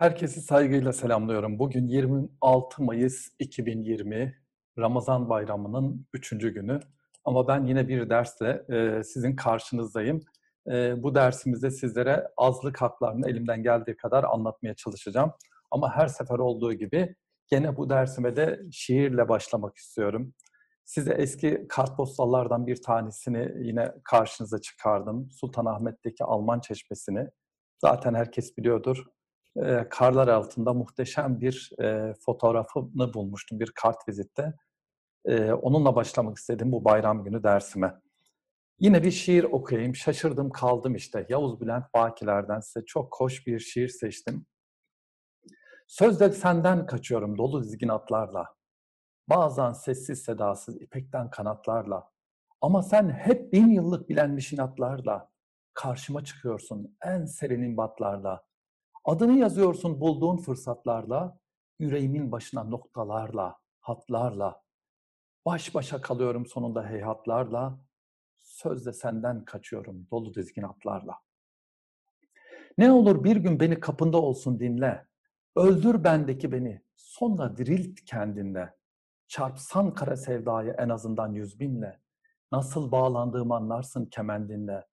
Herkesi 0.00 0.40
saygıyla 0.40 0.92
selamlıyorum. 0.92 1.58
Bugün 1.58 1.86
26 1.86 2.82
Mayıs 2.82 3.28
2020, 3.38 4.36
Ramazan 4.78 5.28
bayramının 5.28 6.06
üçüncü 6.14 6.54
günü. 6.54 6.80
Ama 7.24 7.48
ben 7.48 7.64
yine 7.64 7.88
bir 7.88 8.10
dersle 8.10 8.64
e, 8.70 9.04
sizin 9.04 9.36
karşınızdayım. 9.36 10.20
E, 10.70 11.02
bu 11.02 11.14
dersimizde 11.14 11.70
sizlere 11.70 12.28
azlık 12.36 12.80
haklarını 12.80 13.30
elimden 13.30 13.62
geldiği 13.62 13.96
kadar 13.96 14.24
anlatmaya 14.24 14.74
çalışacağım. 14.74 15.32
Ama 15.70 15.96
her 15.96 16.06
sefer 16.06 16.38
olduğu 16.38 16.72
gibi 16.72 17.16
gene 17.48 17.76
bu 17.76 17.90
dersime 17.90 18.36
de 18.36 18.60
şiirle 18.72 19.28
başlamak 19.28 19.76
istiyorum. 19.76 20.34
Size 20.84 21.12
eski 21.12 21.66
kartpostallardan 21.68 22.66
bir 22.66 22.82
tanesini 22.82 23.66
yine 23.66 23.92
karşınıza 24.04 24.60
çıkardım. 24.60 25.30
Sultanahmet'teki 25.30 26.24
Alman 26.24 26.60
Çeşmesi'ni. 26.60 27.28
Zaten 27.80 28.14
herkes 28.14 28.56
biliyordur 28.56 29.06
e, 29.56 29.88
karlar 29.90 30.28
altında 30.28 30.72
muhteşem 30.72 31.40
bir 31.40 31.70
e, 31.82 32.14
fotoğrafını 32.14 33.14
bulmuştum 33.14 33.60
bir 33.60 33.72
kart 33.74 34.08
vizitte. 34.08 34.54
E, 35.24 35.52
onunla 35.52 35.96
başlamak 35.96 36.36
istedim 36.36 36.72
bu 36.72 36.84
bayram 36.84 37.24
günü 37.24 37.42
dersime. 37.42 38.00
Yine 38.78 39.02
bir 39.02 39.10
şiir 39.10 39.44
okuyayım. 39.44 39.94
Şaşırdım 39.94 40.50
kaldım 40.50 40.94
işte. 40.94 41.26
Yavuz 41.28 41.60
Bülent 41.60 41.94
Bakiler'den 41.94 42.60
size 42.60 42.86
çok 42.86 43.20
hoş 43.20 43.46
bir 43.46 43.58
şiir 43.58 43.88
seçtim. 43.88 44.46
Sözde 45.86 46.32
senden 46.32 46.86
kaçıyorum 46.86 47.38
dolu 47.38 47.62
dizgin 47.62 47.88
atlarla. 47.88 48.54
Bazen 49.28 49.72
sessiz 49.72 50.22
sedasız 50.22 50.82
ipekten 50.82 51.30
kanatlarla. 51.30 52.10
Ama 52.60 52.82
sen 52.82 53.10
hep 53.10 53.52
bin 53.52 53.68
yıllık 53.68 54.08
bilenmiş 54.08 54.52
inatlarla. 54.52 55.30
Karşıma 55.74 56.24
çıkıyorsun 56.24 56.96
en 57.04 57.24
serin 57.24 57.62
imbatlarla. 57.62 58.49
Adını 59.04 59.38
yazıyorsun 59.38 60.00
bulduğun 60.00 60.36
fırsatlarla, 60.36 61.38
yüreğimin 61.78 62.32
başına 62.32 62.64
noktalarla, 62.64 63.58
hatlarla. 63.80 64.62
Baş 65.46 65.74
başa 65.74 66.00
kalıyorum 66.00 66.46
sonunda 66.46 66.86
heyhatlarla, 66.86 67.78
sözde 68.38 68.92
senden 68.92 69.44
kaçıyorum 69.44 70.06
dolu 70.10 70.34
dizgin 70.34 70.62
atlarla. 70.62 71.18
Ne 72.78 72.92
olur 72.92 73.24
bir 73.24 73.36
gün 73.36 73.60
beni 73.60 73.80
kapında 73.80 74.16
olsun 74.16 74.60
dinle, 74.60 75.06
öldür 75.56 76.04
bendeki 76.04 76.52
beni, 76.52 76.82
sonra 76.96 77.56
dirilt 77.56 78.00
kendinde. 78.06 78.74
Çarpsan 79.28 79.94
kara 79.94 80.16
sevdayı 80.16 80.74
en 80.78 80.88
azından 80.88 81.32
yüz 81.32 81.60
binle, 81.60 82.00
nasıl 82.52 82.92
bağlandığımı 82.92 83.54
anlarsın 83.54 84.06
kemendinle. 84.06 84.86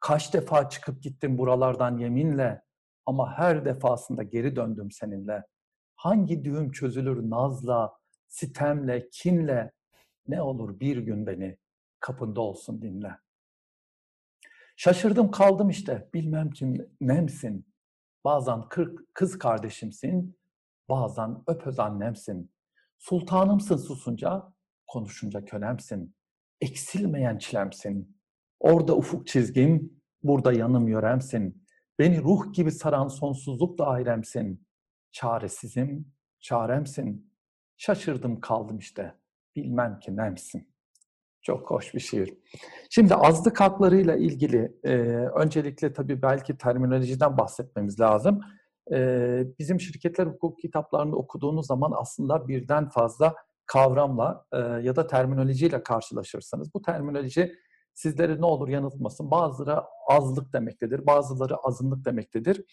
Kaç 0.00 0.34
defa 0.34 0.68
çıkıp 0.68 1.02
gittim 1.02 1.38
buralardan 1.38 1.98
yeminle, 1.98 2.63
ama 3.06 3.38
her 3.38 3.64
defasında 3.64 4.22
geri 4.22 4.56
döndüm 4.56 4.90
seninle. 4.90 5.44
Hangi 5.96 6.44
düğüm 6.44 6.72
çözülür 6.72 7.30
nazla, 7.30 7.96
sitemle, 8.28 9.08
kinle? 9.12 9.72
Ne 10.28 10.42
olur 10.42 10.80
bir 10.80 10.96
gün 10.96 11.26
beni 11.26 11.58
kapında 12.00 12.40
olsun 12.40 12.82
dinle. 12.82 13.18
Şaşırdım 14.76 15.30
kaldım 15.30 15.70
işte, 15.70 16.08
bilmem 16.14 16.50
kim 16.50 16.90
nemsin. 17.00 17.66
Bazen 18.24 18.68
kırk 18.68 19.14
kız 19.14 19.38
kardeşimsin, 19.38 20.38
bazen 20.88 21.42
öpöz 21.46 21.78
annemsin. 21.78 22.50
Sultanımsın 22.98 23.76
susunca, 23.76 24.52
konuşunca 24.86 25.44
kölemsin. 25.44 26.14
Eksilmeyen 26.60 27.38
çilemsin. 27.38 28.18
Orada 28.60 28.96
ufuk 28.96 29.26
çizgim, 29.26 30.00
burada 30.22 30.52
yanım 30.52 30.88
yöremsin. 30.88 31.63
Beni 31.98 32.22
ruh 32.22 32.52
gibi 32.52 32.70
saran 32.70 33.08
sonsuzluk 33.08 33.78
dairemsin. 33.78 34.66
Çaresizim, 35.12 36.12
çaremsin. 36.40 37.32
Şaşırdım 37.76 38.40
kaldım 38.40 38.78
işte. 38.78 39.14
Bilmem 39.56 39.98
ki 39.98 40.16
nemsin. 40.16 40.74
Çok 41.42 41.70
hoş 41.70 41.94
bir 41.94 42.00
şiir. 42.00 42.38
Şimdi 42.90 43.14
azlık 43.14 43.60
haklarıyla 43.60 44.16
ilgili 44.16 44.78
e, 44.84 44.92
öncelikle 45.16 45.92
tabii 45.92 46.22
belki 46.22 46.56
terminolojiden 46.56 47.38
bahsetmemiz 47.38 48.00
lazım. 48.00 48.40
E, 48.92 48.98
bizim 49.58 49.80
şirketler 49.80 50.26
hukuk 50.26 50.58
kitaplarını 50.58 51.16
okuduğunuz 51.16 51.66
zaman 51.66 51.92
aslında 51.96 52.48
birden 52.48 52.88
fazla 52.88 53.34
kavramla 53.66 54.46
e, 54.52 54.58
ya 54.58 54.96
da 54.96 55.06
terminolojiyle 55.06 55.82
karşılaşırsınız. 55.82 56.74
Bu 56.74 56.82
terminoloji 56.82 57.54
sizleri 57.94 58.40
ne 58.40 58.46
olur 58.46 58.68
yanıltmasın. 58.68 59.30
Bazıları 59.30 59.82
azlık 60.10 60.52
demektedir, 60.52 61.06
bazıları 61.06 61.56
azınlık 61.56 62.04
demektedir. 62.04 62.64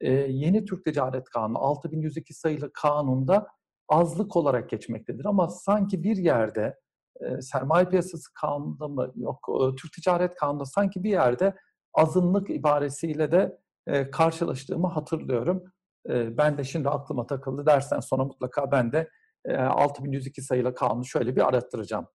Ee, 0.00 0.12
yeni 0.12 0.64
Türk 0.64 0.84
Ticaret 0.84 1.24
Kanunu 1.24 1.58
6102 1.58 2.34
sayılı 2.34 2.72
kanunda 2.72 3.46
azlık 3.88 4.36
olarak 4.36 4.70
geçmektedir. 4.70 5.24
Ama 5.24 5.48
sanki 5.48 6.02
bir 6.02 6.16
yerde 6.16 6.78
e, 7.20 7.42
sermaye 7.42 7.88
piyasası 7.88 8.34
kanunda 8.34 8.88
mı 8.88 9.12
yok 9.16 9.48
e, 9.48 9.76
Türk 9.76 9.92
Ticaret 9.92 10.34
Kanunu'nda 10.34 10.64
sanki 10.64 11.02
bir 11.04 11.10
yerde 11.10 11.54
azınlık 11.94 12.50
ibaresiyle 12.50 13.32
de 13.32 13.58
e, 13.86 14.10
karşılaştığımı 14.10 14.86
hatırlıyorum. 14.86 15.64
E, 16.08 16.36
ben 16.36 16.58
de 16.58 16.64
şimdi 16.64 16.88
aklıma 16.88 17.26
takıldı 17.26 17.66
dersen 17.66 18.00
sonra 18.00 18.24
mutlaka 18.24 18.70
ben 18.72 18.92
de 18.92 19.10
e, 19.44 19.56
6102 19.56 20.42
sayılı 20.42 20.74
kanunu 20.74 21.04
şöyle 21.04 21.36
bir 21.36 21.48
arattıracağım. 21.48 22.06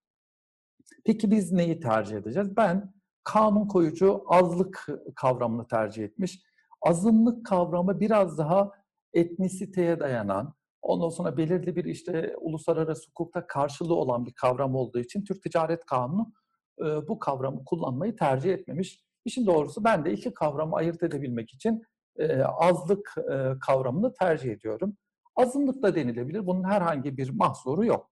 Peki 1.04 1.30
biz 1.30 1.52
neyi 1.52 1.80
tercih 1.80 2.16
edeceğiz? 2.16 2.56
Ben 2.56 2.92
kanun 3.24 3.68
koyucu 3.68 4.24
azlık 4.26 4.86
kavramını 5.16 5.66
tercih 5.66 6.04
etmiş. 6.04 6.42
Azınlık 6.82 7.46
kavramı 7.46 8.00
biraz 8.00 8.38
daha 8.38 8.70
etnisiteye 9.12 10.00
dayanan, 10.00 10.54
ondan 10.82 11.08
sonra 11.08 11.36
belirli 11.36 11.76
bir 11.76 11.84
işte 11.84 12.36
uluslararası 12.40 13.10
hukukta 13.10 13.46
karşılığı 13.46 13.94
olan 13.94 14.26
bir 14.26 14.32
kavram 14.32 14.74
olduğu 14.74 14.98
için 14.98 15.24
Türk 15.24 15.42
Ticaret 15.42 15.84
Kanunu 15.84 16.32
e, 16.80 16.84
bu 16.84 17.18
kavramı 17.18 17.64
kullanmayı 17.64 18.16
tercih 18.16 18.52
etmemiş. 18.52 19.04
İşin 19.24 19.46
doğrusu 19.46 19.84
ben 19.84 20.04
de 20.04 20.12
iki 20.12 20.34
kavramı 20.34 20.76
ayırt 20.76 21.02
edebilmek 21.02 21.54
için 21.54 21.82
e, 22.18 22.42
azlık 22.42 23.14
e, 23.32 23.58
kavramını 23.60 24.12
tercih 24.12 24.52
ediyorum. 24.52 24.96
Azınlık 25.36 25.82
da 25.82 25.94
denilebilir. 25.94 26.46
Bunun 26.46 26.64
herhangi 26.64 27.16
bir 27.16 27.30
mahsuru 27.30 27.84
yok. 27.84 28.10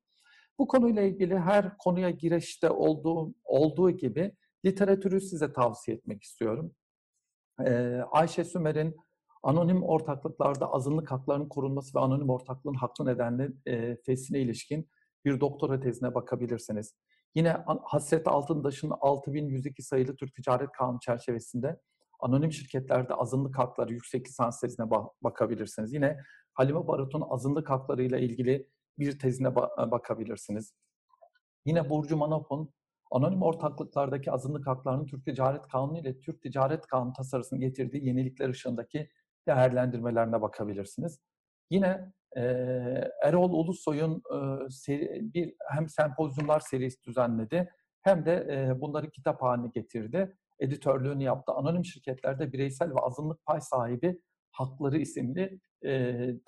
Bu 0.59 0.69
konuyla 0.69 1.03
ilgili 1.03 1.39
her 1.39 1.79
konuya 1.79 2.11
girişte 2.11 2.71
olduğu, 2.71 3.35
olduğu 3.45 3.91
gibi 3.91 4.33
literatürü 4.65 5.21
size 5.21 5.53
tavsiye 5.53 5.97
etmek 5.97 6.23
istiyorum. 6.23 6.75
Ee, 7.67 8.01
Ayşe 8.11 8.45
Sümer'in 8.45 8.97
anonim 9.43 9.83
ortaklıklarda 9.83 10.73
azınlık 10.73 11.11
haklarının 11.11 11.49
korunması 11.49 11.99
ve 11.99 12.01
anonim 12.01 12.31
ortaklığın 12.31 12.75
haklı 12.75 13.07
nedenli 13.07 13.53
e, 13.67 13.97
fesine 14.07 14.41
ilişkin 14.41 14.91
bir 15.25 15.41
doktora 15.41 15.81
tezine 15.81 16.15
bakabilirsiniz. 16.15 16.95
Yine 17.35 17.57
Hasret 17.85 18.29
Altındaş'ın 18.29 18.93
6102 19.01 19.83
sayılı 19.83 20.17
Türk 20.17 20.35
Ticaret 20.35 20.73
Kanunu 20.73 21.01
çerçevesinde 21.01 21.81
anonim 22.21 22.53
şirketlerde 22.53 23.15
azınlık 23.15 23.59
hakları 23.59 23.93
yüksek 23.93 24.27
lisans 24.27 24.61
tezine 24.61 24.91
bakabilirsiniz. 25.23 25.93
Yine 25.93 26.19
Halime 26.55 26.87
Barut'un 26.87 27.25
azınlık 27.31 27.71
haklarıyla 27.71 28.19
ilgili 28.19 28.69
bir 28.99 29.19
tezine 29.19 29.57
bakabilirsiniz. 29.91 30.73
Yine 31.65 31.91
Burcu 31.91 32.17
Manop'un 32.17 32.73
anonim 33.11 33.43
ortaklıklardaki 33.43 34.33
azınlık 34.33 34.67
haklarının 34.67 35.07
Türk 35.07 35.25
Ticaret 35.25 35.69
Kanunu 35.69 35.99
ile 35.99 36.21
Türk 36.21 36.43
Ticaret 36.43 36.87
Kanunu 36.87 37.13
tasarısının 37.13 37.61
getirdiği 37.61 38.07
yenilikler 38.07 38.49
ışığındaki 38.49 39.11
değerlendirmelerine 39.49 40.43
bakabilirsiniz. 40.43 41.21
Yine 41.71 42.13
e, 42.37 42.43
Erol 43.23 43.53
Ulusoy'un 43.53 44.23
e, 44.35 44.71
seri, 44.71 45.35
bir 45.35 45.55
hem 45.69 45.89
sempozyumlar 45.89 46.61
serisi 46.61 47.05
düzenledi 47.05 47.71
hem 48.03 48.27
de 48.27 48.47
e, 48.51 48.81
bunları 48.81 49.11
kitap 49.11 49.43
haline 49.43 49.69
getirdi. 49.69 50.37
Editörlüğünü 50.61 51.23
yaptı. 51.23 51.53
Anonim 51.53 51.85
şirketlerde 51.85 52.53
bireysel 52.53 52.91
ve 52.91 53.01
azınlık 53.01 53.47
pay 53.47 53.61
sahibi 53.61 54.21
hakları 54.51 54.99
isimli 54.99 55.61
e, 55.85 55.91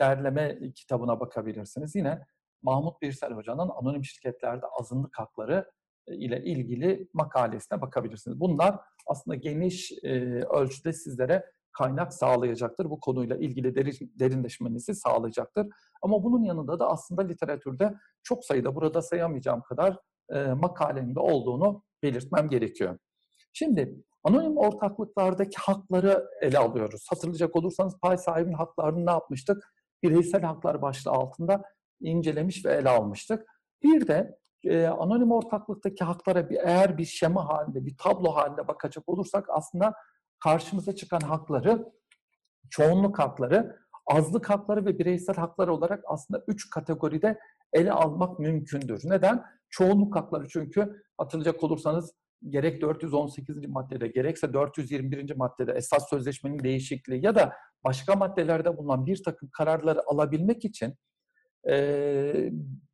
derleme 0.01 0.73
kitabına 0.75 1.21
bakabilirsiniz. 1.21 1.95
Yine 1.95 2.21
Mahmut 2.63 3.03
Birsel 3.03 3.33
Hoca'nın 3.33 3.69
anonim 3.69 4.05
şirketlerde 4.05 4.67
azınlık 4.81 5.19
hakları 5.19 5.71
e, 6.07 6.15
ile 6.15 6.45
ilgili 6.45 7.09
makalesine 7.13 7.81
bakabilirsiniz. 7.81 8.41
Bunlar 8.41 8.81
aslında 9.07 9.37
geniş 9.37 9.93
e, 10.03 10.11
ölçüde 10.45 10.93
sizlere 10.93 11.45
kaynak 11.73 12.15
sağlayacaktır. 12.15 12.91
Bu 12.91 13.01
konuyla 13.01 13.37
ilgili 13.37 13.75
derin, 13.75 14.13
derinleşmenizi 14.19 14.95
sağlayacaktır. 14.95 15.67
Ama 16.03 16.25
bunun 16.25 16.43
yanında 16.43 16.79
da 16.79 16.91
aslında 16.91 17.23
literatürde 17.23 17.95
çok 18.23 18.45
sayıda 18.45 18.75
burada 18.75 19.03
sayamayacağım 19.03 19.63
kadar 19.63 19.99
e, 20.31 20.43
makalenin 20.45 21.15
de 21.15 21.21
olduğunu 21.21 21.83
belirtmem 22.03 22.49
gerekiyor. 22.49 22.99
Şimdi 23.53 24.05
anonim 24.25 24.57
ortaklıklardaki 24.57 25.57
hakları 25.59 26.29
ele 26.41 26.59
alıyoruz. 26.59 27.07
Hatırlayacak 27.11 27.57
olursanız 27.57 27.99
pay 28.03 28.19
sahibinin 28.19 28.55
haklarını 28.55 29.07
ne 29.07 29.11
yapmıştık? 29.11 29.75
Bireysel 30.03 30.43
haklar 30.43 30.83
başlığı 30.83 31.11
altında 31.11 31.63
incelemiş 32.01 32.65
ve 32.65 32.73
ele 32.73 32.89
almıştık. 32.89 33.47
Bir 33.83 34.07
de 34.07 34.39
e, 34.65 34.87
anonim 34.87 35.33
ortaklıktaki 35.33 36.05
haklara 36.05 36.51
bir, 36.51 36.57
eğer 36.57 36.99
bir 36.99 37.05
şema 37.05 37.49
halinde, 37.49 37.87
bir 37.87 37.97
tablo 37.97 38.35
halinde 38.37 38.69
bakacak 38.69 39.09
olursak 39.09 39.47
aslında 39.49 39.95
karşımıza 40.39 40.95
çıkan 40.95 41.21
hakları, 41.21 41.93
çoğunluk 42.71 43.19
hakları 43.19 43.77
azlık 44.07 44.51
hakları 44.51 44.87
ve 44.87 44.99
bireysel 44.99 45.37
haklar 45.37 45.69
olarak 45.69 46.05
aslında 46.07 46.45
üç 46.49 46.71
kategoride 46.71 47.39
ele 47.73 47.93
almak 47.93 48.39
mümkündür. 48.39 49.01
Neden? 49.05 49.45
Çoğunluk 49.69 50.17
hakları 50.17 50.49
çünkü 50.49 51.03
hatırlayacak 51.19 51.63
olursanız 51.63 52.15
gerek 52.49 52.83
418. 52.83 53.69
maddede 53.69 54.09
gerekse 54.09 54.53
421. 54.53 55.37
maddede 55.37 55.73
esas 55.73 56.09
sözleşmenin 56.11 56.59
değişikliği 56.59 57.25
ya 57.25 57.35
da 57.35 57.53
başka 57.85 58.17
maddelerde 58.17 58.77
bulunan 58.77 59.07
bir 59.07 59.23
takım 59.23 59.49
kararları 59.53 60.01
alabilmek 60.07 60.65
için 60.65 60.95
e, 61.69 61.75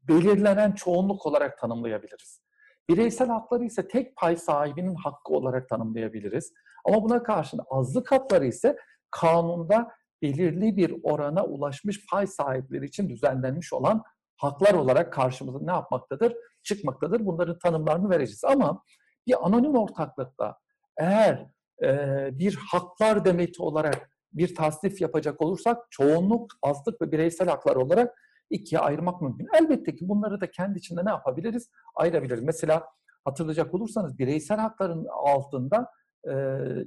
belirlenen 0.09 0.73
çoğunluk 0.73 1.27
olarak 1.27 1.59
tanımlayabiliriz. 1.59 2.41
Bireysel 2.89 3.29
hakları 3.29 3.65
ise 3.65 3.89
tek 3.89 4.17
pay 4.17 4.37
sahibinin 4.37 4.95
hakkı 4.95 5.33
olarak 5.33 5.69
tanımlayabiliriz. 5.69 6.53
Ama 6.85 7.03
buna 7.03 7.23
karşın 7.23 7.61
azlık 7.71 8.13
hakları 8.13 8.47
ise 8.47 8.77
kanunda 9.11 9.93
belirli 10.23 10.77
bir 10.77 10.95
orana 11.03 11.45
ulaşmış 11.45 12.07
pay 12.07 12.27
sahipleri 12.27 12.85
için 12.87 13.09
düzenlenmiş 13.09 13.73
olan 13.73 14.03
haklar 14.37 14.75
olarak 14.75 15.13
karşımıza 15.13 15.59
ne 15.61 15.71
yapmaktadır? 15.71 16.37
Çıkmaktadır. 16.63 17.27
Bunların 17.27 17.59
tanımlarını 17.59 18.11
vereceğiz. 18.11 18.45
Ama 18.45 18.83
bir 19.27 19.47
anonim 19.47 19.77
ortaklıkta 19.77 20.59
eğer 20.97 21.47
e, 21.83 22.29
bir 22.39 22.59
haklar 22.71 23.25
demeti 23.25 23.63
olarak 23.63 24.11
bir 24.33 24.55
tasnif 24.55 25.01
yapacak 25.01 25.43
olursak 25.43 25.87
çoğunluk, 25.91 26.53
azlık 26.63 27.03
ve 27.03 27.13
bireysel 27.13 27.49
haklar 27.49 27.77
olarak 27.77 28.26
ikiye 28.51 28.81
ayırmak 28.81 29.23
mümkün. 29.23 29.49
Elbette 29.55 29.97
ki 29.97 30.09
bunları 30.09 30.41
da 30.41 30.51
kendi 30.51 30.79
içinde 30.79 31.05
ne 31.05 31.11
yapabiliriz? 31.11 31.71
Ayırabiliriz. 31.95 32.43
Mesela 32.43 32.85
hatırlayacak 33.25 33.75
olursanız 33.75 34.19
bireysel 34.19 34.59
hakların 34.59 35.07
altında 35.11 35.91
e, 36.29 36.35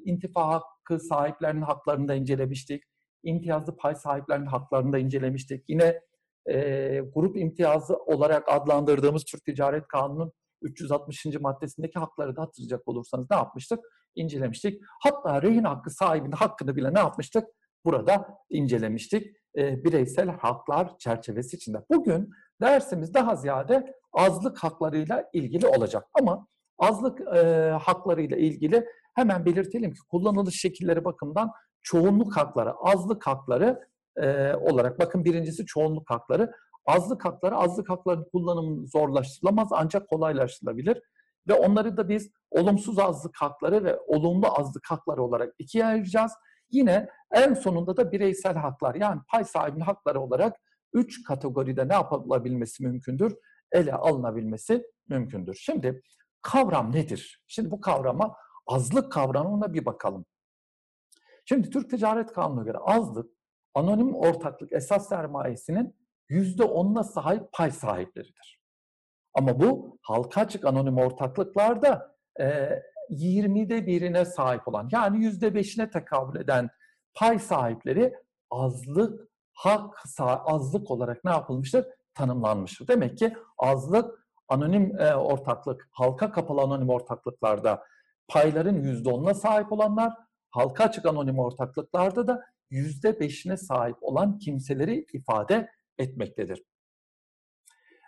intifa 0.05 0.47
hakkı 0.47 0.99
sahiplerinin 0.99 1.61
haklarını 1.61 2.07
da 2.07 2.15
incelemiştik. 2.15 2.83
İmtiyazlı 3.23 3.77
pay 3.77 3.95
sahiplerinin 3.95 4.45
haklarını 4.45 4.93
da 4.93 4.99
incelemiştik. 4.99 5.63
Yine 5.67 6.01
e, 6.49 6.55
grup 7.15 7.37
imtiyazı 7.37 7.95
olarak 7.95 8.43
adlandırdığımız 8.49 9.23
Türk 9.23 9.45
Ticaret 9.45 9.87
Kanunu'nun 9.87 10.31
360. 10.61 11.25
maddesindeki 11.39 11.99
hakları 11.99 12.35
da 12.35 12.41
hatırlayacak 12.41 12.87
olursanız 12.87 13.27
ne 13.31 13.37
yapmıştık? 13.37 13.79
İncelemiştik. 14.15 14.81
Hatta 15.03 15.41
rehin 15.41 15.63
hakkı 15.63 15.89
sahibinin 15.89 16.31
hakkını 16.31 16.75
bile 16.75 16.93
ne 16.93 16.99
yapmıştık? 16.99 17.43
Burada 17.85 18.37
incelemiştik. 18.49 19.35
E, 19.57 19.83
bireysel 19.83 20.29
haklar 20.29 20.97
çerçevesi 20.97 21.55
içinde. 21.55 21.77
Bugün 21.89 22.29
dersimiz 22.61 23.13
daha 23.13 23.35
ziyade 23.35 23.93
azlık 24.13 24.57
haklarıyla 24.57 25.29
ilgili 25.33 25.67
olacak. 25.67 26.07
Ama 26.13 26.47
azlık 26.77 27.21
e, 27.35 27.69
haklarıyla 27.81 28.37
ilgili 28.37 28.85
hemen 29.15 29.45
belirtelim 29.45 29.93
ki 29.93 29.99
kullanılış 30.09 30.61
şekilleri 30.61 31.05
bakımından 31.05 31.51
çoğunluk 31.83 32.37
hakları, 32.37 32.73
azlık 32.73 33.27
hakları 33.27 33.79
e, 34.17 34.53
olarak 34.53 34.99
bakın 34.99 35.25
birincisi 35.25 35.65
çoğunluk 35.65 36.09
hakları. 36.09 36.51
Azlık 36.85 37.25
hakları, 37.25 37.55
azlık 37.55 37.89
haklarının 37.89 38.27
kullanımı 38.31 38.87
zorlaştırılamaz 38.87 39.67
ancak 39.71 40.09
kolaylaştırılabilir. 40.09 41.01
Ve 41.47 41.53
onları 41.53 41.97
da 41.97 42.09
biz 42.09 42.29
olumsuz 42.51 42.99
azlık 42.99 43.35
hakları 43.41 43.83
ve 43.83 43.99
olumlu 43.99 44.59
azlık 44.59 44.91
hakları 44.91 45.23
olarak 45.23 45.53
ikiye 45.59 45.85
ayıracağız. 45.85 46.31
Yine 46.71 47.09
en 47.31 47.53
sonunda 47.53 47.97
da 47.97 48.11
bireysel 48.11 48.55
haklar 48.55 48.95
yani 48.95 49.21
pay 49.27 49.43
sahibinin 49.43 49.85
hakları 49.85 50.21
olarak 50.21 50.57
üç 50.93 51.23
kategoride 51.23 51.87
ne 51.87 51.93
yapılabilmesi 51.93 52.83
mümkündür? 52.83 53.37
Ele 53.71 53.93
alınabilmesi 53.93 54.83
mümkündür. 55.07 55.55
Şimdi 55.61 56.01
kavram 56.41 56.91
nedir? 56.91 57.43
Şimdi 57.47 57.71
bu 57.71 57.81
kavrama 57.81 58.35
azlık 58.67 59.11
kavramına 59.11 59.73
bir 59.73 59.85
bakalım. 59.85 60.25
Şimdi 61.45 61.69
Türk 61.69 61.89
Ticaret 61.89 62.33
Kanunu'na 62.33 62.63
göre 62.63 62.77
azlık 62.77 63.31
anonim 63.75 64.15
ortaklık 64.15 64.73
esas 64.73 65.09
sermayesinin 65.09 65.95
yüzde 66.29 66.63
onuna 66.63 67.03
sahip 67.03 67.51
pay 67.51 67.71
sahipleridir. 67.71 68.59
Ama 69.33 69.59
bu 69.59 69.99
halka 70.01 70.41
açık 70.41 70.65
anonim 70.65 70.97
ortaklıklarda 70.97 72.15
e, 72.39 72.69
20'de 73.09 73.87
birine 73.87 74.25
sahip 74.25 74.67
olan 74.67 74.89
yani 74.91 75.23
yüzde 75.23 75.55
beşine 75.55 75.89
tekabül 75.89 76.39
eden 76.39 76.69
pay 77.13 77.39
sahipleri 77.39 78.13
azlık 78.51 79.29
hak 79.53 80.03
azlık 80.19 80.91
olarak 80.91 81.23
ne 81.23 81.31
yapılmıştır? 81.31 81.85
Tanımlanmıştır. 82.13 82.87
Demek 82.87 83.17
ki 83.17 83.33
azlık 83.57 84.27
anonim 84.47 84.99
e, 84.99 85.15
ortaklık, 85.15 85.89
halka 85.91 86.31
kapalı 86.31 86.61
anonim 86.61 86.89
ortaklıklarda 86.89 87.83
payların 88.27 88.83
yüzde 88.83 89.09
onuna 89.09 89.33
sahip 89.33 89.71
olanlar, 89.71 90.13
halka 90.51 90.83
açık 90.83 91.05
anonim 91.05 91.39
ortaklıklarda 91.39 92.27
da 92.27 92.45
yüzde 92.69 93.19
beşine 93.19 93.57
sahip 93.57 93.97
olan 94.01 94.37
kimseleri 94.37 95.05
ifade 95.13 95.69
etmektedir. 95.97 96.63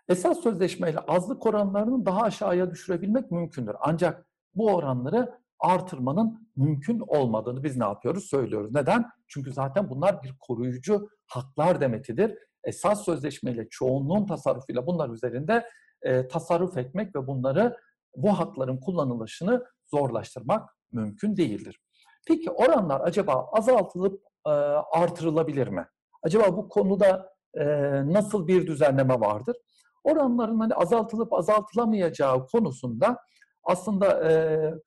Esas 0.10 0.40
sözleşmeyle 0.40 1.00
azlık 1.00 1.46
oranlarını 1.46 2.06
daha 2.06 2.22
aşağıya 2.22 2.72
düşürebilmek 2.72 3.32
mümkündür. 3.32 3.76
Ancak 3.80 4.26
bu 4.56 4.76
oranları 4.76 5.42
artırmanın 5.60 6.50
mümkün 6.56 7.00
olmadığını 7.00 7.64
biz 7.64 7.78
ne 7.78 7.84
yapıyoruz? 7.84 8.24
Söylüyoruz. 8.24 8.72
Neden? 8.74 9.06
Çünkü 9.28 9.54
zaten 9.54 9.90
bunlar 9.90 10.24
bir 10.24 10.36
koruyucu 10.40 11.10
haklar 11.28 11.82
demetidir. 11.82 12.38
Esas 12.64 13.06
sözleşmeyle 13.06 13.68
çoğunluğun 13.70 14.26
tasarrufuyla 14.26 14.88
bunlar 14.88 15.10
üzerinde 15.10 15.66
e, 16.02 16.28
tasarruf 16.28 16.78
etmek 16.78 17.16
ve 17.16 17.28
bunları 17.28 17.78
bu 18.16 18.40
hakların 18.40 18.78
kullanılışını 18.78 19.66
zorlaştırmak 19.88 20.70
mümkün 20.92 21.36
değildir. 21.36 21.80
Peki 22.28 22.52
oranlar 22.52 23.02
acaba 23.02 23.50
azaltılıp 23.54 24.24
e, 24.48 24.50
artırılabilir 24.94 25.68
mi? 25.68 25.88
Acaba 26.24 26.58
bu 26.58 26.70
konuda 26.70 27.34
e, 27.54 27.66
nasıl 28.14 28.48
bir 28.48 28.68
düzenleme 28.68 29.20
vardır? 29.20 29.58
Oranların 30.04 30.60
hani 30.60 30.74
azaltılıp 30.74 31.34
azaltılamayacağı 31.34 32.48
konusunda 32.48 33.18
aslında 33.64 34.32
e, 34.32 34.34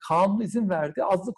kanun 0.07 0.41
izin 0.41 0.69
verdiği 0.69 1.03
azlık 1.03 1.35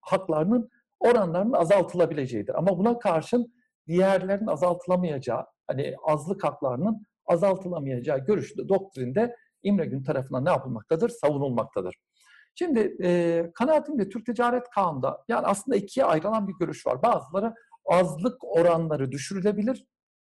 haklarının 0.00 0.70
oranlarının 1.00 1.52
azaltılabileceğidir. 1.52 2.54
Ama 2.54 2.78
buna 2.78 2.98
karşın 2.98 3.52
diğerlerin 3.86 4.46
azaltılamayacağı, 4.46 5.46
hani 5.66 5.94
azlık 6.04 6.44
haklarının 6.44 7.02
azaltılamayacağı 7.26 8.18
görüşü 8.18 8.68
doktrinde 8.68 9.36
İmre 9.62 9.86
Gün 9.86 10.02
tarafından 10.02 10.44
ne 10.44 10.50
yapılmaktadır? 10.50 11.08
Savunulmaktadır. 11.08 11.94
Şimdi 12.54 12.96
e, 13.02 13.42
kanaatimde 13.54 14.08
Türk 14.08 14.26
Ticaret 14.26 14.70
Kanunu'nda 14.70 15.24
yani 15.28 15.46
aslında 15.46 15.76
ikiye 15.76 16.06
ayrılan 16.06 16.48
bir 16.48 16.54
görüş 16.60 16.86
var. 16.86 17.02
Bazıları 17.02 17.54
azlık 17.86 18.44
oranları 18.44 19.12
düşürülebilir. 19.12 19.86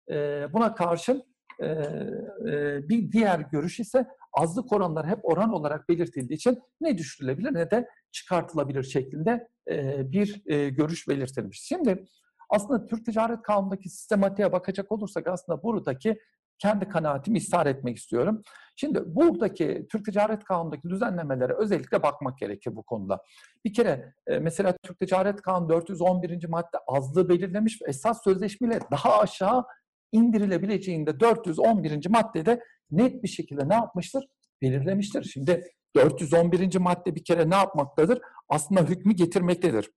E, 0.09 0.47
buna 0.53 0.75
karşın 0.75 1.23
e, 1.59 1.65
e, 1.65 2.89
bir 2.89 3.11
diğer 3.11 3.39
görüş 3.39 3.79
ise 3.79 4.07
azlık 4.33 4.73
oranları 4.73 5.07
hep 5.07 5.19
oran 5.23 5.53
olarak 5.53 5.89
belirtildiği 5.89 6.37
için 6.37 6.59
ne 6.81 6.97
düşürülebilir 6.97 7.53
ne 7.53 7.71
de 7.71 7.89
çıkartılabilir 8.11 8.83
şeklinde 8.83 9.47
e, 9.69 10.11
bir 10.11 10.43
e, 10.45 10.69
görüş 10.69 11.07
belirtilmiş. 11.07 11.61
Şimdi 11.61 12.05
aslında 12.49 12.85
Türk 12.85 13.05
Ticaret 13.05 13.41
Kanunu'ndaki 13.41 13.89
sistematiğe 13.89 14.51
bakacak 14.51 14.91
olursak 14.91 15.27
aslında 15.27 15.63
buradaki 15.63 16.19
kendi 16.59 16.89
kanaatimi 16.89 17.37
ishar 17.37 17.65
etmek 17.65 17.97
istiyorum. 17.97 18.41
Şimdi 18.75 19.03
buradaki 19.05 19.87
Türk 19.91 20.05
Ticaret 20.05 20.43
Kanunu'ndaki 20.43 20.89
düzenlemelere 20.89 21.53
özellikle 21.53 22.03
bakmak 22.03 22.37
gerekir 22.37 22.75
bu 22.75 22.83
konuda. 22.83 23.23
Bir 23.65 23.73
kere 23.73 24.13
e, 24.27 24.39
mesela 24.39 24.73
Türk 24.83 24.99
Ticaret 24.99 25.41
Kanunu 25.41 25.69
411. 25.69 26.47
madde 26.47 26.77
azlığı 26.87 27.29
belirlemiş 27.29 27.81
ve 27.81 27.85
esas 27.89 28.23
sözleşmeyle 28.23 28.79
daha 28.91 29.19
aşağı 29.19 29.65
indirilebileceğinde 30.11 31.19
411. 31.19 32.07
maddede 32.09 32.63
net 32.91 33.23
bir 33.23 33.27
şekilde 33.27 33.69
ne 33.69 33.73
yapmıştır? 33.73 34.25
Belirlemiştir. 34.61 35.23
Şimdi 35.23 35.63
411. 35.95 36.77
madde 36.77 37.15
bir 37.15 37.23
kere 37.23 37.49
ne 37.49 37.55
yapmaktadır? 37.55 38.21
Aslında 38.49 38.81
hükmü 38.81 39.13
getirmektedir. 39.13 39.91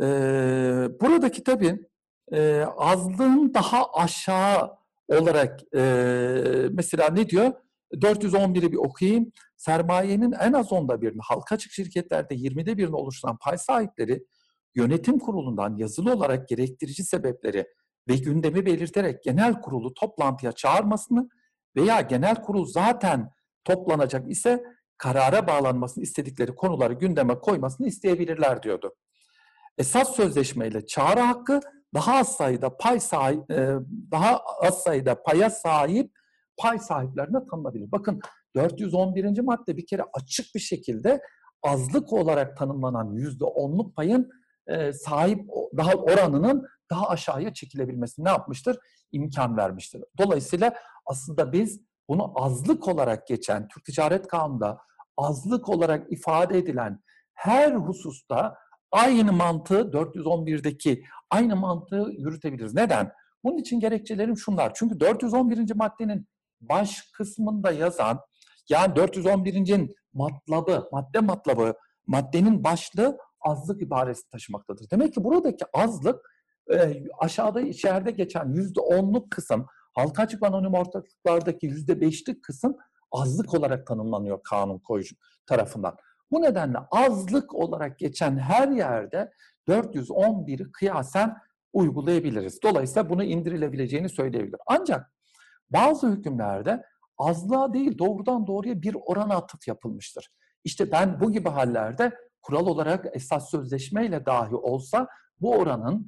Ee, 0.00 0.04
buradaki 1.00 1.44
tabii 1.44 1.78
e, 2.32 2.60
azlığın 2.76 3.54
daha 3.54 3.92
aşağı 3.92 4.70
olarak 5.08 5.60
e, 5.76 5.82
mesela 6.70 7.08
ne 7.08 7.28
diyor? 7.28 7.52
411'i 7.94 8.72
bir 8.72 8.76
okuyayım. 8.76 9.32
Sermayenin 9.56 10.32
en 10.32 10.52
az 10.52 10.72
onda 10.72 11.02
birini, 11.02 11.20
halka 11.22 11.54
açık 11.54 11.72
şirketlerde 11.72 12.34
20'de 12.34 12.78
birini 12.78 12.96
oluşturan 12.96 13.38
pay 13.38 13.58
sahipleri 13.58 14.24
yönetim 14.74 15.18
kurulundan 15.18 15.76
yazılı 15.76 16.12
olarak 16.12 16.48
gerektirici 16.48 17.04
sebepleri 17.04 17.66
ve 18.08 18.16
gündemi 18.16 18.66
belirterek 18.66 19.22
genel 19.22 19.60
kurulu 19.60 19.94
toplantıya 19.94 20.52
çağırmasını 20.52 21.28
veya 21.76 22.00
genel 22.00 22.34
kurul 22.42 22.66
zaten 22.66 23.30
toplanacak 23.64 24.30
ise 24.30 24.64
karara 24.98 25.46
bağlanmasını 25.46 26.04
istedikleri 26.04 26.54
konuları 26.54 26.94
gündeme 26.94 27.38
koymasını 27.38 27.86
isteyebilirler 27.86 28.62
diyordu. 28.62 28.94
Esas 29.78 30.16
sözleşmeyle 30.16 30.86
çağrı 30.86 31.20
hakkı 31.20 31.60
daha 31.94 32.14
az 32.14 32.36
sayıda 32.36 32.76
pay 32.76 33.00
sahip, 33.00 33.50
e, 33.50 33.74
daha 34.10 34.38
az 34.38 34.82
sayıda 34.82 35.22
paya 35.22 35.50
sahip 35.50 36.10
pay 36.58 36.78
sahiplerine 36.78 37.46
tanınabilir. 37.50 37.92
Bakın 37.92 38.20
411. 38.56 39.40
madde 39.40 39.76
bir 39.76 39.86
kere 39.86 40.02
açık 40.12 40.54
bir 40.54 40.60
şekilde 40.60 41.20
azlık 41.62 42.12
olarak 42.12 42.56
tanımlanan 42.56 43.12
yüzde 43.12 43.44
onluk 43.44 43.96
payın 43.96 44.30
e, 44.66 44.92
sahip 44.92 45.48
daha 45.76 45.92
oranının 45.92 46.66
daha 46.90 47.08
aşağıya 47.08 47.54
çekilebilmesi 47.54 48.24
ne 48.24 48.28
yapmıştır? 48.28 48.78
İmkan 49.12 49.56
vermiştir. 49.56 50.04
Dolayısıyla 50.18 50.74
aslında 51.06 51.52
biz 51.52 51.80
bunu 52.08 52.32
azlık 52.34 52.88
olarak 52.88 53.26
geçen 53.26 53.68
Türk 53.68 53.84
Ticaret 53.84 54.26
Kanunu'nda 54.26 54.78
azlık 55.16 55.68
olarak 55.68 56.12
ifade 56.12 56.58
edilen 56.58 57.00
her 57.34 57.72
hususta 57.72 58.56
aynı 58.92 59.32
mantığı 59.32 59.80
411'deki 59.80 61.04
aynı 61.30 61.56
mantığı 61.56 62.10
yürütebiliriz. 62.18 62.74
Neden? 62.74 63.12
Bunun 63.44 63.58
için 63.58 63.80
gerekçelerim 63.80 64.36
şunlar. 64.36 64.74
Çünkü 64.74 65.00
411. 65.00 65.74
maddenin 65.74 66.28
baş 66.60 67.02
kısmında 67.12 67.70
yazan 67.70 68.20
yani 68.68 68.94
411'in 68.94 69.94
matlabı, 70.12 70.88
madde 70.92 71.20
matlabı, 71.20 71.74
maddenin 72.06 72.64
başlığı 72.64 73.18
azlık 73.44 73.82
ibaresi 73.82 74.28
taşımaktadır. 74.30 74.90
Demek 74.90 75.14
ki 75.14 75.24
buradaki 75.24 75.64
azlık 75.72 76.30
e, 76.72 77.04
aşağıda 77.18 77.60
içeride 77.60 78.10
geçen 78.10 78.48
yüzde 78.48 78.80
onluk 78.80 79.30
kısım, 79.30 79.66
halka 79.94 80.22
açık 80.22 80.42
anonim 80.42 80.74
ortaklıklardaki 80.74 81.66
yüzde 81.66 82.00
beşlik 82.00 82.44
kısım 82.44 82.76
azlık 83.12 83.54
olarak 83.54 83.86
tanımlanıyor 83.86 84.42
kanun 84.42 84.78
koyucu 84.78 85.16
tarafından. 85.46 85.96
Bu 86.30 86.42
nedenle 86.42 86.78
azlık 86.90 87.54
olarak 87.54 87.98
geçen 87.98 88.38
her 88.38 88.68
yerde 88.68 89.32
411'i 89.68 90.72
kıyasen 90.72 91.36
uygulayabiliriz. 91.72 92.62
Dolayısıyla 92.62 93.10
bunu 93.10 93.24
indirilebileceğini 93.24 94.08
söyleyebilir. 94.08 94.58
Ancak 94.66 95.12
bazı 95.70 96.08
hükümlerde 96.08 96.84
azlığa 97.18 97.74
değil 97.74 97.98
doğrudan 97.98 98.46
doğruya 98.46 98.82
bir 98.82 98.96
orana 99.06 99.36
atıf 99.36 99.68
yapılmıştır. 99.68 100.30
İşte 100.64 100.92
ben 100.92 101.20
bu 101.20 101.32
gibi 101.32 101.48
hallerde 101.48 102.12
kural 102.44 102.66
olarak 102.66 103.06
esas 103.12 103.50
sözleşmeyle 103.50 104.26
dahi 104.26 104.54
olsa 104.54 105.08
bu 105.40 105.56
oranın 105.56 106.06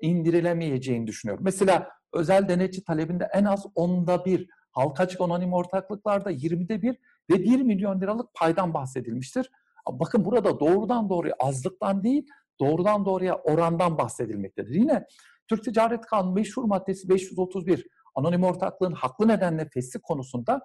indirilemeyeceğini 0.00 1.06
düşünüyorum. 1.06 1.44
Mesela 1.44 1.90
özel 2.12 2.48
denetçi 2.48 2.84
talebinde 2.84 3.28
en 3.32 3.44
az 3.44 3.66
onda 3.74 4.24
bir, 4.24 4.48
halka 4.70 5.02
açık 5.02 5.20
anonim 5.20 5.52
ortaklıklarda 5.52 6.32
20'de 6.32 6.82
bir 6.82 6.96
ve 7.30 7.34
1 7.34 7.60
milyon 7.60 8.00
liralık 8.00 8.34
paydan 8.34 8.74
bahsedilmiştir. 8.74 9.50
Bakın 9.90 10.24
burada 10.24 10.60
doğrudan 10.60 11.08
doğruya 11.08 11.34
azlıktan 11.40 12.04
değil, 12.04 12.26
doğrudan 12.60 13.04
doğruya 13.04 13.34
orandan 13.34 13.98
bahsedilmektedir. 13.98 14.74
Yine 14.74 15.06
Türk 15.48 15.64
Ticaret 15.64 16.06
Kanunu 16.06 16.32
meşhur 16.32 16.64
maddesi 16.64 17.08
531 17.08 17.86
anonim 18.14 18.44
ortaklığın 18.44 18.92
haklı 18.92 19.28
nedenle 19.28 19.68
fesli 19.68 20.00
konusunda 20.00 20.60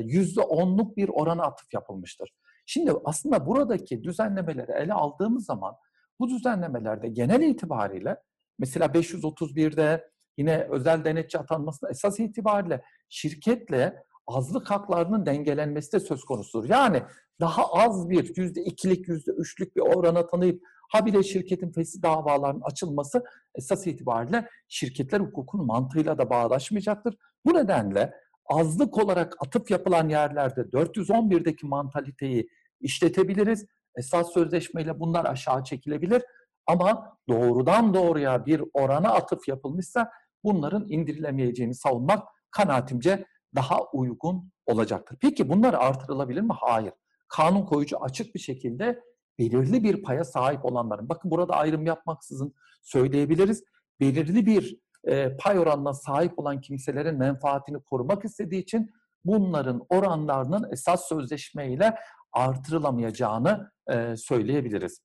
yüzde 0.00 0.40
onluk 0.40 0.96
bir 0.96 1.08
orana 1.08 1.42
atıf 1.42 1.74
yapılmıştır. 1.74 2.30
Şimdi 2.66 2.92
aslında 3.04 3.46
buradaki 3.46 4.04
düzenlemeleri 4.04 4.72
ele 4.72 4.92
aldığımız 4.92 5.44
zaman 5.44 5.74
bu 6.20 6.28
düzenlemelerde 6.28 7.08
genel 7.08 7.42
itibariyle 7.42 8.16
mesela 8.58 8.86
531'de 8.86 10.10
yine 10.38 10.66
özel 10.70 11.04
denetçi 11.04 11.38
atanmasında 11.38 11.90
esas 11.90 12.20
itibariyle 12.20 12.82
şirketle 13.08 14.04
azlık 14.26 14.70
haklarının 14.70 15.26
dengelenmesi 15.26 15.92
de 15.92 16.00
söz 16.00 16.24
konusudur. 16.24 16.68
Yani 16.68 17.02
daha 17.40 17.72
az 17.72 18.08
bir 18.08 18.36
yüzde 18.36 18.64
ikilik, 18.64 19.08
yüzde 19.08 19.30
üçlük 19.30 19.76
bir 19.76 19.80
orana 19.80 20.26
tanıyıp 20.26 20.62
habire 20.88 21.22
şirketin 21.22 21.72
fesli 21.72 22.02
davalarının 22.02 22.62
açılması 22.62 23.24
esas 23.54 23.86
itibariyle 23.86 24.48
şirketler 24.68 25.20
hukukunun 25.20 25.66
mantığıyla 25.66 26.18
da 26.18 26.30
bağdaşmayacaktır. 26.30 27.16
Bu 27.46 27.54
nedenle 27.54 28.14
azlık 28.46 28.98
olarak 28.98 29.36
atıp 29.40 29.70
yapılan 29.70 30.08
yerlerde 30.08 30.60
411'deki 30.60 31.66
mantaliteyi 31.66 32.48
işletebiliriz. 32.80 33.66
Esas 33.96 34.32
sözleşmeyle 34.32 35.00
bunlar 35.00 35.24
aşağı 35.24 35.64
çekilebilir. 35.64 36.22
Ama 36.66 37.18
doğrudan 37.28 37.94
doğruya 37.94 38.46
bir 38.46 38.62
orana 38.74 39.12
atıf 39.12 39.48
yapılmışsa 39.48 40.10
bunların 40.44 40.86
indirilemeyeceğini 40.88 41.74
savunmak 41.74 42.28
kanaatimce 42.50 43.24
daha 43.54 43.78
uygun 43.92 44.50
olacaktır. 44.66 45.18
Peki 45.20 45.48
bunlar 45.48 45.74
artırılabilir 45.74 46.40
mi? 46.40 46.54
Hayır. 46.60 46.92
Kanun 47.28 47.66
koyucu 47.66 47.98
açık 47.98 48.34
bir 48.34 48.40
şekilde 48.40 49.00
belirli 49.38 49.84
bir 49.84 50.02
paya 50.02 50.24
sahip 50.24 50.64
olanların, 50.64 51.08
bakın 51.08 51.30
burada 51.30 51.54
ayrım 51.54 51.86
yapmaksızın 51.86 52.54
söyleyebiliriz, 52.82 53.64
belirli 54.00 54.46
bir 54.46 54.78
e, 55.06 55.36
pay 55.36 55.58
oranına 55.58 55.94
sahip 55.94 56.38
olan 56.38 56.60
kimselerin 56.60 57.18
menfaatini 57.18 57.82
korumak 57.82 58.24
istediği 58.24 58.62
için 58.62 58.90
bunların 59.24 59.86
oranlarının 59.88 60.72
esas 60.72 61.08
sözleşmeyle 61.08 61.94
artırılamayacağını 62.32 63.70
e, 63.90 64.16
söyleyebiliriz. 64.16 65.00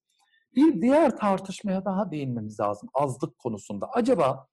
Bir 0.56 0.82
diğer 0.82 1.18
tartışmaya 1.18 1.86
daha 1.86 2.12
değinmemiz 2.12 2.60
lazım 2.60 2.90
azlık 2.94 3.38
konusunda. 3.38 3.90
Acaba 3.94 4.48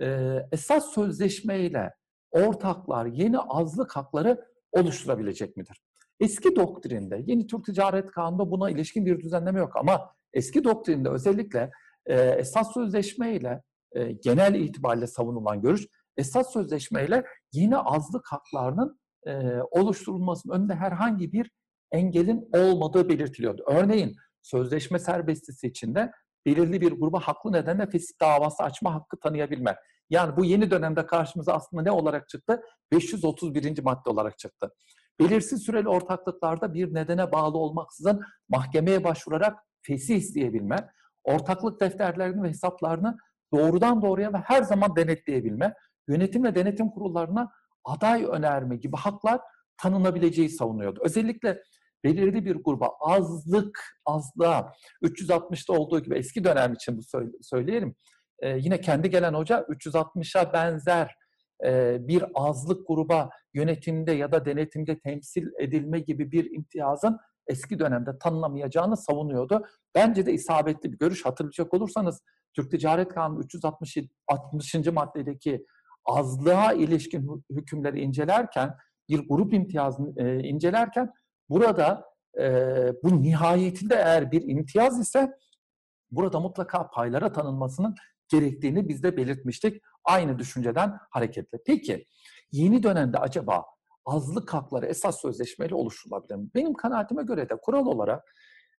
e, 0.00 0.36
esas 0.52 0.94
sözleşmeyle 0.94 1.94
ortaklar 2.30 3.06
yeni 3.06 3.38
azlık 3.38 3.96
hakları 3.96 4.44
oluşturabilecek 4.72 5.56
midir? 5.56 5.80
Eski 6.20 6.56
doktrinde, 6.56 7.22
yeni 7.26 7.46
Türk 7.46 7.64
Ticaret 7.64 8.10
Kanunu'nda 8.10 8.50
buna 8.50 8.70
ilişkin 8.70 9.06
bir 9.06 9.20
düzenleme 9.20 9.58
yok 9.58 9.76
ama 9.76 10.10
eski 10.32 10.64
doktrinde 10.64 11.08
özellikle 11.08 11.70
e, 12.06 12.14
esas 12.20 12.74
sözleşmeyle 12.74 13.62
e, 13.92 14.12
genel 14.12 14.54
itibariyle 14.54 15.06
savunulan 15.06 15.60
görüş, 15.60 15.86
esas 16.16 16.52
sözleşmeyle 16.52 17.24
yeni 17.52 17.76
azlık 17.76 18.26
haklarının 18.26 19.00
e, 19.26 19.60
oluşturulmasının 19.70 20.54
önünde 20.54 20.74
herhangi 20.74 21.32
bir 21.32 21.50
engelin 21.92 22.48
olmadığı 22.52 23.08
belirtiliyordu. 23.08 23.64
Örneğin 23.66 24.16
sözleşme 24.42 24.98
serbestisi 24.98 25.66
içinde 25.66 26.12
belirli 26.46 26.80
bir 26.80 26.92
gruba 26.92 27.20
haklı 27.20 27.52
nedenle 27.52 27.86
fesih 27.90 28.14
davası 28.20 28.62
açma 28.62 28.94
hakkı 28.94 29.16
tanıyabilme. 29.16 29.76
Yani 30.10 30.36
bu 30.36 30.44
yeni 30.44 30.70
dönemde 30.70 31.06
karşımıza 31.06 31.52
aslında 31.52 31.82
ne 31.82 31.90
olarak 31.90 32.28
çıktı? 32.28 32.62
531. 32.92 33.82
madde 33.82 34.10
olarak 34.10 34.38
çıktı. 34.38 34.70
Belirsiz 35.20 35.62
süreli 35.62 35.88
ortaklıklarda 35.88 36.74
bir 36.74 36.94
nedene 36.94 37.32
bağlı 37.32 37.58
olmaksızın 37.58 38.20
mahkemeye 38.48 39.04
başvurarak 39.04 39.58
fesih 39.82 40.16
isteyebilme, 40.16 40.76
ortaklık 41.24 41.80
defterlerini 41.80 42.42
ve 42.42 42.48
hesaplarını 42.48 43.16
doğrudan 43.52 44.02
doğruya 44.02 44.32
ve 44.32 44.38
her 44.38 44.62
zaman 44.62 44.96
denetleyebilme, 44.96 45.74
yönetim 46.08 46.44
ve 46.44 46.54
denetim 46.54 46.90
kurullarına 46.90 47.52
aday 47.84 48.24
önerme 48.24 48.76
gibi 48.76 48.96
haklar 48.96 49.40
tanınabileceği 49.76 50.48
savunuyordu. 50.48 51.00
Özellikle 51.04 51.62
belirli 52.04 52.44
bir 52.44 52.56
gruba 52.56 52.90
azlık, 53.00 53.80
azlığa 54.06 54.72
360'da 55.02 55.72
olduğu 55.72 56.00
gibi 56.00 56.18
eski 56.18 56.44
dönem 56.44 56.72
için 56.72 56.98
bu 56.98 57.02
söyleyelim. 57.42 57.94
Ee, 58.40 58.48
yine 58.58 58.80
kendi 58.80 59.10
gelen 59.10 59.34
hoca 59.34 59.60
360'a 59.60 60.52
benzer 60.52 61.14
e, 61.64 61.98
bir 62.08 62.24
azlık 62.34 62.88
gruba 62.88 63.30
yönetimde 63.54 64.12
ya 64.12 64.32
da 64.32 64.44
denetimde 64.44 64.98
temsil 64.98 65.46
edilme 65.58 66.00
gibi 66.00 66.32
bir 66.32 66.50
imtiyazın 66.50 67.18
eski 67.46 67.78
dönemde 67.78 68.18
tanınamayacağını 68.18 68.96
savunuyordu. 68.96 69.66
Bence 69.94 70.26
de 70.26 70.32
isabetli 70.32 70.92
bir 70.92 70.98
görüş. 70.98 71.24
Hatırlayacak 71.24 71.74
olursanız 71.74 72.22
Türk 72.56 72.70
Ticaret 72.70 73.08
Kanunu 73.08 73.40
360. 73.40 73.98
60. 74.28 74.74
maddedeki 74.74 75.66
azlığa 76.04 76.72
ilişkin 76.72 77.44
hükümleri 77.50 78.00
incelerken, 78.00 78.74
bir 79.08 79.28
grup 79.28 79.52
imtiyazını 79.52 80.22
e, 80.22 80.48
incelerken 80.48 81.12
burada 81.48 82.04
e, 82.40 82.44
bu 83.02 83.22
nihayetinde 83.22 83.94
eğer 83.94 84.32
bir 84.32 84.42
imtiyaz 84.48 85.00
ise 85.00 85.32
burada 86.10 86.40
mutlaka 86.40 86.90
paylara 86.90 87.32
tanınmasının 87.32 87.94
gerektiğini 88.28 88.88
biz 88.88 89.02
de 89.02 89.16
belirtmiştik. 89.16 89.82
Aynı 90.04 90.38
düşünceden 90.38 90.98
hareketle. 91.10 91.58
Peki 91.66 92.06
yeni 92.52 92.82
dönemde 92.82 93.18
acaba 93.18 93.64
azlık 94.04 94.54
hakları 94.54 94.86
esas 94.86 95.20
sözleşmeyle 95.20 95.74
oluşturulabilir 95.74 96.34
mi? 96.34 96.48
Benim 96.54 96.74
kanaatime 96.74 97.22
göre 97.22 97.48
de 97.48 97.56
kural 97.62 97.86
olarak 97.86 98.34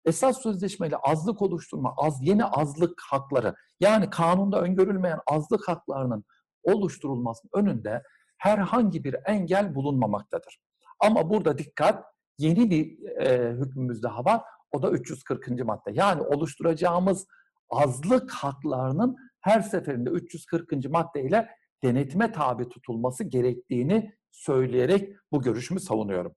esas 0.07 0.41
sözleşmeyle 0.41 0.97
azlık 0.97 1.41
oluşturma, 1.41 1.93
az 1.97 2.19
yeni 2.21 2.45
azlık 2.45 3.01
hakları 3.09 3.55
yani 3.79 4.09
kanunda 4.09 4.61
öngörülmeyen 4.61 5.19
azlık 5.27 5.67
haklarının 5.67 6.25
oluşturulmasının 6.63 7.51
önünde 7.53 8.03
herhangi 8.37 9.03
bir 9.03 9.15
engel 9.25 9.75
bulunmamaktadır. 9.75 10.59
Ama 10.99 11.29
burada 11.29 11.57
dikkat 11.57 12.05
yeni 12.37 12.69
bir 12.71 13.09
e, 13.21 13.51
hükmümüz 13.51 14.03
daha 14.03 14.25
var. 14.25 14.41
O 14.71 14.81
da 14.81 14.91
340. 14.91 15.65
madde. 15.65 15.91
Yani 15.91 16.21
oluşturacağımız 16.21 17.27
azlık 17.69 18.31
haklarının 18.31 19.15
her 19.41 19.61
seferinde 19.61 20.09
340. 20.09 20.89
maddeyle 20.89 21.49
denetime 21.83 22.31
tabi 22.31 22.69
tutulması 22.69 23.23
gerektiğini 23.23 24.15
söyleyerek 24.31 25.15
bu 25.31 25.41
görüşümü 25.41 25.79
savunuyorum. 25.79 26.35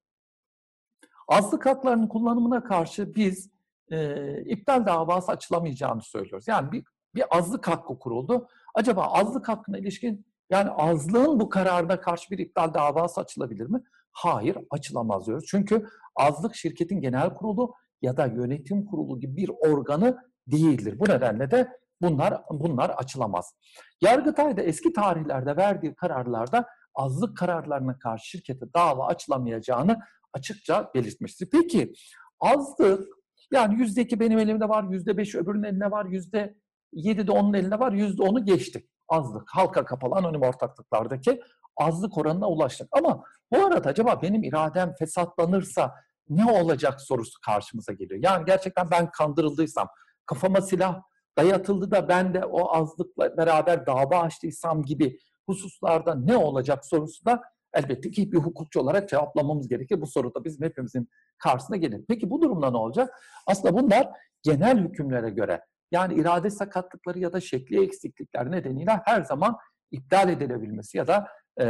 Azlık 1.28 1.66
haklarının 1.66 2.08
kullanımına 2.08 2.64
karşı 2.64 3.14
biz 3.14 3.50
e, 3.90 4.42
iptal 4.44 4.86
davası 4.86 5.32
açılamayacağını 5.32 6.02
söylüyoruz. 6.02 6.48
Yani 6.48 6.72
bir, 6.72 6.84
bir 7.14 7.38
azlık 7.38 7.68
hakkı 7.68 7.98
kuruldu. 7.98 8.48
Acaba 8.74 9.02
azlık 9.02 9.48
hakkına 9.48 9.78
ilişkin 9.78 10.26
yani 10.50 10.70
azlığın 10.70 11.40
bu 11.40 11.48
kararına 11.48 12.00
karşı 12.00 12.30
bir 12.30 12.38
iptal 12.38 12.74
davası 12.74 13.20
açılabilir 13.20 13.66
mi? 13.66 13.82
Hayır, 14.12 14.58
açılamaz 14.70 15.26
diyoruz. 15.26 15.44
Çünkü 15.50 15.86
azlık 16.16 16.54
şirketin 16.54 17.00
genel 17.00 17.34
kurulu 17.34 17.74
ya 18.02 18.16
da 18.16 18.26
yönetim 18.26 18.84
kurulu 18.86 19.20
gibi 19.20 19.36
bir 19.36 19.48
organı 19.48 20.18
değildir. 20.46 20.98
Bu 20.98 21.04
nedenle 21.04 21.50
de 21.50 21.68
bunlar 22.02 22.42
bunlar 22.50 22.90
açılamaz. 22.90 23.54
Yargıtay 24.00 24.56
da 24.56 24.62
eski 24.62 24.92
tarihlerde 24.92 25.56
verdiği 25.56 25.94
kararlarda 25.94 26.66
azlık 26.94 27.36
kararlarına 27.36 27.98
karşı 27.98 28.28
şirkete 28.28 28.66
dava 28.74 29.06
açılamayacağını 29.06 29.98
açıkça 30.32 30.90
belirtmiştir. 30.94 31.48
Peki 31.52 31.92
azlık 32.40 33.19
yani 33.52 33.80
yüzde 33.80 34.02
iki 34.02 34.20
benim 34.20 34.38
elimde 34.38 34.68
var, 34.68 34.84
yüzde 34.90 35.16
beş 35.16 35.34
öbürünün 35.34 35.62
elinde 35.62 35.90
var, 35.90 36.04
yüzde 36.06 36.54
yedi 36.92 37.26
de 37.26 37.32
onun 37.32 37.54
elinde 37.54 37.78
var, 37.78 37.92
yüzde 37.92 38.22
onu 38.22 38.44
geçtik. 38.44 38.90
Azlık, 39.08 39.48
halka 39.50 39.84
kapalı 39.84 40.14
anonim 40.14 40.42
ortaklıklardaki 40.42 41.40
azlık 41.76 42.18
oranına 42.18 42.48
ulaştık. 42.48 42.88
Ama 42.92 43.24
bu 43.52 43.64
arada 43.64 43.88
acaba 43.88 44.22
benim 44.22 44.42
iradem 44.42 44.94
fesatlanırsa 44.98 45.94
ne 46.28 46.52
olacak 46.52 47.00
sorusu 47.00 47.40
karşımıza 47.40 47.92
geliyor. 47.92 48.20
Yani 48.22 48.44
gerçekten 48.44 48.90
ben 48.90 49.10
kandırıldıysam, 49.10 49.88
kafama 50.26 50.60
silah 50.60 51.02
dayatıldı 51.38 51.90
da 51.90 52.08
ben 52.08 52.34
de 52.34 52.44
o 52.44 52.74
azlıkla 52.74 53.36
beraber 53.36 53.86
dava 53.86 54.20
açtıysam 54.20 54.82
gibi 54.82 55.18
hususlarda 55.46 56.14
ne 56.14 56.36
olacak 56.36 56.86
sorusu 56.86 57.24
da 57.24 57.42
elbette 57.74 58.10
ki 58.10 58.32
bir 58.32 58.38
hukukçu 58.38 58.80
olarak 58.80 59.08
cevaplamamız 59.08 59.68
gerekir. 59.68 60.00
Bu 60.00 60.06
soru 60.06 60.34
da 60.34 60.44
bizim 60.44 60.66
hepimizin 60.66 61.08
karşısına 61.38 61.76
gelir. 61.76 62.04
Peki 62.08 62.30
bu 62.30 62.42
durumda 62.42 62.70
ne 62.70 62.76
olacak? 62.76 63.14
Aslında 63.46 63.82
bunlar 63.82 64.08
genel 64.42 64.78
hükümlere 64.78 65.30
göre 65.30 65.60
yani 65.92 66.14
irade 66.14 66.50
sakatlıkları 66.50 67.18
ya 67.18 67.32
da 67.32 67.40
şekli 67.40 67.84
eksiklikler 67.84 68.50
nedeniyle 68.50 69.00
her 69.04 69.22
zaman 69.22 69.56
iptal 69.90 70.28
edilebilmesi 70.28 70.98
ya 70.98 71.06
da 71.06 71.28
e, 71.60 71.64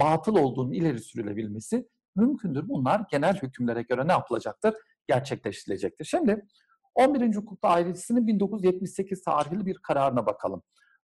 batıl 0.00 0.36
olduğunu 0.36 0.74
ileri 0.74 0.98
sürülebilmesi 0.98 1.88
mümkündür. 2.16 2.68
Bunlar 2.68 3.02
genel 3.10 3.34
hükümlere 3.34 3.82
göre 3.82 4.08
ne 4.08 4.12
yapılacaktır? 4.12 4.74
Gerçekleştirilecektir. 5.06 6.04
Şimdi 6.04 6.46
11. 6.94 7.36
Hukuk 7.36 7.62
Dairesi'nin 7.62 8.26
1978 8.26 9.22
tarihli 9.22 9.66
bir 9.66 9.78
kararına 9.78 10.26
bakalım. 10.26 10.62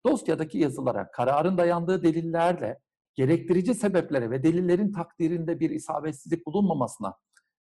Dosyadaki 0.07 0.59
yazılara, 0.59 1.11
kararın 1.11 1.59
dayandığı 1.59 2.03
delillerle 2.03 2.79
gerektirici 3.15 3.75
sebeplere 3.75 4.31
ve 4.31 4.43
delillerin 4.43 4.93
takdirinde 4.93 5.61
bir 5.61 5.71
isabetsizlik 5.71 6.47
bulunmamasına 6.47 7.15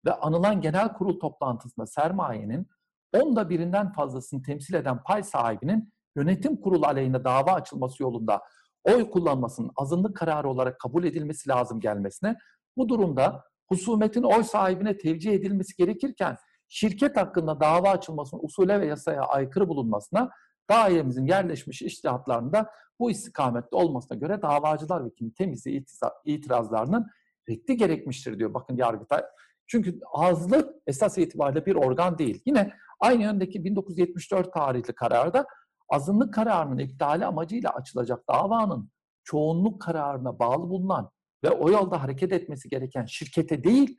ve 0.07 0.14
anılan 0.14 0.61
genel 0.61 0.93
kurul 0.93 1.21
toplantısında 1.21 1.87
sermayenin 1.87 2.67
onda 3.12 3.50
birinden 3.50 3.93
fazlasını 3.93 4.43
temsil 4.43 4.75
eden 4.75 5.02
pay 5.02 5.23
sahibinin 5.23 5.93
yönetim 6.17 6.61
kurulu 6.61 6.87
aleyhine 6.87 7.25
dava 7.25 7.52
açılması 7.52 8.02
yolunda 8.02 8.43
oy 8.85 9.11
kullanmasının 9.11 9.71
azınlık 9.76 10.17
kararı 10.17 10.49
olarak 10.49 10.81
kabul 10.81 11.05
edilmesi 11.05 11.49
lazım 11.49 11.81
gelmesine, 11.81 12.37
bu 12.76 12.88
durumda 12.88 13.45
husumetin 13.69 14.23
oy 14.23 14.43
sahibine 14.43 14.97
tevcih 14.97 15.33
edilmesi 15.33 15.76
gerekirken 15.76 16.37
şirket 16.69 17.17
hakkında 17.17 17.61
dava 17.61 17.90
açılmasının 17.90 18.40
usule 18.45 18.81
ve 18.81 18.87
yasaya 18.87 19.23
aykırı 19.23 19.69
bulunmasına 19.69 20.31
dairemizin 20.71 21.27
yerleşmiş 21.27 21.83
iştihatlarında 21.83 22.71
bu 23.01 23.11
istikamette 23.11 23.77
olmasına 23.77 24.19
göre 24.19 24.43
davacılar 24.43 25.05
vekilinin 25.05 25.35
temizliği 25.35 25.85
itirazlarının 26.25 27.07
reddi 27.49 27.77
gerekmiştir 27.77 28.39
diyor. 28.39 28.55
Bakın 28.55 28.77
Yargıtay. 28.77 29.23
Çünkü 29.67 30.01
azlık 30.13 30.75
esas 30.87 31.19
itibariyle 31.19 31.67
bir 31.67 31.75
organ 31.75 32.19
değil. 32.19 32.43
Yine 32.47 32.73
aynı 33.01 33.23
yöndeki 33.23 33.65
1974 33.65 34.53
tarihli 34.53 34.93
kararda 34.93 35.47
azınlık 35.89 36.35
kararının 36.35 36.79
iptali 36.79 37.25
amacıyla 37.25 37.71
açılacak 37.71 38.29
davanın 38.29 38.91
çoğunluk 39.25 39.83
kararına 39.83 40.39
bağlı 40.39 40.69
bulunan 40.69 41.11
ve 41.45 41.51
o 41.51 41.71
yolda 41.71 42.03
hareket 42.03 42.33
etmesi 42.33 42.69
gereken 42.69 43.05
şirkete 43.05 43.65
değil, 43.65 43.99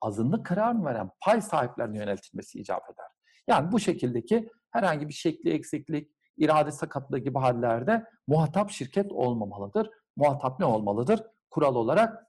azınlık 0.00 0.46
kararını 0.46 0.84
veren 0.84 1.10
pay 1.20 1.42
sahiplerine 1.42 1.98
yöneltilmesi 1.98 2.60
icap 2.60 2.82
eder. 2.90 3.06
Yani 3.48 3.72
bu 3.72 3.80
şekildeki 3.80 4.48
herhangi 4.70 5.08
bir 5.08 5.14
şekli 5.14 5.50
eksiklik, 5.50 6.10
irade 6.36 6.72
sakatlığı 6.72 7.18
gibi 7.18 7.38
hallerde 7.38 8.04
muhatap 8.26 8.70
şirket 8.70 9.12
olmamalıdır. 9.12 9.90
Muhatap 10.16 10.60
ne 10.60 10.66
olmalıdır? 10.66 11.22
Kural 11.50 11.74
olarak 11.74 12.26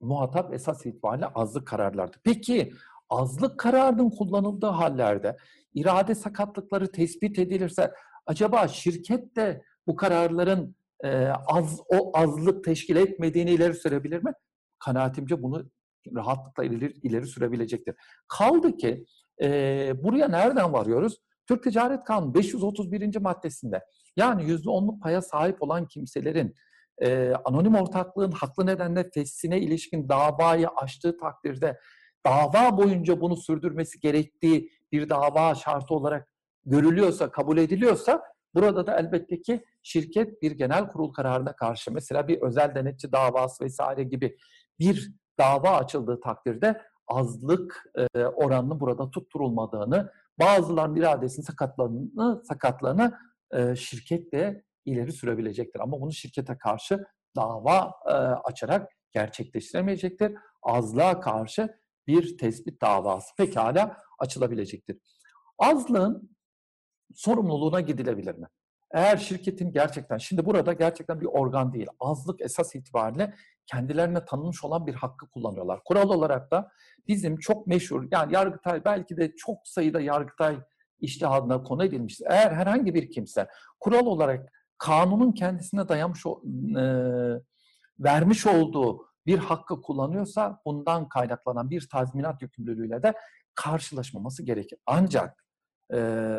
muhatap 0.00 0.54
esas 0.54 0.86
itibariyle 0.86 1.26
azlık 1.26 1.66
kararlardır. 1.66 2.20
Peki 2.24 2.72
azlık 3.10 3.58
kararının 3.58 4.10
kullanıldığı 4.10 4.66
hallerde 4.66 5.36
irade 5.74 6.14
sakatlıkları 6.14 6.92
tespit 6.92 7.38
edilirse 7.38 7.92
acaba 8.26 8.68
şirket 8.68 9.36
de 9.36 9.62
bu 9.86 9.96
kararların 9.96 10.76
e, 11.04 11.26
az 11.28 11.80
o 11.88 12.18
azlık 12.18 12.64
teşkil 12.64 12.96
etmediğini 12.96 13.50
ileri 13.50 13.74
sürebilir 13.74 14.24
mi? 14.24 14.32
Kanaatimce 14.78 15.42
bunu 15.42 15.70
rahatlıkla 16.14 16.64
ileri, 16.64 16.92
ileri 17.02 17.26
sürebilecektir. 17.26 17.94
Kaldı 18.28 18.76
ki 18.76 19.06
e, 19.42 19.48
buraya 20.02 20.28
nereden 20.28 20.72
varıyoruz? 20.72 21.18
Türk 21.52 21.62
Ticaret 21.62 22.04
Kanunu 22.04 22.34
531. 22.34 23.16
maddesinde 23.16 23.84
yani 24.16 24.42
%10'luk 24.42 25.00
paya 25.00 25.22
sahip 25.22 25.62
olan 25.62 25.86
kimselerin 25.86 26.54
e, 27.02 27.32
anonim 27.44 27.74
ortaklığın 27.74 28.30
haklı 28.30 28.66
nedenle 28.66 29.10
fesline 29.14 29.60
ilişkin 29.60 30.08
davayı 30.08 30.68
açtığı 30.68 31.18
takdirde 31.18 31.78
dava 32.26 32.76
boyunca 32.76 33.20
bunu 33.20 33.36
sürdürmesi 33.36 34.00
gerektiği 34.00 34.70
bir 34.92 35.08
dava 35.08 35.54
şartı 35.54 35.94
olarak 35.94 36.28
görülüyorsa, 36.66 37.30
kabul 37.30 37.58
ediliyorsa 37.58 38.22
burada 38.54 38.86
da 38.86 38.98
elbette 38.98 39.42
ki 39.42 39.64
şirket 39.82 40.42
bir 40.42 40.50
genel 40.50 40.88
kurul 40.88 41.12
kararına 41.12 41.56
karşı 41.56 41.92
mesela 41.92 42.28
bir 42.28 42.42
özel 42.42 42.74
denetçi 42.74 43.12
davası 43.12 43.64
vesaire 43.64 44.02
gibi 44.02 44.36
bir 44.78 45.12
dava 45.38 45.70
açıldığı 45.70 46.20
takdirde 46.20 46.80
azlık 47.08 47.84
e, 48.14 48.24
oranının 48.24 48.80
burada 48.80 49.10
tutturulmadığını, 49.10 50.12
bazılarının 50.44 50.96
iradesinin 50.96 51.46
sakatlığını, 51.46 52.44
sakatlığını 52.44 53.18
e, 53.54 53.76
şirket 53.76 54.32
de 54.32 54.64
ileri 54.84 55.12
sürebilecektir. 55.12 55.80
Ama 55.80 56.00
bunu 56.00 56.12
şirkete 56.12 56.58
karşı 56.58 57.04
dava 57.36 57.92
e, 58.06 58.12
açarak 58.12 58.92
gerçekleştiremeyecektir. 59.12 60.34
Azlığa 60.62 61.20
karşı 61.20 61.68
bir 62.06 62.38
tespit 62.38 62.80
davası 62.80 63.36
pekala 63.36 63.96
açılabilecektir. 64.18 64.98
Azlığın 65.58 66.36
sorumluluğuna 67.14 67.80
gidilebilir 67.80 68.34
mi? 68.34 68.46
Eğer 68.92 69.16
şirketin 69.16 69.72
gerçekten, 69.72 70.18
şimdi 70.18 70.44
burada 70.44 70.72
gerçekten 70.72 71.20
bir 71.20 71.26
organ 71.26 71.72
değil, 71.72 71.86
azlık 72.00 72.40
esas 72.40 72.74
itibariyle 72.74 73.34
kendilerine 73.66 74.24
tanınmış 74.24 74.64
olan 74.64 74.86
bir 74.86 74.94
hakkı 74.94 75.26
kullanıyorlar. 75.30 75.80
Kural 75.84 76.08
olarak 76.08 76.50
da 76.50 76.70
bizim 77.08 77.36
çok 77.36 77.66
meşhur, 77.66 78.08
yani 78.10 78.34
Yargıtay 78.34 78.84
belki 78.84 79.16
de 79.16 79.34
çok 79.36 79.58
sayıda 79.64 80.00
Yargıtay 80.00 80.58
iştihadına 81.00 81.62
konu 81.62 81.84
edilmiştir. 81.84 82.26
Eğer 82.30 82.52
herhangi 82.52 82.94
bir 82.94 83.10
kimse 83.10 83.48
kural 83.80 84.06
olarak 84.06 84.52
kanunun 84.78 85.32
kendisine 85.32 85.88
dayamış, 85.88 86.26
e, 86.26 86.84
vermiş 87.98 88.46
olduğu 88.46 89.06
bir 89.26 89.38
hakkı 89.38 89.82
kullanıyorsa 89.82 90.60
bundan 90.66 91.08
kaynaklanan 91.08 91.70
bir 91.70 91.88
tazminat 91.88 92.42
yükümlülüğüyle 92.42 93.02
de 93.02 93.14
karşılaşmaması 93.54 94.42
gerekir. 94.42 94.78
Ancak 94.86 95.41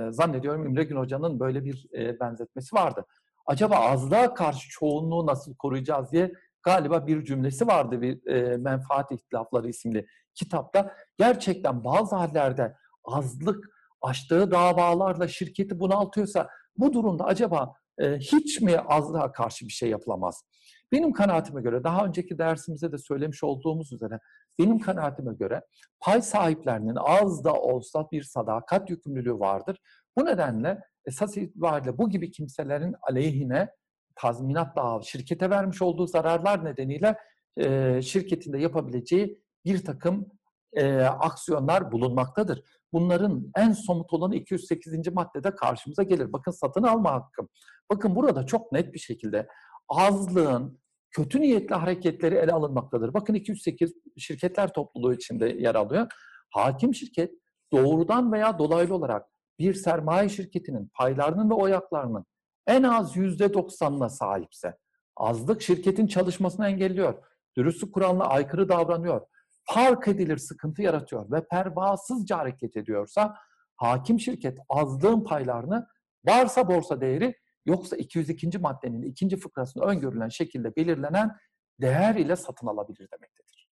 zannediyorum 0.09 0.65
İmre 0.65 0.83
Gün 0.83 0.95
Hoca'nın 0.95 1.39
böyle 1.39 1.65
bir 1.65 1.87
benzetmesi 2.19 2.75
vardı. 2.75 3.05
Acaba 3.45 3.75
azlığa 3.75 4.33
karşı 4.33 4.69
çoğunluğu 4.69 5.25
nasıl 5.25 5.55
koruyacağız 5.55 6.11
diye 6.11 6.33
galiba 6.63 7.07
bir 7.07 7.25
cümlesi 7.25 7.67
vardı 7.67 8.01
bir 8.01 8.25
Menfaat 8.57 9.11
İhtilafları 9.11 9.69
isimli 9.69 10.05
kitapta. 10.35 10.95
Gerçekten 11.17 11.83
bazı 11.83 12.15
hallerde 12.15 12.75
azlık 13.05 13.69
açtığı 14.01 14.51
davalarla 14.51 15.27
şirketi 15.27 15.79
bunaltıyorsa 15.79 16.49
bu 16.77 16.93
durumda 16.93 17.25
acaba 17.25 17.73
hiç 18.01 18.61
mi 18.61 18.77
azlığa 18.77 19.31
karşı 19.31 19.65
bir 19.65 19.71
şey 19.71 19.89
yapılamaz? 19.89 20.43
Benim 20.91 21.13
kanaatime 21.13 21.61
göre, 21.61 21.83
daha 21.83 22.05
önceki 22.05 22.37
dersimizde 22.37 22.91
de 22.91 22.97
söylemiş 22.97 23.43
olduğumuz 23.43 23.93
üzere, 23.93 24.19
benim 24.59 24.79
kanaatime 24.79 25.33
göre 25.33 25.61
pay 25.99 26.21
sahiplerinin 26.21 26.97
az 26.99 27.43
da 27.43 27.53
olsa 27.53 28.07
bir 28.11 28.23
sadakat 28.23 28.89
yükümlülüğü 28.89 29.39
vardır. 29.39 29.77
Bu 30.17 30.25
nedenle 30.25 30.81
esas 31.05 31.37
itibariyle 31.37 31.97
bu 31.97 32.09
gibi 32.09 32.31
kimselerin 32.31 32.95
aleyhine 33.01 33.69
tazminat 34.15 34.75
dağı, 34.75 35.03
şirkete 35.03 35.49
vermiş 35.49 35.81
olduğu 35.81 36.07
zararlar 36.07 36.65
nedeniyle 36.65 37.17
e, 37.57 38.01
şirketin 38.01 38.53
de 38.53 38.57
yapabileceği 38.57 39.43
bir 39.65 39.85
takım 39.85 40.31
e, 40.73 41.01
aksiyonlar 41.01 41.91
bulunmaktadır. 41.91 42.63
Bunların 42.93 43.51
en 43.57 43.71
somut 43.71 44.13
olanı 44.13 44.35
208. 44.35 45.13
maddede 45.13 45.55
karşımıza 45.55 46.03
gelir. 46.03 46.33
Bakın 46.33 46.51
satın 46.51 46.83
alma 46.83 47.11
hakkı. 47.11 47.47
Bakın 47.91 48.15
burada 48.15 48.45
çok 48.45 48.71
net 48.71 48.93
bir 48.93 48.99
şekilde 48.99 49.47
azlığın 49.89 50.82
kötü 51.13 51.41
niyetli 51.41 51.75
hareketleri 51.75 52.35
ele 52.35 52.51
alınmaktadır. 52.51 53.13
Bakın 53.13 53.33
208 53.33 53.93
şirketler 54.17 54.73
topluluğu 54.73 55.13
içinde 55.13 55.49
yer 55.49 55.75
alıyor. 55.75 56.07
Hakim 56.49 56.95
şirket 56.95 57.31
doğrudan 57.71 58.31
veya 58.31 58.59
dolaylı 58.59 58.95
olarak 58.95 59.25
bir 59.59 59.73
sermaye 59.73 60.29
şirketinin 60.29 60.91
paylarının 60.93 61.49
ve 61.49 61.53
oyaklarının 61.53 62.25
en 62.67 62.83
az 62.83 63.15
yüzde 63.15 63.53
doksanına 63.53 64.09
sahipse, 64.09 64.77
azlık 65.17 65.61
şirketin 65.61 66.07
çalışmasını 66.07 66.67
engelliyor, 66.67 67.23
dürüstlük 67.57 67.93
kuralına 67.93 68.23
aykırı 68.23 68.69
davranıyor, 68.69 69.21
fark 69.63 70.07
edilir 70.07 70.37
sıkıntı 70.37 70.81
yaratıyor 70.81 71.31
ve 71.31 71.47
pervasızca 71.47 72.37
hareket 72.37 72.77
ediyorsa 72.77 73.35
hakim 73.75 74.19
şirket 74.19 74.57
azlığın 74.69 75.23
paylarını 75.23 75.87
varsa 76.25 76.67
borsa 76.67 77.01
değeri 77.01 77.35
yoksa 77.65 77.95
202. 77.95 78.57
maddenin 78.57 79.01
ikinci 79.01 79.37
fıkrasında 79.37 79.85
öngörülen 79.85 80.29
şekilde 80.29 80.75
belirlenen 80.75 81.37
değer 81.81 82.15
ile 82.15 82.35
satın 82.35 82.67
alabilir 82.67 83.07
demektedir. 83.11 83.69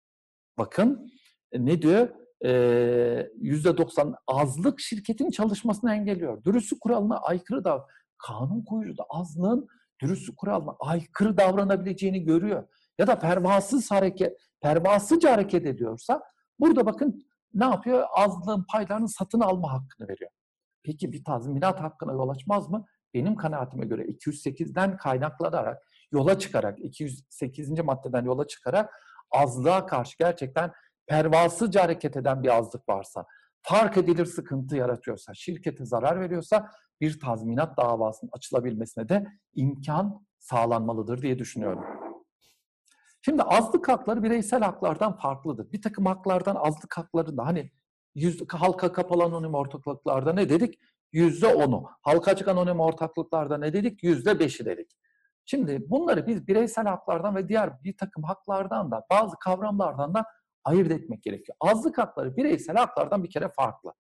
Bakın 0.58 1.12
e, 1.52 1.66
ne 1.66 1.82
diyor? 1.82 2.10
%90 2.44 4.16
azlık 4.28 4.80
şirketin 4.80 5.30
çalışmasını 5.30 5.94
engelliyor. 5.94 6.44
Dürüstlük 6.44 6.82
kuralına 6.82 7.18
aykırı 7.18 7.64
da 7.64 7.88
kanun 8.18 8.62
koyucu 8.62 8.98
da 8.98 9.04
azlığın 9.10 9.68
dürüstlük 10.02 10.38
kuralına 10.38 10.76
aykırı 10.80 11.38
davranabileceğini 11.38 12.24
görüyor. 12.24 12.68
Ya 12.98 13.08
da 13.08 13.20
pervasız 13.20 13.92
hareket, 13.92 14.38
pervasızca 14.62 15.32
hareket 15.32 15.66
ediyorsa 15.66 16.24
burada 16.60 16.86
bakın 16.86 17.26
ne 17.54 17.66
yapıyor? 17.66 18.04
Azlığın 18.16 18.66
paylarını 18.72 19.10
satın 19.10 19.40
alma 19.40 19.74
hakkını 19.74 20.08
veriyor. 20.08 20.32
Peki 20.84 21.12
bir 21.12 21.24
tazminat 21.24 21.82
hakkına 21.82 22.14
yol 22.14 22.30
açmaz 22.30 22.70
mı? 22.70 22.86
Benim 23.14 23.36
kanaatime 23.36 23.86
göre 23.86 24.02
208'den 24.02 24.98
kaynaklanarak, 24.98 25.84
yola 26.12 26.40
çıkarak, 26.40 26.80
208. 26.80 27.70
maddeden 27.80 28.26
yola 28.26 28.48
çıkarak 28.48 28.94
azlığa 29.32 29.86
karşı 29.86 30.18
gerçekten 30.18 30.72
pervasızca 31.08 31.84
hareket 31.84 32.18
eden 32.18 32.44
bir 32.44 32.58
azlık 32.58 32.90
varsa, 32.90 33.26
fark 33.62 33.98
edilir 33.98 34.26
sıkıntı 34.26 34.76
yaratıyorsa, 34.76 35.34
şirkete 35.34 35.86
zarar 35.86 36.22
veriyorsa 36.22 36.72
bir 37.02 37.20
tazminat 37.20 37.78
davasının 37.78 38.32
açılabilmesine 38.34 39.10
de 39.10 39.28
imkan 39.56 40.26
sağlanmalıdır 40.40 41.22
diye 41.22 41.40
düşünüyorum. 41.40 41.84
Şimdi 43.22 43.44
azlık 43.44 43.88
hakları 43.88 44.24
bireysel 44.24 44.62
haklardan 44.62 45.18
farklıdır. 45.18 45.72
Bir 45.72 45.82
takım 45.82 46.06
haklardan 46.06 46.56
azlık 46.56 46.98
haklarında 46.98 47.46
hani 47.46 47.72
yüz, 48.16 48.42
halka 48.50 48.92
kapalı 48.92 49.24
anonim 49.24 49.54
ortaklıklarda 49.54 50.34
ne 50.34 50.50
dedik? 50.50 50.80
Yüzde 51.12 51.48
onu. 51.48 51.90
Halka 52.02 52.32
açık 52.32 52.48
anonim 52.48 52.80
ortaklıklarda 52.80 53.58
ne 53.58 53.74
dedik? 53.74 54.04
Yüzde 54.04 54.40
beşi 54.40 54.66
dedik. 54.66 54.92
Şimdi 55.46 55.90
bunları 55.90 56.28
biz 56.28 56.48
bireysel 56.48 56.86
haklardan 56.86 57.36
ve 57.36 57.50
diğer 57.50 57.84
bir 57.84 57.98
takım 57.98 58.24
haklardan 58.24 58.92
da 58.92 59.06
bazı 59.12 59.40
kavramlardan 59.40 60.14
da 60.14 60.26
ayırt 60.64 60.92
etmek 60.92 61.24
gerekiyor. 61.24 61.58
Azlık 61.60 61.98
hakları 61.98 62.38
bireysel 62.38 62.76
haklardan 62.76 63.24
bir 63.24 63.30
kere 63.30 63.50
farklı. 63.50 63.94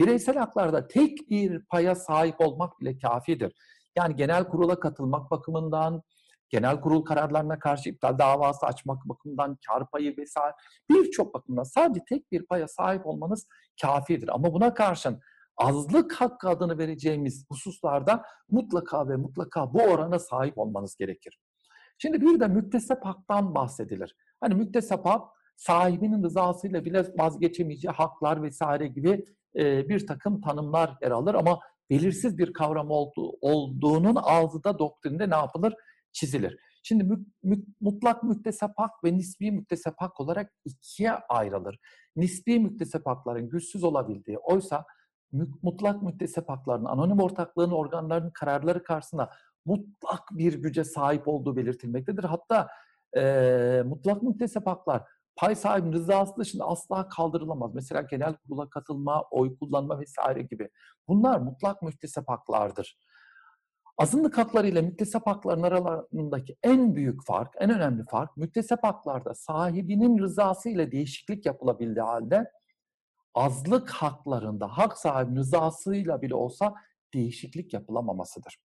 Bireysel 0.00 0.36
haklarda 0.36 0.88
tek 0.88 1.30
bir 1.30 1.64
paya 1.64 1.94
sahip 1.94 2.40
olmak 2.40 2.80
bile 2.80 2.98
kafidir. 2.98 3.54
Yani 3.96 4.16
genel 4.16 4.48
kurula 4.48 4.80
katılmak 4.80 5.30
bakımından, 5.30 6.02
genel 6.50 6.80
kurul 6.80 7.02
kararlarına 7.02 7.58
karşı 7.58 7.88
iptal 7.88 8.18
davası 8.18 8.66
açmak 8.66 9.08
bakımından, 9.08 9.58
kar 9.68 9.90
payı 9.90 10.16
vesaire 10.16 10.54
birçok 10.90 11.34
bakımdan 11.34 11.62
sadece 11.62 12.00
tek 12.08 12.32
bir 12.32 12.46
paya 12.46 12.68
sahip 12.68 13.06
olmanız 13.06 13.46
kafidir. 13.82 14.28
Ama 14.28 14.52
buna 14.52 14.74
karşın 14.74 15.20
azlık 15.58 16.12
hakkı 16.12 16.48
adını 16.48 16.78
vereceğimiz 16.78 17.46
hususlarda 17.50 18.22
mutlaka 18.50 19.08
ve 19.08 19.16
mutlaka 19.16 19.74
bu 19.74 19.82
orana 19.82 20.18
sahip 20.18 20.58
olmanız 20.58 20.96
gerekir. 20.96 21.38
Şimdi 21.98 22.20
bir 22.20 22.40
de 22.40 22.48
müktesep 22.48 23.04
haktan 23.04 23.54
bahsedilir. 23.54 24.16
Hani 24.40 24.54
müktesep 24.54 25.06
hak 25.06 25.28
sahibinin 25.56 26.22
rızasıyla 26.22 26.84
bile 26.84 27.04
vazgeçemeyeceği 27.18 27.92
haklar 27.92 28.42
vesaire 28.42 28.86
gibi 28.86 29.24
e, 29.56 29.88
bir 29.88 30.06
takım 30.06 30.40
tanımlar 30.40 30.96
yer 31.02 31.10
alır 31.10 31.34
ama 31.34 31.60
belirsiz 31.90 32.38
bir 32.38 32.52
kavram 32.52 32.90
olduğu, 32.90 33.32
olduğunun 33.40 34.16
ağzı 34.22 34.64
da 34.64 34.78
doktrinde 34.78 35.30
ne 35.30 35.36
yapılır? 35.36 35.74
Çizilir. 36.12 36.56
Şimdi 36.82 37.04
mü, 37.04 37.24
mü, 37.42 37.56
mutlak 37.80 38.22
müktesep 38.22 38.70
hak 38.76 39.04
ve 39.04 39.14
nisbi 39.14 39.50
müktesep 39.50 39.94
hak 39.96 40.20
olarak 40.20 40.52
ikiye 40.64 41.12
ayrılır. 41.12 41.78
Nisbi 42.16 42.58
müktesep 42.58 43.06
hakların 43.06 43.48
güçsüz 43.48 43.84
olabildiği, 43.84 44.38
oysa 44.38 44.84
mutlak 45.62 46.02
müktesep 46.02 46.48
hakların, 46.48 46.84
anonim 46.84 47.20
ortaklığın 47.20 47.70
organlarının 47.70 48.30
kararları 48.30 48.82
karşısında 48.82 49.30
mutlak 49.64 50.22
bir 50.30 50.54
güce 50.54 50.84
sahip 50.84 51.28
olduğu 51.28 51.56
belirtilmektedir. 51.56 52.24
Hatta 52.24 52.68
e, 53.16 53.82
mutlak 53.86 54.22
müktesep 54.22 54.66
haklar 54.66 55.02
pay 55.38 55.54
sahibinin 55.54 55.92
rızası 55.92 56.36
dışında 56.36 56.64
asla 56.64 57.08
kaldırılamaz. 57.08 57.74
Mesela 57.74 58.02
genel 58.02 58.34
kurula 58.34 58.70
katılma, 58.70 59.22
oy 59.30 59.58
kullanma 59.58 60.00
vesaire 60.00 60.42
gibi. 60.42 60.68
Bunlar 61.08 61.40
mutlak 61.40 61.82
müktesep 61.82 62.28
haklardır. 62.28 62.98
Azınlık 63.98 64.38
hakları 64.38 64.68
ile 64.68 64.82
müktesep 64.82 65.26
hakların 65.26 65.62
aralarındaki 65.62 66.56
en 66.62 66.96
büyük 66.96 67.26
fark, 67.26 67.54
en 67.58 67.70
önemli 67.70 68.04
fark, 68.10 68.36
müktesep 68.36 68.78
haklarda 68.82 69.34
sahibinin 69.34 70.18
rızası 70.18 70.68
ile 70.68 70.92
değişiklik 70.92 71.46
yapılabildiği 71.46 72.04
halde 72.04 72.50
azlık 73.38 73.90
haklarında 73.90 74.66
hak 74.66 74.98
sahibinin 74.98 75.36
rızasıyla 75.36 76.22
bile 76.22 76.34
olsa 76.34 76.74
değişiklik 77.14 77.72
yapılamamasıdır. 77.72 78.58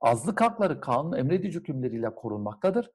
Azlık 0.00 0.40
hakları 0.40 0.80
kanun 0.80 1.16
emredici 1.16 1.58
hükümleriyle 1.58 2.14
korunmaktadır 2.14 2.90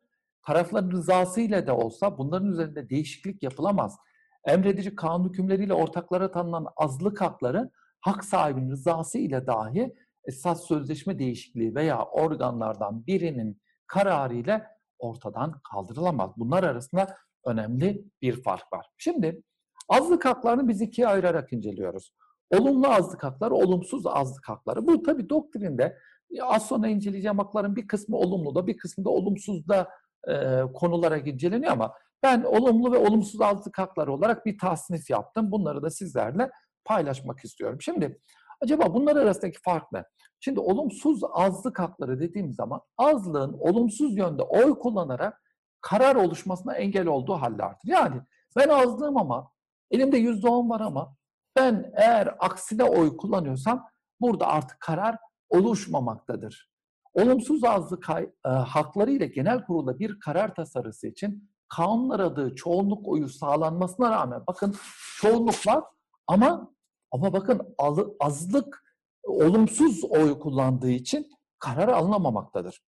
tarafların 0.45 0.91
rızası 0.91 1.41
ile 1.41 1.67
de 1.67 1.71
olsa 1.71 2.17
bunların 2.17 2.51
üzerinde 2.51 2.89
değişiklik 2.89 3.43
yapılamaz. 3.43 3.97
Emredici 4.45 4.95
kanun 4.95 5.29
hükümleriyle 5.29 5.73
ortaklara 5.73 6.31
tanınan 6.31 6.67
azlık 6.77 7.21
hakları 7.21 7.71
hak 8.01 8.25
sahibinin 8.25 8.71
rızası 8.71 9.17
ile 9.17 9.47
dahi 9.47 9.95
esas 10.25 10.67
sözleşme 10.67 11.19
değişikliği 11.19 11.75
veya 11.75 12.05
organlardan 12.05 13.07
birinin 13.07 13.61
kararı 13.87 14.35
ile 14.35 14.67
ortadan 14.99 15.61
kaldırılamaz. 15.71 16.31
Bunlar 16.37 16.63
arasında 16.63 17.17
önemli 17.45 18.05
bir 18.21 18.43
fark 18.43 18.73
var. 18.73 18.85
Şimdi 18.97 19.43
azlık 19.89 20.25
haklarını 20.25 20.67
biz 20.67 20.81
ikiye 20.81 21.07
ayırarak 21.07 21.53
inceliyoruz. 21.53 22.13
Olumlu 22.49 22.87
azlık 22.87 23.23
hakları, 23.23 23.55
olumsuz 23.55 24.07
azlık 24.07 24.49
hakları. 24.49 24.87
Bu 24.87 25.03
tabi 25.03 25.29
doktrinde 25.29 25.97
az 26.41 26.67
sonra 26.67 26.87
inceleyeceğim 26.87 27.37
hakların 27.37 27.75
bir 27.75 27.87
kısmı 27.87 28.17
olumlu 28.17 28.55
da 28.55 28.67
bir 28.67 28.77
kısmı 28.77 29.05
da 29.05 29.09
olumsuz 29.09 29.67
da 29.67 29.89
e, 30.27 30.61
konulara 30.73 31.17
inceleniyor 31.17 31.71
ama 31.71 31.93
ben 32.23 32.43
olumlu 32.43 32.91
ve 32.91 32.97
olumsuz 32.97 33.41
azlık 33.41 33.77
hakları 33.77 34.13
olarak 34.13 34.45
bir 34.45 34.57
tasnif 34.57 35.09
yaptım. 35.09 35.51
Bunları 35.51 35.81
da 35.81 35.89
sizlerle 35.89 36.49
paylaşmak 36.85 37.45
istiyorum. 37.45 37.81
Şimdi 37.81 38.19
acaba 38.61 38.93
bunlar 38.93 39.15
arasındaki 39.15 39.59
fark 39.61 39.91
ne? 39.91 40.03
Şimdi 40.39 40.59
olumsuz 40.59 41.21
azlık 41.31 41.79
hakları 41.79 42.19
dediğim 42.19 42.53
zaman 42.53 42.81
azlığın 42.97 43.53
olumsuz 43.53 44.17
yönde 44.17 44.43
oy 44.43 44.79
kullanarak 44.79 45.41
karar 45.81 46.15
oluşmasına 46.15 46.75
engel 46.75 47.07
olduğu 47.07 47.33
hallerdir. 47.33 47.79
Yani 47.85 48.21
ben 48.57 48.69
azlığım 48.69 49.17
ama 49.17 49.51
elimde 49.91 50.17
yüzde 50.17 50.49
on 50.49 50.69
var 50.69 50.81
ama 50.81 51.15
ben 51.55 51.91
eğer 51.95 52.35
aksine 52.39 52.83
oy 52.83 53.17
kullanıyorsam 53.17 53.87
burada 54.21 54.47
artık 54.47 54.79
karar 54.79 55.17
oluşmamaktadır. 55.49 56.69
Olumsuz 57.13 57.63
azlık 57.63 58.09
e, 58.09 58.49
hakları 58.49 59.11
ile 59.11 59.27
genel 59.27 59.65
kurulda 59.65 59.99
bir 59.99 60.19
karar 60.19 60.55
tasarısı 60.55 61.07
için 61.07 61.49
kanun 61.69 62.09
aradığı 62.09 62.55
çoğunluk 62.55 63.07
oyu 63.07 63.29
sağlanmasına 63.29 64.11
rağmen 64.11 64.43
bakın 64.47 64.75
çoğunluk 65.17 65.67
var 65.67 65.83
ama 66.27 66.73
ama 67.11 67.33
bakın 67.33 67.75
azlık 68.19 68.83
olumsuz 69.23 70.03
oy 70.03 70.39
kullandığı 70.39 70.89
için 70.89 71.27
karar 71.59 71.87
alınamamaktadır. 71.87 72.81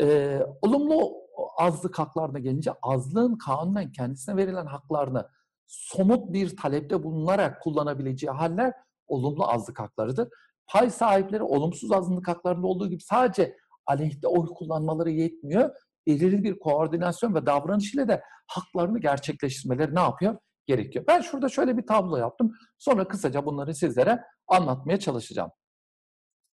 Ee, 0.00 0.40
olumlu 0.62 1.12
azlık 1.58 1.98
haklarına 1.98 2.38
gelince 2.38 2.72
azlığın 2.82 3.38
kanunen 3.38 3.92
kendisine 3.92 4.36
verilen 4.36 4.66
haklarını 4.66 5.28
somut 5.66 6.32
bir 6.32 6.56
talepte 6.56 7.02
bulunarak 7.02 7.62
kullanabileceği 7.62 8.30
haller 8.30 8.72
olumlu 9.08 9.50
azlık 9.50 9.80
haklarıdır 9.80 10.28
pay 10.66 10.90
sahipleri 10.90 11.42
olumsuz 11.42 11.92
azınlık 11.92 12.28
haklarında 12.28 12.66
olduğu 12.66 12.88
gibi 12.88 13.02
sadece 13.02 13.56
aleyhte 13.86 14.28
oy 14.28 14.46
kullanmaları 14.46 15.10
yetmiyor. 15.10 15.70
Belirli 16.06 16.44
bir 16.44 16.58
koordinasyon 16.58 17.34
ve 17.34 17.46
davranış 17.46 17.94
ile 17.94 18.08
de 18.08 18.22
haklarını 18.46 18.98
gerçekleştirmeleri 19.00 19.94
ne 19.94 20.00
yapıyor? 20.00 20.36
Gerekiyor. 20.66 21.04
Ben 21.08 21.20
şurada 21.20 21.48
şöyle 21.48 21.76
bir 21.76 21.86
tablo 21.86 22.16
yaptım. 22.16 22.52
Sonra 22.78 23.08
kısaca 23.08 23.46
bunları 23.46 23.74
sizlere 23.74 24.24
anlatmaya 24.48 24.98
çalışacağım. 24.98 25.50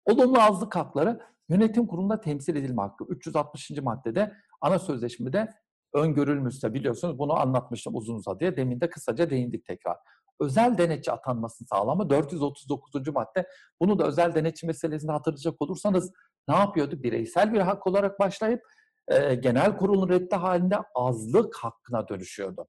Olumlu 0.05 0.41
azlık 0.41 0.77
hakları 0.77 1.21
yönetim 1.49 1.87
kurulunda 1.87 2.21
temsil 2.21 2.57
edilme 2.57 2.83
hakkı. 2.83 3.05
360. 3.09 3.71
maddede 3.71 4.33
ana 4.61 4.79
sözleşmede 4.79 5.49
öngörülmüşse 5.95 6.75
biliyorsunuz 6.75 7.19
bunu 7.19 7.41
anlatmıştım 7.41 7.97
uzun 7.97 8.15
uzadıya. 8.15 8.57
Demin 8.57 8.81
de 8.81 8.91
kısaca 8.91 9.31
değindik 9.31 9.67
tekrar 9.67 9.97
özel 10.43 10.79
denetçi 10.79 11.13
atanmasını 11.13 11.69
sağlama 11.69 12.11
439. 12.11 13.09
madde. 13.09 13.49
Bunu 13.81 13.99
da 13.99 14.07
özel 14.07 14.35
denetçi 14.35 14.67
meselesini 14.67 15.11
hatırlayacak 15.11 15.63
olursanız 15.63 16.13
ne 16.49 16.57
yapıyordu? 16.57 17.03
Bireysel 17.03 17.53
bir 17.53 17.61
hak 17.61 17.87
olarak 17.87 18.21
başlayıp 18.21 18.63
e, 19.09 19.35
genel 19.35 19.77
kurulun 19.77 20.09
reddi 20.09 20.37
halinde 20.37 20.77
azlık 20.95 21.57
hakkına 21.57 22.09
dönüşüyordu. 22.09 22.69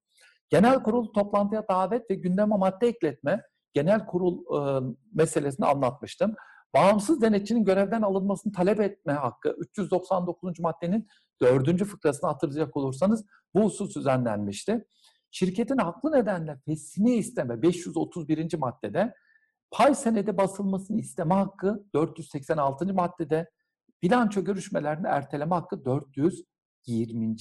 Genel 0.50 0.84
kurul 0.84 1.14
toplantıya 1.14 1.68
davet 1.70 2.10
ve 2.12 2.16
gündeme 2.16 2.58
madde 2.58 2.88
ekletme 2.88 3.44
genel 3.74 4.06
kurul 4.06 4.38
e, 4.58 4.84
meselesini 5.14 5.66
anlatmıştım. 5.66 6.36
Bağımsız 6.76 7.22
denetçinin 7.22 7.66
görevden 7.66 8.02
alınmasını 8.02 8.54
talep 8.54 8.80
etme 8.80 9.14
hakkı 9.14 9.56
399. 9.60 10.60
maddenin 10.60 11.08
dördüncü 11.42 11.86
fıkrasını 11.86 12.30
hatırlayacak 12.30 12.78
olursanız 12.78 13.26
bu 13.56 13.64
husus 13.64 13.96
düzenlenmişti. 13.96 14.86
Şirketin 15.32 15.78
haklı 15.78 16.12
nedenle 16.12 16.58
fesini 16.66 17.16
isteme 17.16 17.62
531. 17.62 18.58
maddede 18.58 19.14
Pay 19.72 19.96
senedi 19.96 20.38
basılmasını 20.38 21.00
isteme 21.00 21.34
hakkı 21.34 21.84
486. 21.94 22.94
maddede, 22.94 23.50
bilanço 24.04 24.44
görüşmelerinde 24.44 25.08
erteleme 25.08 25.56
hakkı 25.56 25.86
420. 25.86 27.36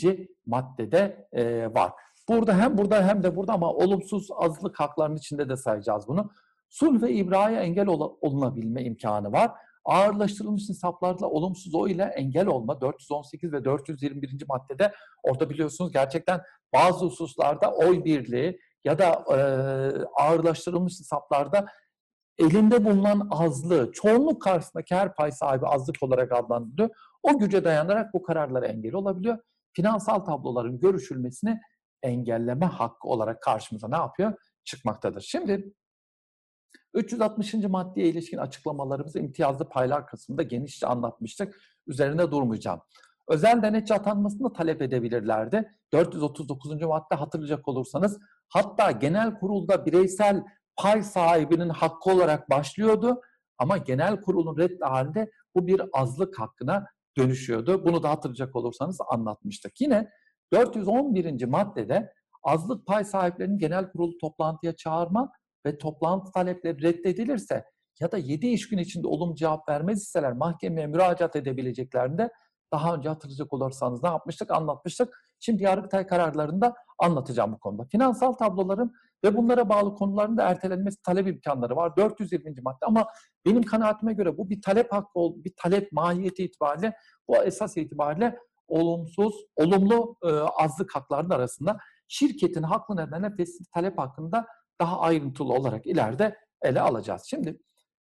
maddede 0.47 1.29
e, 1.33 1.75
var. 1.75 1.93
Burada 2.29 2.59
hem 2.59 2.79
burada 2.79 3.09
hem 3.09 3.23
de 3.23 3.37
burada 3.37 3.53
ama 3.53 3.73
olumsuz 3.73 4.29
azlık 4.37 4.81
haklarının 4.81 5.17
içinde 5.17 5.49
de 5.49 5.57
sayacağız 5.57 6.09
bunu. 6.09 6.31
Sulh 6.73 7.03
ve 7.03 7.13
ibraya 7.13 7.61
engel 7.61 7.87
ol, 7.87 8.17
olunabilme 8.21 8.83
imkanı 8.83 9.33
var. 9.33 9.51
Ağırlaştırılmış 9.85 10.69
hesaplarla 10.69 11.27
olumsuz 11.27 11.75
o 11.75 11.89
ile 11.89 12.03
engel 12.03 12.47
olma 12.47 12.81
418 12.81 13.53
ve 13.53 13.65
421. 13.65 14.45
maddede 14.49 14.93
orada 15.23 15.51
biliyorsunuz 15.51 15.93
gerçekten 15.93 16.41
bazı 16.75 17.07
hususlarda 17.07 17.75
oy 17.75 18.05
birliği 18.05 18.59
ya 18.85 18.99
da 18.99 19.25
e, 19.31 19.37
ağırlaştırılmış 20.23 21.01
hesaplarda 21.01 21.67
elinde 22.39 22.85
bulunan 22.85 23.29
azlığı, 23.31 23.93
çoğunluk 23.93 24.43
karşısındaki 24.43 24.95
her 24.95 25.15
pay 25.15 25.33
sahibi 25.33 25.67
azlık 25.67 26.03
olarak 26.03 26.33
adlandırılıyor. 26.33 26.91
O 27.23 27.39
güce 27.39 27.65
dayanarak 27.65 28.15
bu 28.15 28.23
kararlara 28.23 28.67
engel 28.67 28.95
olabiliyor. 28.95 29.39
Finansal 29.73 30.19
tabloların 30.19 30.81
görüşülmesini 30.81 31.61
engelleme 32.03 32.67
hakkı 32.67 33.09
olarak 33.09 33.43
karşımıza 33.43 33.89
ne 33.89 33.97
yapıyor? 33.97 34.33
Çıkmaktadır. 34.65 35.21
Şimdi 35.21 35.73
360. 36.95 37.55
maddeye 37.55 38.09
ilişkin 38.09 38.39
açıklamalarımızı 38.39 39.19
imtiyazlı 39.19 39.69
paylar 39.69 40.07
kısmında 40.07 40.43
genişçe 40.43 40.87
anlatmıştık. 40.87 41.61
Üzerine 41.87 42.31
durmayacağım. 42.31 42.81
Özel 43.29 43.63
denetçi 43.63 43.95
atanmasını 43.95 44.53
talep 44.53 44.83
edebilirlerdi. 44.83 45.73
439. 45.93 46.83
madde 46.83 47.15
hatırlayacak 47.15 47.69
olursanız 47.69 48.19
hatta 48.49 48.91
genel 48.91 49.39
kurulda 49.39 49.87
bireysel 49.87 50.45
pay 50.77 51.03
sahibinin 51.03 51.69
hakkı 51.69 52.11
olarak 52.11 52.51
başlıyordu 52.51 53.21
ama 53.59 53.77
genel 53.77 54.21
kurulun 54.21 54.57
reddi 54.57 54.85
halinde 54.85 55.31
bu 55.55 55.67
bir 55.67 55.83
azlık 55.93 56.39
hakkına 56.39 56.87
dönüşüyordu. 57.19 57.85
Bunu 57.85 58.03
da 58.03 58.11
hatırlayacak 58.11 58.57
olursanız 58.57 58.99
anlatmıştık. 59.09 59.81
Yine 59.81 60.11
411. 60.53 61.45
maddede 61.45 62.13
azlık 62.43 62.87
pay 62.87 63.05
sahiplerinin 63.05 63.59
genel 63.59 63.91
kurulu 63.93 64.19
toplantıya 64.19 64.77
çağırma 64.77 65.33
ve 65.67 65.79
toplantı 65.79 66.33
talepleri 66.33 66.83
reddedilirse 66.83 67.65
ya 68.01 68.13
da 68.13 68.19
7 68.19 68.47
iş 68.47 68.69
gün 68.69 68.79
içinde 68.79 69.07
olumlu 69.07 69.35
cevap 69.35 69.69
vermez 69.69 70.03
iseler 70.03 70.33
mahkemeye 70.33 70.87
müracaat 70.87 71.37
edebileceklerinde 71.37 72.31
daha 72.73 72.95
önce 72.95 73.09
hatırlayacak 73.09 73.53
olursanız 73.53 74.03
ne 74.03 74.09
yapmıştık? 74.09 74.51
Anlatmıştık. 74.51 75.19
Şimdi 75.41 75.63
Yargıtay 75.63 76.07
kararlarında 76.07 76.75
anlatacağım 76.99 77.53
bu 77.53 77.59
konuda. 77.59 77.85
Finansal 77.85 78.33
tabloların 78.33 78.93
ve 79.25 79.37
bunlara 79.37 79.69
bağlı 79.69 79.95
konuların 79.95 80.37
da 80.37 80.43
ertelenmesi 80.43 81.03
talep 81.03 81.27
imkanları 81.27 81.77
var. 81.77 81.97
420. 81.97 82.55
madde 82.63 82.87
ama 82.87 83.07
benim 83.47 83.63
kanaatime 83.63 84.13
göre 84.13 84.39
bu 84.39 84.51
bir 84.51 84.63
talep 84.63 84.93
hakkı, 84.93 85.21
bir 85.45 85.53
talep 85.57 85.93
mahiyeti 85.93 86.45
itibariyle 86.45 86.97
bu 87.29 87.37
esas 87.37 87.77
itibariyle 87.77 88.39
olumsuz, 88.69 89.35
olumlu 89.57 90.17
e, 90.25 90.29
azlık 90.33 90.97
haklarının 90.97 91.31
arasında 91.31 91.79
şirketin 92.09 92.63
haklı 92.63 92.97
nedenle 92.97 93.37
fesli 93.37 93.65
talep 93.75 93.99
hakkında 93.99 94.47
daha 94.83 95.01
ayrıntılı 95.01 95.53
olarak 95.53 95.87
ileride 95.87 96.37
ele 96.63 96.81
alacağız. 96.81 97.23
Şimdi 97.27 97.59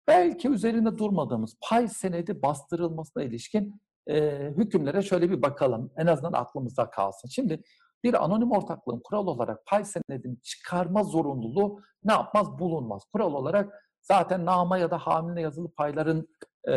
belki 0.07 0.49
üzerinde 0.49 0.97
durmadığımız 0.97 1.55
pay 1.69 1.87
senedi 1.87 2.41
bastırılmasına 2.41 3.23
ilişkin 3.23 3.81
e, 4.09 4.47
hükümlere 4.57 5.01
şöyle 5.01 5.29
bir 5.29 5.41
bakalım. 5.41 5.91
En 5.97 6.07
azından 6.07 6.33
aklımızda 6.33 6.89
kalsın. 6.89 7.27
Şimdi 7.27 7.63
bir 8.03 8.23
anonim 8.23 8.51
ortaklığın 8.51 9.01
kural 9.03 9.27
olarak 9.27 9.65
pay 9.65 9.85
senedini 9.85 10.41
çıkarma 10.41 11.03
zorunluluğu 11.03 11.81
ne 12.03 12.11
yapmaz? 12.11 12.59
Bulunmaz. 12.59 13.03
Kural 13.13 13.33
olarak 13.33 13.73
zaten 14.01 14.45
nama 14.45 14.77
ya 14.77 14.91
da 14.91 14.97
hamile 14.97 15.41
yazılı 15.41 15.71
payların 15.71 16.27
e, 16.67 16.73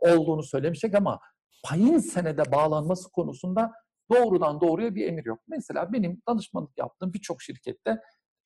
olduğunu 0.00 0.42
söylemiştik 0.42 0.94
ama 0.94 1.20
payın 1.64 1.98
senede 1.98 2.52
bağlanması 2.52 3.12
konusunda 3.12 3.72
doğrudan 4.12 4.60
doğruya 4.60 4.94
bir 4.94 5.06
emir 5.06 5.24
yok. 5.24 5.38
Mesela 5.48 5.92
benim 5.92 6.22
danışmanlık 6.28 6.78
yaptığım 6.78 7.12
birçok 7.12 7.42
şirkette 7.42 7.98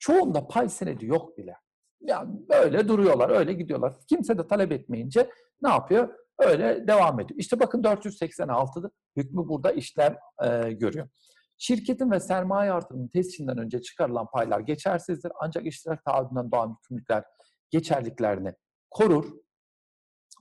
çoğunda 0.02 0.48
pay 0.48 0.68
senedi 0.68 1.06
yok 1.06 1.38
bile. 1.38 1.56
Yani 2.00 2.30
böyle 2.48 2.88
duruyorlar, 2.88 3.30
öyle 3.30 3.52
gidiyorlar. 3.52 3.94
Kimse 4.08 4.38
de 4.38 4.46
talep 4.46 4.72
etmeyince 4.72 5.30
ne 5.62 5.68
yapıyor? 5.68 6.08
Öyle 6.38 6.86
devam 6.86 7.20
ediyor. 7.20 7.40
İşte 7.40 7.60
bakın 7.60 7.82
486'da 7.82 8.90
hükmü 9.16 9.48
burada 9.48 9.72
işlem 9.72 10.16
e, 10.44 10.72
görüyor. 10.72 11.08
Şirketin 11.58 12.10
ve 12.10 12.20
sermaye 12.20 12.72
artırımının 12.72 13.08
tescilinden 13.08 13.58
önce 13.58 13.82
çıkarılan 13.82 14.26
paylar 14.32 14.60
geçersizdir. 14.60 15.32
Ancak 15.40 15.66
iştirak 15.66 16.04
taahhüdünden 16.04 16.50
doğan 16.50 16.68
yükümlülükler 16.68 17.24
geçerliklerini 17.70 18.52
korur. 18.90 19.32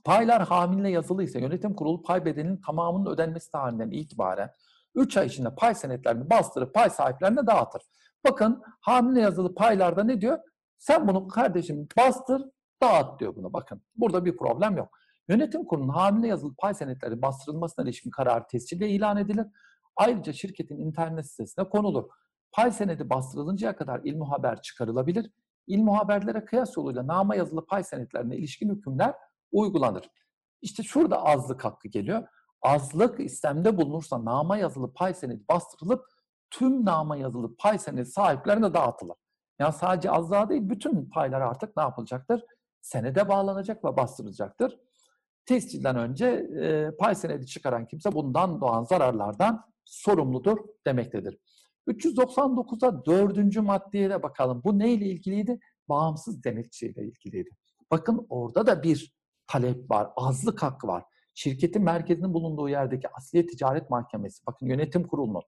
Paylar 0.04 0.42
hamile 0.42 0.90
yazılı 0.90 1.24
ise 1.24 1.40
yönetim 1.40 1.74
kurulu 1.74 2.02
pay 2.02 2.24
bedelinin 2.24 2.60
tamamının 2.66 3.10
ödenmesi 3.10 3.50
tarihinden 3.50 3.90
itibaren 3.90 4.50
3 4.94 5.16
ay 5.16 5.26
içinde 5.26 5.54
pay 5.54 5.74
senetlerini 5.74 6.30
bastırıp 6.30 6.74
pay 6.74 6.90
sahiplerine 6.90 7.46
dağıtır. 7.46 7.82
Bakın 8.28 8.62
hamile 8.80 9.20
yazılı 9.20 9.54
paylarda 9.54 10.04
ne 10.04 10.20
diyor? 10.20 10.38
Sen 10.78 11.08
bunu 11.08 11.28
kardeşim 11.28 11.88
bastır, 11.98 12.42
dağıt 12.82 13.20
diyor 13.20 13.36
buna 13.36 13.52
bakın. 13.52 13.82
Burada 13.96 14.24
bir 14.24 14.36
problem 14.36 14.76
yok. 14.76 14.98
Yönetim 15.28 15.64
kurulunun 15.64 15.92
hamile 15.92 16.28
yazılı 16.28 16.54
pay 16.54 16.74
senetleri 16.74 17.22
bastırılmasına 17.22 17.84
ilişkin 17.84 18.10
kararı 18.10 18.46
tescille 18.46 18.88
ilan 18.88 19.16
edilir. 19.16 19.46
Ayrıca 19.96 20.32
şirketin 20.32 20.78
internet 20.78 21.30
sitesine 21.30 21.68
konulur. 21.68 22.04
Pay 22.52 22.70
senedi 22.70 23.10
bastırılıncaya 23.10 23.76
kadar 23.76 24.00
ilmu 24.04 24.30
haber 24.30 24.62
çıkarılabilir. 24.62 25.30
İlmu 25.66 25.98
haberlere 25.98 26.44
kıyas 26.44 26.76
yoluyla 26.76 27.06
nama 27.06 27.34
yazılı 27.34 27.66
pay 27.66 27.84
senetlerine 27.84 28.36
ilişkin 28.36 28.76
hükümler 28.76 29.14
uygulanır. 29.52 30.10
İşte 30.62 30.82
şurada 30.82 31.24
azlık 31.24 31.64
hakkı 31.64 31.88
geliyor. 31.88 32.28
Azlık 32.62 33.20
istemde 33.20 33.76
bulunursa 33.76 34.24
nama 34.24 34.56
yazılı 34.56 34.92
pay 34.92 35.14
senedi 35.14 35.44
bastırılıp 35.48 36.04
tüm 36.50 36.84
nama 36.84 37.16
yazılı 37.16 37.56
pay 37.56 37.78
senedi 37.78 38.06
sahiplerine 38.06 38.74
dağıtılır. 38.74 39.16
Yani 39.58 39.72
sadece 39.72 40.10
azlığa 40.10 40.48
değil 40.48 40.68
bütün 40.68 41.10
paylar 41.10 41.40
artık 41.40 41.76
ne 41.76 41.82
yapılacaktır? 41.82 42.44
Senede 42.80 43.28
bağlanacak 43.28 43.84
ve 43.84 43.96
bastırılacaktır. 43.96 44.78
Tescilden 45.46 45.96
önce 45.96 46.26
e, 46.62 46.96
pay 46.96 47.14
senedi 47.14 47.46
çıkaran 47.46 47.86
kimse 47.86 48.12
bundan 48.12 48.60
doğan 48.60 48.84
zararlardan 48.84 49.64
sorumludur 49.84 50.58
demektedir. 50.86 51.38
399'a 51.88 53.04
dördüncü 53.04 53.60
maddeye 53.60 54.10
de 54.10 54.22
bakalım. 54.22 54.62
Bu 54.64 54.78
neyle 54.78 55.06
ilgiliydi? 55.06 55.58
Bağımsız 55.88 56.44
denetçiyle 56.44 57.04
ilgiliydi. 57.04 57.50
Bakın 57.90 58.26
orada 58.28 58.66
da 58.66 58.82
bir 58.82 59.14
talep 59.46 59.90
var, 59.90 60.10
azlık 60.16 60.62
hakkı 60.62 60.86
var. 60.86 61.04
Şirketin 61.34 61.82
merkezinin 61.82 62.34
bulunduğu 62.34 62.68
yerdeki 62.68 63.08
Asliye 63.08 63.46
Ticaret 63.46 63.90
Mahkemesi, 63.90 64.46
bakın 64.46 64.66
yönetim 64.66 65.06
kurulunun, 65.06 65.42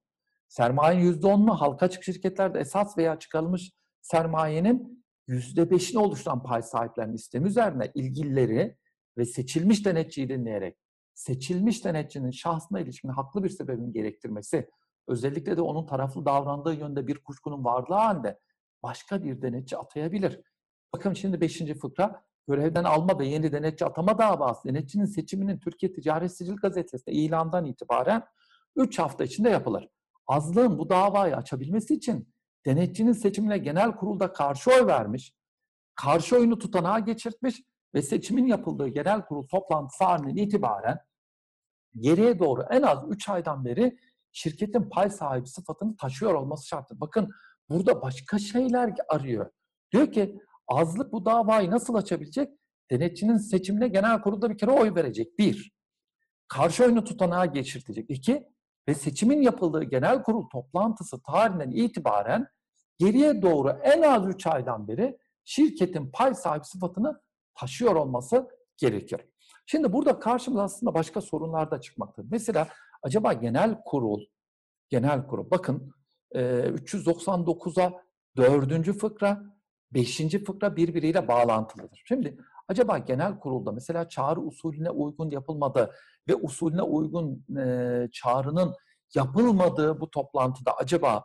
sermayenin 0.49 1.13
%10'unu 1.13 1.61
halka 1.61 1.87
açık 1.87 2.05
şirketlerde 2.05 2.59
esas 2.59 2.99
veya 2.99 3.19
çıkarılmış 3.19 3.73
sermayenin 4.01 5.05
%5'ini 5.29 5.99
oluşturan 5.99 6.43
pay 6.43 6.63
sahiplerinin 6.63 7.15
istemi 7.15 7.49
üzerine 7.49 7.93
ilgilileri 7.95 8.77
ve 9.19 9.25
seçilmiş 9.25 9.87
denetçiyi 9.87 10.29
dinleyerek 10.29 10.77
seçilmiş 11.15 11.85
denetçinin 11.85 12.31
şahsına 12.31 12.81
ilişkin 12.81 13.09
haklı 13.09 13.45
bir 13.45 13.49
sebebin 13.49 13.93
gerektirmesi, 13.93 14.71
özellikle 15.09 15.57
de 15.57 15.61
onun 15.61 15.87
taraflı 15.87 16.27
davrandığı 16.27 16.75
yönde 16.75 17.07
bir 17.07 17.19
kuşkunun 17.19 17.65
varlığı 17.65 17.95
halinde 17.95 18.39
başka 18.83 19.25
bir 19.25 19.43
denetçi 19.43 19.77
atayabilir. 19.77 20.41
Bakın 20.93 21.13
şimdi 21.13 21.41
5. 21.41 21.59
fıkra 21.81 22.25
görevden 22.49 22.85
alma 22.85 23.19
ve 23.19 23.27
yeni 23.27 23.53
denetçi 23.53 23.85
atama 23.85 24.19
davası 24.19 24.69
denetçinin 24.69 25.05
seçiminin 25.05 25.59
Türkiye 25.59 25.93
Ticaret 25.93 26.37
Sicil 26.37 26.57
Gazetesi'nde 26.57 27.13
ilandan 27.13 27.65
itibaren 27.65 28.25
3 28.77 28.99
hafta 28.99 29.25
içinde 29.25 29.51
yapılır. 29.51 29.89
Azlığın 30.27 30.79
bu 30.79 30.89
davayı 30.89 31.37
açabilmesi 31.37 31.95
için 31.95 32.35
denetçinin 32.67 33.13
seçimine 33.13 33.59
genel 33.59 33.97
kurulda 33.97 34.33
karşı 34.33 34.71
oy 34.71 34.87
vermiş, 34.87 35.33
karşı 35.95 36.37
oyunu 36.37 36.59
tutanağa 36.59 36.99
geçirtmiş 36.99 37.63
ve 37.95 38.03
seçimin 38.03 38.47
yapıldığı 38.47 38.89
genel 38.89 39.25
kurul 39.25 39.49
toplantısı 39.49 40.05
halinden 40.05 40.37
itibaren 40.37 40.99
geriye 42.01 42.39
doğru 42.39 42.67
en 42.71 42.83
az 42.83 42.99
3 43.09 43.29
aydan 43.29 43.65
beri 43.65 43.99
şirketin 44.33 44.91
pay 44.91 45.11
sahibi 45.11 45.47
sıfatını 45.47 45.97
taşıyor 45.97 46.35
olması 46.35 46.67
şarttır. 46.67 47.01
Bakın 47.01 47.31
burada 47.69 48.03
başka 48.03 48.39
şeyler 48.39 48.95
arıyor. 49.09 49.51
Diyor 49.93 50.13
ki 50.13 50.41
azlık 50.69 51.13
bu 51.13 51.25
davayı 51.25 51.71
nasıl 51.71 51.95
açabilecek? 51.95 52.51
Denetçinin 52.91 53.37
seçimine 53.37 53.89
genel 53.89 54.23
kurulda 54.23 54.51
bir 54.51 54.59
kere 54.59 54.71
oy 54.71 54.95
verecek. 54.95 55.39
Bir, 55.39 55.73
karşı 56.49 56.85
oyunu 56.85 57.05
tutanağa 57.05 57.47
geçirtecek. 57.47 58.11
İki, 58.11 58.49
ve 58.89 58.95
seçimin 58.95 59.43
yapıldığı 59.43 59.85
genel 59.85 60.23
kurul 60.23 60.49
toplantısı 60.49 61.23
tarihinden 61.23 61.71
itibaren 61.71 62.47
geriye 62.99 63.43
doğru 63.43 63.69
en 63.83 64.03
az 64.03 64.29
3 64.29 64.47
aydan 64.47 64.89
beri 64.89 65.19
şirketin 65.45 66.11
pay 66.11 66.35
sahibi 66.35 66.65
sıfatını 66.65 67.21
taşıyor 67.55 67.95
olması 67.95 68.49
gerekir. 68.77 69.21
Şimdi 69.67 69.93
burada 69.93 70.19
karşımıza 70.19 70.63
aslında 70.63 70.95
başka 70.95 71.21
sorunlar 71.21 71.71
da 71.71 71.81
çıkmaktadır. 71.81 72.29
Mesela 72.31 72.69
acaba 73.03 73.33
genel 73.33 73.83
kurul, 73.85 74.25
genel 74.89 75.27
kurul 75.27 75.51
bakın 75.51 75.95
399'a 76.35 77.93
4. 78.37 78.93
fıkra 78.99 79.43
beşinci 79.95 80.45
fıkra 80.45 80.77
birbiriyle 80.77 81.29
bağlantılıdır. 81.29 82.03
Şimdi 82.05 82.37
acaba 82.69 82.99
genel 82.99 83.39
kurulda 83.39 83.73
mesela 83.73 84.09
çağrı 84.09 84.41
usulüne 84.41 84.91
uygun 84.91 85.31
yapılmadı 85.31 85.91
ve 86.29 86.35
usulüne 86.35 86.83
uygun 86.83 87.45
e, 87.59 88.09
çağrının 88.13 88.75
yapılmadığı 89.15 90.01
bu 90.01 90.11
toplantıda 90.11 90.77
acaba 90.77 91.25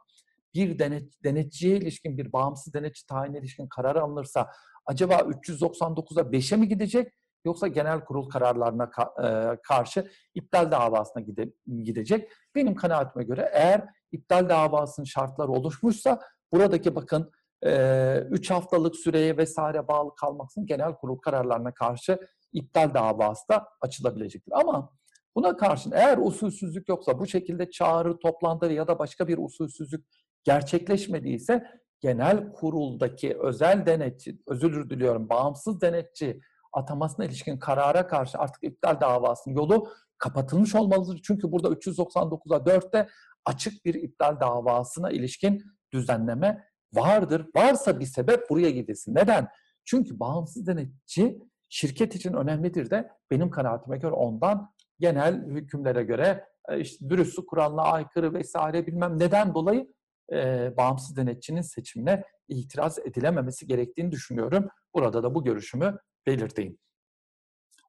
bir 0.54 0.80
denet, 0.80 1.24
denetçiye 1.24 1.78
ilişkin 1.78 2.18
bir 2.18 2.34
bağımsız 2.34 2.74
denetçi 2.74 3.06
tayin 3.06 3.34
ilişkin 3.34 3.68
karar 3.68 3.96
alınırsa 3.96 4.52
acaba 4.86 5.14
399'a 5.14 6.24
5'e 6.24 6.58
mi 6.58 6.68
gidecek 6.68 7.14
yoksa 7.46 7.68
genel 7.68 8.06
kurul 8.06 8.30
kararlarına 8.30 8.90
ka, 8.90 9.14
e, 9.24 9.58
karşı 9.64 10.12
iptal 10.36 10.72
davasına 10.72 11.22
gide, 11.22 11.54
gidecek? 11.84 12.32
Benim 12.56 12.76
kanaatime 12.76 13.24
göre 13.24 13.50
eğer 13.54 13.86
iptal 14.12 14.50
davasının 14.50 15.06
şartları 15.06 15.52
oluşmuşsa 15.52 16.20
buradaki 16.52 16.96
bakın 16.96 17.32
3 17.64 18.52
haftalık 18.52 18.96
süreye 18.96 19.38
vesaire 19.38 19.88
bağlı 19.88 20.16
kalmaksın 20.16 20.66
genel 20.66 20.96
kurul 20.96 21.18
kararlarına 21.18 21.74
karşı 21.74 22.20
iptal 22.54 22.94
davası 22.94 23.50
da 23.50 23.68
açılabilecektir. 23.82 24.52
Ama 24.60 24.90
buna 25.36 25.58
karşın 25.58 25.92
eğer 25.92 26.18
usulsüzlük 26.18 26.90
yoksa 26.90 27.20
bu 27.20 27.28
şekilde 27.28 27.70
çağrı, 27.70 28.20
toplantı 28.20 28.66
ya 28.66 28.88
da 28.88 29.00
başka 29.00 29.28
bir 29.28 29.38
usulsüzlük 29.38 30.06
gerçekleşmediyse 30.44 31.64
genel 32.02 32.54
kuruldaki 32.54 33.38
özel 33.40 33.86
denetçi, 33.86 34.42
özür 34.48 34.90
diliyorum 34.90 35.30
bağımsız 35.30 35.82
denetçi 35.82 36.40
atamasına 36.74 37.26
ilişkin 37.26 37.60
karara 37.60 38.08
karşı 38.08 38.38
artık 38.38 38.64
iptal 38.64 39.02
davasının 39.02 39.56
yolu 39.56 39.88
kapatılmış 40.18 40.76
olmalıdır. 40.76 41.20
Çünkü 41.24 41.52
burada 41.52 41.68
399'a 41.68 42.58
4'te 42.58 43.08
açık 43.46 43.86
bir 43.86 43.94
iptal 43.94 44.40
davasına 44.40 45.12
ilişkin 45.12 45.64
düzenleme 45.94 46.69
vardır. 46.94 47.48
Varsa 47.56 48.00
bir 48.00 48.06
sebep 48.06 48.50
buraya 48.50 48.70
gidilsin. 48.70 49.16
Neden? 49.16 49.48
Çünkü 49.86 50.20
bağımsız 50.20 50.68
denetçi 50.68 51.40
şirket 51.70 52.16
için 52.16 52.34
önemlidir 52.34 52.90
de 52.90 53.10
benim 53.32 53.50
kanaatime 53.50 53.98
göre 53.98 54.12
ondan 54.12 54.74
genel 55.00 55.46
hükümlere 55.46 56.04
göre 56.04 56.46
e, 56.70 56.80
işte 56.80 57.10
dürüstlük 57.10 57.50
kuralına 57.50 57.82
aykırı 57.82 58.34
vesaire 58.34 58.88
bilmem 58.88 59.20
neden 59.20 59.54
dolayı 59.54 59.94
e, 60.34 60.72
bağımsız 60.78 61.18
denetçinin 61.18 61.62
seçimine 61.62 62.24
itiraz 62.48 63.00
edilememesi 63.00 63.68
gerektiğini 63.68 64.12
düşünüyorum. 64.12 64.68
Burada 64.94 65.24
da 65.24 65.36
bu 65.36 65.44
görüşümü 65.44 65.98
belirteyim. 66.28 66.78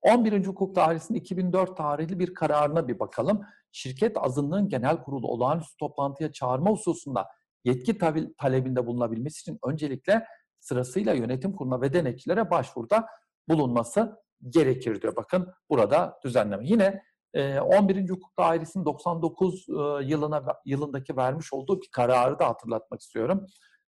11. 0.03 0.47
Hukuk 0.47 0.77
Dairesi'nin 0.77 1.19
2004 1.19 1.77
tarihli 1.77 2.19
bir 2.19 2.35
kararına 2.35 2.89
bir 2.89 2.99
bakalım. 2.99 3.41
Şirket 3.73 4.17
azınlığın 4.17 4.69
genel 4.69 5.03
kurulu 5.03 5.29
olağanüstü 5.29 5.77
toplantıya 5.77 6.33
çağırma 6.33 6.71
hususunda 6.71 7.27
yetki 7.65 7.99
talebinde 8.39 8.87
bulunabilmesi 8.87 9.41
için 9.41 9.59
öncelikle 9.65 10.27
sırasıyla 10.61 11.15
yönetim 11.15 11.53
kuruluna 11.53 11.81
ve 11.81 11.93
denetçilere 11.93 12.51
başvuruda 12.51 13.07
bulunması 13.49 14.17
gerekir 14.49 15.03
diyor. 15.03 15.17
Bakın 15.17 15.53
burada 15.71 16.19
düzenleme. 16.25 16.67
Yine 16.67 17.03
11. 17.35 18.11
Hukuk 18.11 18.39
Dairesi'nin 18.39 18.85
99 18.85 19.67
yılına 20.03 20.43
yılındaki 20.65 21.17
vermiş 21.17 21.53
olduğu 21.53 21.81
bir 21.81 21.89
kararı 21.93 22.39
da 22.39 22.49
hatırlatmak 22.49 23.01
istiyorum. 23.01 23.47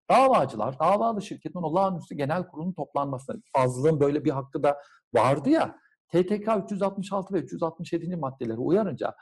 Davacılar, 0.09 0.79
davalı 0.79 1.21
şirketin 1.21 1.61
olağanüstü 1.61 2.15
genel 2.15 2.47
kurulunun 2.47 2.73
toplanmasına, 2.73 3.35
azlığın 3.53 3.99
böyle 3.99 4.25
bir 4.25 4.31
hakkı 4.31 4.63
da 4.63 4.77
vardı 5.13 5.49
ya, 5.49 5.75
TTK 6.07 6.49
366 6.63 7.33
ve 7.33 7.39
367. 7.39 8.15
maddeleri 8.15 8.57
uyarınca 8.57 9.15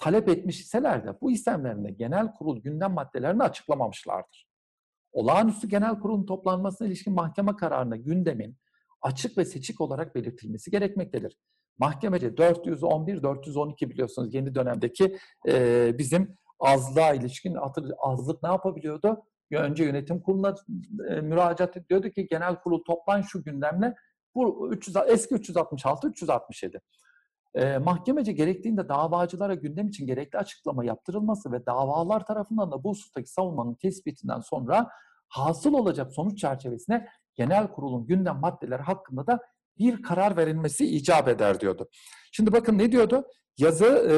talep 0.00 0.28
etmiş 0.28 0.60
iseler 0.60 1.06
de 1.06 1.20
bu 1.20 1.30
istemlerinde 1.30 1.90
genel 1.90 2.32
kurul 2.34 2.62
gündem 2.62 2.92
maddelerini 2.92 3.42
açıklamamışlardır. 3.42 4.46
Olağanüstü 5.12 5.68
genel 5.68 6.00
kurulun 6.00 6.26
toplanmasına 6.26 6.88
ilişkin 6.88 7.14
mahkeme 7.14 7.56
kararına 7.56 7.96
gündemin 7.96 8.56
açık 9.02 9.38
ve 9.38 9.44
seçik 9.44 9.80
olarak 9.80 10.14
belirtilmesi 10.14 10.70
gerekmektedir. 10.70 11.36
Mahkemece 11.78 12.36
411, 12.36 13.22
412 13.22 13.90
biliyorsunuz 13.90 14.34
yeni 14.34 14.54
dönemdeki 14.54 15.18
e, 15.48 15.98
bizim 15.98 16.36
azlığa 16.60 17.14
ilişkin 17.14 17.54
hatır, 17.54 17.92
azlık 17.98 18.42
ne 18.42 18.48
yapabiliyordu? 18.48 19.22
Önce 19.52 19.84
yönetim 19.84 20.20
kuruluna 20.20 20.54
e, 21.08 21.20
müracaat 21.20 21.76
ediyordu 21.76 22.10
ki 22.10 22.26
genel 22.30 22.56
kurul 22.56 22.84
toplan 22.84 23.22
şu 23.22 23.44
gündemle 23.44 23.94
bu 24.34 24.70
300, 24.72 24.96
eski 25.06 25.34
366, 25.34 26.08
367. 26.08 26.80
E, 27.54 27.78
mahkemece 27.78 28.32
gerektiğinde 28.32 28.88
davacılara 28.88 29.54
gündem 29.54 29.88
için 29.88 30.06
gerekli 30.06 30.38
açıklama 30.38 30.84
yaptırılması 30.84 31.52
ve 31.52 31.66
davalar 31.66 32.26
tarafından 32.26 32.72
da 32.72 32.84
bu 32.84 32.90
husustaki 32.90 33.30
savunmanın 33.30 33.74
tespitinden 33.74 34.40
sonra 34.40 34.88
hasıl 35.28 35.74
olacak 35.74 36.12
sonuç 36.12 36.38
çerçevesine 36.38 37.08
genel 37.34 37.68
kurulun 37.68 38.06
gündem 38.06 38.36
maddeleri 38.36 38.82
hakkında 38.82 39.26
da 39.26 39.40
bir 39.78 40.02
karar 40.02 40.36
verilmesi 40.36 40.86
icap 40.86 41.28
eder 41.28 41.60
diyordu. 41.60 41.88
Şimdi 42.32 42.52
bakın 42.52 42.78
ne 42.78 42.92
diyordu? 42.92 43.24
Yazı 43.58 43.86
e, 43.86 44.14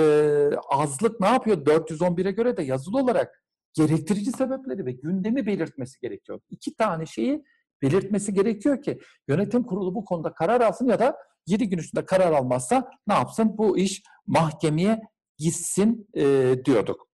azlık 0.70 1.20
ne 1.20 1.26
yapıyor? 1.26 1.56
411'e 1.56 2.30
göre 2.30 2.56
de 2.56 2.62
yazılı 2.62 2.98
olarak 2.98 3.42
gerektirici 3.74 4.32
sebepleri 4.32 4.86
ve 4.86 4.92
gündemi 4.92 5.46
belirtmesi 5.46 6.00
gerekiyor. 6.00 6.40
İki 6.50 6.76
tane 6.76 7.06
şeyi 7.06 7.44
belirtmesi 7.82 8.34
gerekiyor 8.34 8.82
ki 8.82 9.00
yönetim 9.28 9.62
kurulu 9.62 9.94
bu 9.94 10.04
konuda 10.04 10.32
karar 10.32 10.60
alsın 10.60 10.88
ya 10.88 10.98
da 10.98 11.16
7 11.46 11.68
gün 11.68 11.78
içinde 11.78 12.04
karar 12.04 12.32
almazsa 12.32 12.90
ne 13.06 13.14
yapsın? 13.14 13.58
Bu 13.58 13.78
iş 13.78 14.02
mahkemeye 14.26 15.02
gitsin 15.38 16.08
e, 16.14 16.54
diyorduk. 16.64 17.08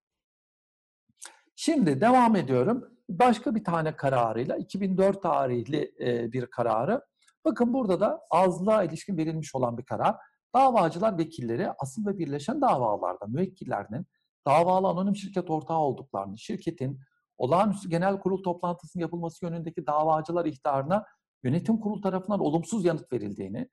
Şimdi 1.57 2.01
devam 2.01 2.37
ediyorum. 2.37 2.85
Başka 3.09 3.55
bir 3.55 3.64
tane 3.64 3.97
kararıyla 3.97 4.57
2004 4.57 5.23
tarihli 5.23 5.95
e, 6.01 6.33
bir 6.33 6.47
kararı. 6.47 7.03
Bakın 7.45 7.73
burada 7.73 8.01
da 8.01 8.21
azlığa 8.31 8.85
ilişkin 8.85 9.17
verilmiş 9.17 9.55
olan 9.55 9.79
bir 9.79 9.85
karar. 9.85 10.17
Davacılar 10.55 11.19
vekilleri 11.19 11.69
asıl 11.79 12.07
ve 12.07 12.19
birleşen 12.19 12.61
davalarda 12.61 13.27
müvekkillerinin 13.27 14.07
davalı 14.47 14.88
anonim 14.88 15.17
şirket 15.17 15.51
ortağı 15.51 15.79
olduklarını, 15.79 16.38
şirketin 16.38 17.01
olağanüstü 17.38 17.91
genel 17.91 18.21
kurul 18.21 18.43
toplantısının 18.43 19.03
yapılması 19.03 19.45
yönündeki 19.45 19.87
davacılar 19.87 20.45
ihtarına 20.47 21.05
yönetim 21.43 21.81
kurulu 21.81 22.01
tarafından 22.01 22.41
olumsuz 22.41 22.85
yanıt 22.85 23.12
verildiğini, 23.12 23.69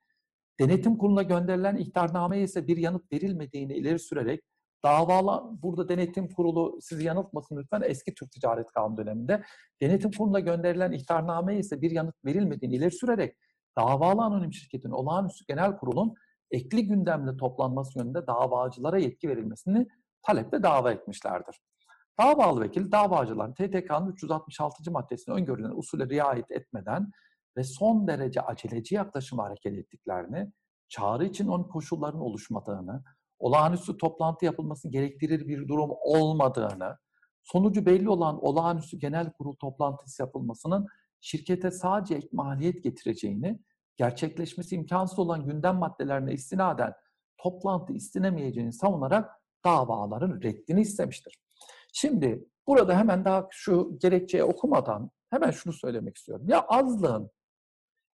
denetim 0.60 0.98
kuruluna 0.98 1.22
gönderilen 1.22 1.76
ihtarnameye 1.76 2.42
ise 2.42 2.66
bir 2.66 2.76
yanıt 2.76 3.12
verilmediğini 3.12 3.74
ileri 3.74 3.98
sürerek 3.98 4.40
davalı, 4.84 5.62
burada 5.62 5.88
denetim 5.88 6.28
kurulu 6.28 6.78
sizi 6.80 7.04
yanıltmasın 7.04 7.56
lütfen 7.56 7.82
eski 7.84 8.14
Türk 8.14 8.32
Ticaret 8.32 8.72
Kanunu 8.72 8.96
döneminde 8.96 9.42
denetim 9.80 10.10
kuruluna 10.10 10.40
gönderilen 10.40 10.92
ihtarnameye 10.92 11.58
ise 11.58 11.80
bir 11.80 11.90
yanıt 11.90 12.24
verilmediğini 12.24 12.74
ileri 12.74 12.90
sürerek 12.90 13.36
davalı 13.78 14.22
anonim 14.22 14.52
şirketin 14.52 14.90
olağanüstü 14.90 15.44
genel 15.48 15.76
kurulun 15.76 16.14
ekli 16.50 16.86
gündemle 16.86 17.36
toplanması 17.36 17.98
yönünde 17.98 18.26
davacılara 18.26 18.98
yetki 18.98 19.28
verilmesini 19.28 19.86
taleple 20.22 20.62
dava 20.62 20.92
etmişlerdir. 20.92 21.60
Davalı 22.20 22.60
vekil 22.60 22.92
davacıların 22.92 23.54
TTK'nın 23.54 24.12
366. 24.12 24.90
maddesine 24.90 25.34
öngörülen 25.34 25.70
usule 25.70 26.08
riayet 26.08 26.50
etmeden 26.50 27.10
ve 27.56 27.64
son 27.64 28.06
derece 28.06 28.40
aceleci 28.40 28.94
yaklaşımı 28.94 29.42
hareket 29.42 29.74
ettiklerini, 29.78 30.52
çağrı 30.88 31.24
için 31.24 31.48
onun 31.48 31.64
koşulların 31.64 32.20
oluşmadığını, 32.20 33.04
olağanüstü 33.38 33.98
toplantı 33.98 34.44
yapılması 34.44 34.88
gerektirir 34.88 35.48
bir 35.48 35.68
durum 35.68 35.90
olmadığını, 36.04 36.96
sonucu 37.42 37.86
belli 37.86 38.08
olan 38.08 38.44
olağanüstü 38.44 38.98
genel 38.98 39.32
kurul 39.32 39.54
toplantısı 39.54 40.22
yapılmasının 40.22 40.86
şirkete 41.20 41.70
sadece 41.70 42.14
ek 42.14 42.28
maliyet 42.32 42.84
getireceğini, 42.84 43.58
gerçekleşmesi 43.96 44.74
imkansız 44.74 45.18
olan 45.18 45.46
gündem 45.46 45.76
maddelerine 45.76 46.32
istinaden 46.32 46.94
toplantı 47.38 47.92
istenemeyeceğini 47.92 48.72
savunarak 48.72 49.30
davaların 49.64 50.42
reddini 50.42 50.80
istemiştir. 50.80 51.38
Şimdi 51.92 52.48
burada 52.66 52.98
hemen 52.98 53.24
daha 53.24 53.46
şu 53.50 53.98
gerekçeyi 54.00 54.44
okumadan 54.44 55.10
hemen 55.30 55.50
şunu 55.50 55.72
söylemek 55.72 56.16
istiyorum. 56.16 56.46
Ya 56.48 56.66
azlığın 56.68 57.30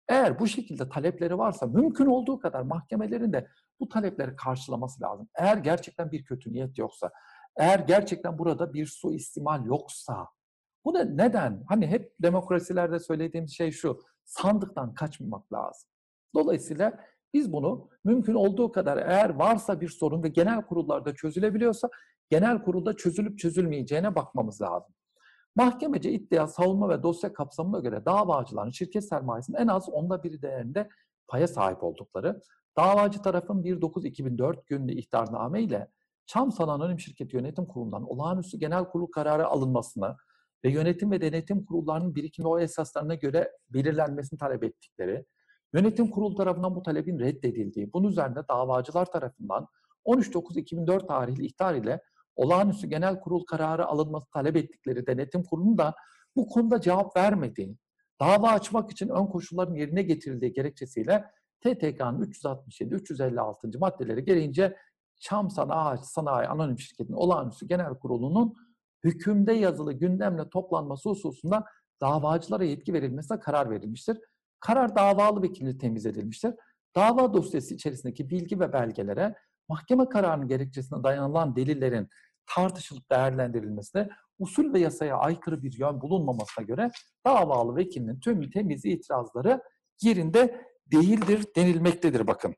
eğer 0.10 0.40
bu 0.40 0.48
şekilde 0.48 0.90
talepleri 0.90 1.38
varsa 1.38 1.66
mümkün 1.66 2.06
olduğu 2.06 2.40
kadar 2.40 2.62
mahkemelerin 2.62 3.34
de 3.34 3.48
bu 3.80 3.90
talepleri 3.90 4.36
karşılaması 4.36 5.04
lazım. 5.04 5.30
Eğer 5.36 5.58
gerçekten 5.58 6.12
bir 6.12 6.26
kötü 6.26 6.54
niyet 6.54 6.78
yoksa, 6.78 7.12
eğer 7.58 7.80
gerçekten 7.80 8.40
burada 8.40 8.74
bir 8.74 8.86
suistimal 8.86 9.66
yoksa, 9.66 10.28
bu 10.86 10.94
da 10.94 11.04
neden? 11.04 11.64
Hani 11.68 11.88
hep 11.88 12.14
demokrasilerde 12.22 13.00
söylediğimiz 13.00 13.52
şey 13.52 13.72
şu, 13.72 14.00
sandıktan 14.26 14.94
kaçmamak 14.94 15.54
lazım. 15.54 15.90
Dolayısıyla 16.36 17.00
biz 17.34 17.54
bunu 17.54 17.90
mümkün 18.04 18.34
olduğu 18.34 18.72
kadar 18.72 18.98
eğer 18.98 19.30
varsa 19.30 19.82
bir 19.82 19.90
sorun 19.90 20.24
ve 20.24 20.28
genel 20.28 20.62
kurullarda 20.62 21.16
çözülebiliyorsa 21.16 21.90
genel 22.30 22.62
kurulda 22.64 22.96
çözülüp 22.96 23.40
çözülmeyeceğine 23.40 24.16
bakmamız 24.16 24.62
lazım. 24.62 24.96
Mahkemece 25.58 26.12
iddia, 26.12 26.48
savunma 26.48 26.90
ve 26.90 27.04
dosya 27.04 27.34
kapsamına 27.34 27.80
göre 27.80 28.06
davacıların 28.06 28.70
şirket 28.70 29.10
sermayesinin 29.10 29.58
en 29.58 29.68
az 29.68 29.90
onda 29.90 30.24
biri 30.24 30.42
değerinde 30.42 30.90
paya 31.28 31.48
sahip 31.48 31.84
oldukları, 31.84 32.42
davacı 32.78 33.22
tarafın 33.22 33.64
1.9.2004 33.64 34.58
günlü 34.66 34.94
ihtarname 34.94 35.62
ile 35.62 35.88
Çam 36.26 36.52
Sanayi 36.52 36.76
Anonim 36.76 37.00
Şirketi 37.00 37.36
Yönetim 37.36 37.66
Kurulu'ndan 37.66 38.10
olağanüstü 38.12 38.58
genel 38.58 38.86
kurul 38.86 39.08
kararı 39.08 39.48
alınmasını 39.48 40.16
ve 40.64 40.70
yönetim 40.70 41.12
ve 41.12 41.22
denetim 41.22 41.66
kurullarının 41.66 42.16
birikim 42.16 42.46
ve 42.46 42.50
o 42.50 42.60
esaslarına 42.60 43.16
göre 43.16 43.52
belirlenmesini 43.70 44.40
talep 44.40 44.64
ettikleri, 44.64 45.26
yönetim 45.74 46.10
kurulu 46.10 46.36
tarafından 46.36 46.76
bu 46.76 46.82
talebin 46.82 47.20
reddedildiği, 47.20 47.94
bunun 47.94 48.08
üzerine 48.08 48.48
davacılar 48.50 49.06
tarafından 49.12 49.68
13.9.2004 50.06 51.08
tarihli 51.08 51.46
ihtar 51.46 51.74
ile 51.76 52.02
olağanüstü 52.38 52.88
genel 52.88 53.20
kurul 53.20 53.46
kararı 53.46 53.86
alınması 53.86 54.32
talep 54.32 54.56
ettikleri 54.56 55.08
denetim 55.08 55.44
kurulunun 55.44 55.78
da 55.78 55.96
bu 56.36 56.48
konuda 56.48 56.82
cevap 56.82 57.18
vermediği, 57.18 57.78
dava 58.20 58.50
açmak 58.50 58.92
için 58.92 59.10
ön 59.10 59.26
koşulların 59.26 59.76
yerine 59.76 60.02
getirildiği 60.02 60.54
gerekçesiyle 60.54 61.26
TTK'nın 61.62 62.24
367-356. 62.24 63.78
maddeleri 63.78 64.26
gereğince 64.26 64.78
Çam 65.20 65.50
Sanayi, 65.50 66.00
Sanayi 66.04 66.48
Anonim 66.48 66.80
Şirketi'nin 66.80 67.18
olağanüstü 67.18 67.68
genel 67.68 67.94
kurulunun 67.94 68.56
hükümde 69.04 69.54
yazılı 69.54 69.94
gündemle 69.94 70.50
toplanması 70.50 71.10
hususunda 71.10 71.66
davacılara 72.02 72.64
yetki 72.64 72.94
verilmesine 72.94 73.40
karar 73.40 73.70
verilmiştir. 73.70 74.18
Karar 74.60 74.96
davalı 74.96 75.42
vekili 75.42 75.78
temiz 75.78 76.06
edilmiştir. 76.06 76.54
Dava 76.96 77.34
dosyası 77.34 77.74
içerisindeki 77.74 78.30
bilgi 78.30 78.60
ve 78.60 78.74
belgelere 78.74 79.36
mahkeme 79.70 80.10
kararının 80.10 80.48
gerekçesine 80.48 81.04
dayanılan 81.04 81.56
delillerin 81.56 82.10
tartışılıp 82.48 83.12
değerlendirilmesine 83.12 84.10
usul 84.40 84.74
ve 84.74 84.80
yasaya 84.80 85.18
aykırı 85.18 85.64
bir 85.64 85.80
yön 85.80 86.02
bulunmamasına 86.02 86.66
göre 86.66 86.92
davalı 87.26 87.76
vekilinin 87.76 88.20
tüm 88.20 88.50
temiz 88.50 88.86
itirazları 88.86 89.62
yerinde 90.02 90.68
değildir 90.92 91.46
denilmektedir 91.56 92.28
bakın. 92.28 92.56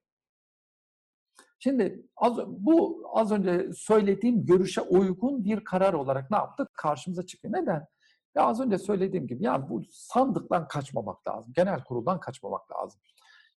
Şimdi 1.59 2.05
az, 2.17 2.37
bu 2.47 3.03
az 3.13 3.31
önce 3.31 3.69
söylediğim 3.75 4.45
görüşe 4.45 4.81
uygun 4.81 5.43
bir 5.43 5.63
karar 5.63 5.93
olarak 5.93 6.31
ne 6.31 6.37
yaptık? 6.37 6.73
Karşımıza 6.73 7.25
çıkıyor. 7.25 7.53
Neden? 7.53 7.87
Ya 8.35 8.43
az 8.43 8.61
önce 8.61 8.77
söylediğim 8.77 9.27
gibi 9.27 9.43
yani 9.43 9.69
bu 9.69 9.81
sandıktan 9.89 10.67
kaçmamak 10.67 11.27
lazım. 11.27 11.53
Genel 11.55 11.83
kuruldan 11.83 12.19
kaçmamak 12.19 12.71
lazım. 12.71 13.01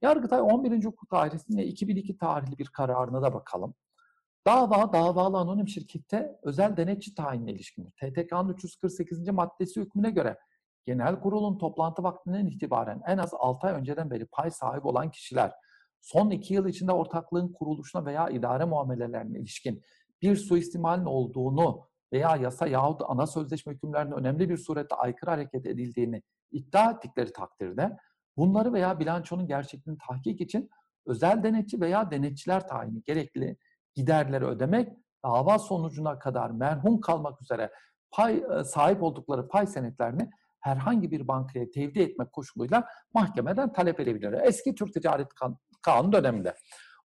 Yargıtay 0.02 0.40
11. 0.40 0.84
Hukuk 0.84 1.10
Dairesi'nin 1.10 1.62
2002 1.62 2.16
tarihli 2.16 2.58
bir 2.58 2.66
kararına 2.66 3.22
da 3.22 3.34
bakalım. 3.34 3.74
Dava, 4.46 4.92
davalı 4.92 5.38
anonim 5.38 5.68
şirkette 5.68 6.38
özel 6.42 6.76
denetçi 6.76 7.14
tayinine 7.14 7.52
ilişkindir. 7.52 7.90
TTK'nın 7.90 8.48
348. 8.48 9.28
maddesi 9.28 9.80
hükmüne 9.80 10.10
göre 10.10 10.38
genel 10.86 11.20
kurulun 11.20 11.58
toplantı 11.58 12.02
vaktinden 12.02 12.46
itibaren 12.46 13.02
en 13.06 13.18
az 13.18 13.34
6 13.34 13.66
ay 13.66 13.74
önceden 13.74 14.10
beri 14.10 14.26
pay 14.26 14.50
sahibi 14.50 14.86
olan 14.86 15.10
kişiler 15.10 15.52
son 16.00 16.30
2 16.30 16.54
yıl 16.54 16.66
içinde 16.66 16.92
ortaklığın 16.92 17.52
kuruluşuna 17.52 18.04
veya 18.04 18.28
idare 18.28 18.64
muamelelerine 18.64 19.38
ilişkin 19.38 19.82
bir 20.22 20.36
suistimalin 20.36 21.04
olduğunu 21.04 21.86
veya 22.12 22.36
yasa 22.36 22.66
yahut 22.66 23.02
ana 23.04 23.26
sözleşme 23.26 23.72
hükümlerine 23.72 24.14
önemli 24.14 24.48
bir 24.48 24.56
surette 24.56 24.94
aykırı 24.94 25.30
hareket 25.30 25.66
edildiğini 25.66 26.22
iddia 26.50 26.90
ettikleri 26.90 27.32
takdirde 27.32 27.96
bunları 28.36 28.72
veya 28.72 28.98
bilançonun 29.00 29.46
gerçekliğini 29.46 29.98
tahkik 30.08 30.40
için 30.40 30.70
özel 31.06 31.42
denetçi 31.42 31.80
veya 31.80 32.10
denetçiler 32.10 32.68
tayini 32.68 33.02
gerekli 33.02 33.56
giderleri 34.00 34.44
ödemek, 34.44 34.88
dava 35.24 35.58
sonucuna 35.58 36.18
kadar 36.18 36.50
merhum 36.50 37.00
kalmak 37.00 37.42
üzere 37.42 37.70
pay 38.10 38.44
sahip 38.64 39.02
oldukları 39.02 39.48
pay 39.48 39.66
senetlerini 39.66 40.30
herhangi 40.60 41.10
bir 41.10 41.28
bankaya 41.28 41.70
tevdi 41.70 42.00
etmek 42.00 42.32
koşuluyla 42.32 42.84
mahkemeden 43.14 43.72
talep 43.72 44.00
edebilir. 44.00 44.32
Eski 44.32 44.74
Türk 44.74 44.94
Ticaret 44.94 45.28
Kanunu 45.82 46.12
döneminde. 46.12 46.54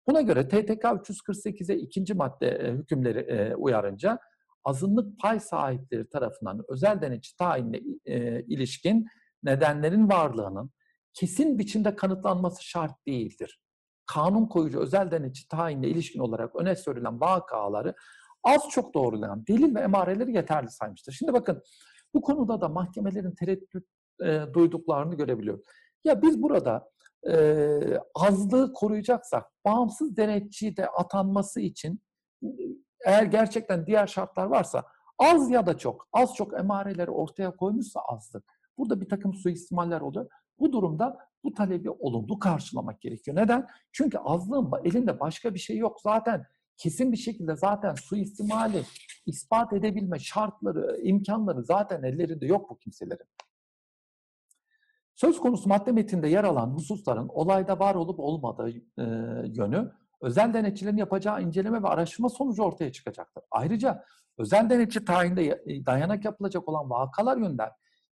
Buna 0.08 0.20
göre 0.20 0.48
TTK 0.48 0.84
348'e 0.84 1.76
ikinci 1.76 2.14
madde 2.14 2.72
hükümleri 2.72 3.56
uyarınca 3.56 4.18
azınlık 4.64 5.20
pay 5.20 5.40
sahipleri 5.40 6.08
tarafından 6.08 6.60
özel 6.68 7.00
denetçi 7.00 7.36
tayinine 7.36 7.78
ilişkin 8.48 9.06
nedenlerin 9.42 10.08
varlığının 10.08 10.70
kesin 11.14 11.58
biçimde 11.58 11.96
kanıtlanması 11.96 12.64
şart 12.64 13.06
değildir. 13.06 13.60
Kanun 14.06 14.46
koyucu 14.46 14.80
özel 14.80 15.10
denetçi 15.10 15.48
tayinle 15.48 15.88
ilişkin 15.88 16.20
olarak 16.20 16.56
öne 16.56 16.76
sürülen 16.76 17.20
vakaları 17.20 17.94
az 18.44 18.68
çok 18.70 18.94
doğrulayan 18.94 19.46
delil 19.46 19.74
ve 19.74 19.80
emareleri 19.80 20.32
yeterli 20.32 20.70
saymıştır. 20.70 21.12
Şimdi 21.12 21.32
bakın 21.32 21.62
bu 22.14 22.20
konuda 22.20 22.60
da 22.60 22.68
mahkemelerin 22.68 23.34
tereddüt 23.34 23.86
e, 24.24 24.42
duyduklarını 24.54 25.14
görebiliyoruz. 25.14 25.64
Ya 26.04 26.22
biz 26.22 26.42
burada 26.42 26.90
e, 27.28 27.36
azlığı 28.14 28.72
koruyacaksak 28.72 29.44
bağımsız 29.64 30.16
denetçi 30.16 30.76
de 30.76 30.88
atanması 30.88 31.60
için 31.60 32.00
eğer 33.06 33.22
gerçekten 33.22 33.86
diğer 33.86 34.06
şartlar 34.06 34.46
varsa 34.46 34.84
az 35.18 35.50
ya 35.50 35.66
da 35.66 35.78
çok, 35.78 36.08
az 36.12 36.34
çok 36.34 36.58
emareleri 36.58 37.10
ortaya 37.10 37.56
koymuşsa 37.56 38.00
azlık. 38.00 38.44
Burada 38.78 39.00
bir 39.00 39.08
takım 39.08 39.34
suistimaller 39.34 40.00
oluyor. 40.00 40.30
Bu 40.58 40.72
durumda 40.72 41.18
bu 41.44 41.52
talebi 41.52 41.90
olumlu 41.90 42.38
karşılamak 42.38 43.00
gerekiyor. 43.00 43.36
Neden? 43.36 43.66
Çünkü 43.92 44.18
azlığın 44.18 44.70
elinde 44.84 45.20
başka 45.20 45.54
bir 45.54 45.58
şey 45.58 45.76
yok. 45.76 46.00
Zaten 46.02 46.46
kesin 46.76 47.12
bir 47.12 47.16
şekilde 47.16 47.56
zaten 47.56 47.94
suistimali 47.94 48.82
ispat 49.26 49.72
edebilme 49.72 50.18
şartları, 50.18 51.00
imkanları 51.02 51.64
zaten 51.64 52.02
ellerinde 52.02 52.46
yok 52.46 52.70
bu 52.70 52.78
kimselerin. 52.78 53.26
Söz 55.14 55.40
konusu 55.40 55.68
madde 55.68 55.92
metinde 55.92 56.28
yer 56.28 56.44
alan 56.44 56.70
hususların 56.70 57.28
olayda 57.28 57.78
var 57.78 57.94
olup 57.94 58.20
olmadığı 58.20 58.70
e, 58.70 59.04
yönü 59.46 59.92
özel 60.20 60.54
denetçilerin 60.54 60.96
yapacağı 60.96 61.42
inceleme 61.42 61.82
ve 61.82 61.88
araştırma 61.88 62.28
sonucu 62.28 62.62
ortaya 62.62 62.92
çıkacaktır. 62.92 63.44
Ayrıca 63.50 64.04
özel 64.38 64.70
denetçi 64.70 65.04
tayinde 65.04 65.64
dayanak 65.86 66.24
yapılacak 66.24 66.68
olan 66.68 66.90
vakalar 66.90 67.36
yönden 67.36 67.70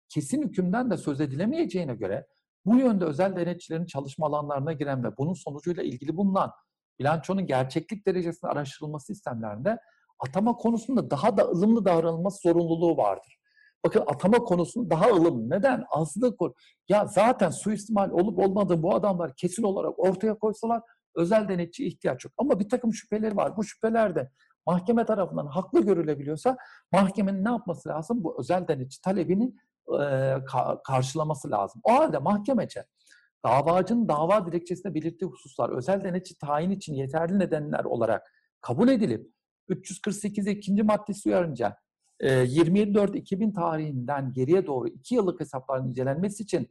kesin 0.09 0.43
hükümden 0.43 0.91
de 0.91 0.97
söz 0.97 1.21
edilemeyeceğine 1.21 1.95
göre 1.95 2.27
bu 2.67 2.77
yönde 2.77 3.05
özel 3.05 3.37
denetçilerin 3.37 3.87
çalışma 3.87 4.27
alanlarına 4.27 4.73
giren 4.73 5.05
ve 5.05 5.17
bunun 5.17 5.35
sonucuyla 5.35 5.83
ilgili 5.83 6.17
bulunan 6.17 6.53
bilançonun 6.99 7.47
gerçeklik 7.47 8.07
derecesinin 8.07 8.51
araştırılması 8.51 9.07
sistemlerinde 9.07 9.79
atama 10.19 10.57
konusunda 10.57 11.11
daha 11.11 11.37
da 11.37 11.43
ılımlı 11.43 11.85
davranılması 11.85 12.49
zorunluluğu 12.49 12.97
vardır. 12.97 13.39
Bakın 13.85 14.01
atama 14.01 14.39
konusunda 14.39 14.91
daha 14.91 15.09
ılımlı. 15.09 15.51
Neden? 15.51 15.85
Azlık 15.91 16.41
Ya 16.89 17.07
zaten 17.07 17.51
suistimal 17.51 18.11
olup 18.11 18.39
olmadığı 18.39 18.83
bu 18.83 18.95
adamlar 18.95 19.35
kesin 19.37 19.63
olarak 19.63 19.99
ortaya 19.99 20.35
koysalar 20.35 20.83
özel 21.15 21.49
denetçi 21.49 21.87
ihtiyaç 21.87 22.25
yok. 22.25 22.35
Ama 22.39 22.61
bir 22.61 22.69
takım 22.69 22.95
şüpheleri 22.95 23.37
var. 23.37 23.57
Bu 23.57 23.65
şüpheler 23.65 24.15
de 24.15 24.31
mahkeme 24.67 25.07
tarafından 25.07 25.47
haklı 25.47 25.81
görülebiliyorsa 25.81 26.57
mahkemenin 26.93 27.45
ne 27.45 27.51
yapması 27.51 27.89
lazım? 27.89 28.25
Bu 28.25 28.41
özel 28.41 28.69
denetçi 28.69 29.01
talebini 29.01 29.53
karşılaması 30.85 31.51
lazım. 31.51 31.81
O 31.85 31.93
halde 31.93 32.19
mahkemece 32.19 32.85
davacının 33.45 34.09
dava 34.09 34.47
dilekçesinde 34.47 34.95
belirttiği 34.95 35.31
hususlar 35.31 35.71
özel 35.71 36.05
denetçi 36.05 36.39
tayin 36.39 36.71
için 36.71 36.95
yeterli 36.95 37.39
nedenler 37.39 37.85
olarak 37.85 38.33
kabul 38.61 38.89
edilip 38.89 39.33
348 39.69 40.47
ikinci 40.47 40.83
maddesi 40.83 41.29
uyarınca 41.29 41.77
27.4.2000 42.21 43.55
tarihinden 43.55 44.33
geriye 44.33 44.67
doğru 44.67 44.89
2 44.89 45.15
yıllık 45.15 45.41
hesapların 45.41 45.89
incelenmesi 45.89 46.43
için 46.43 46.69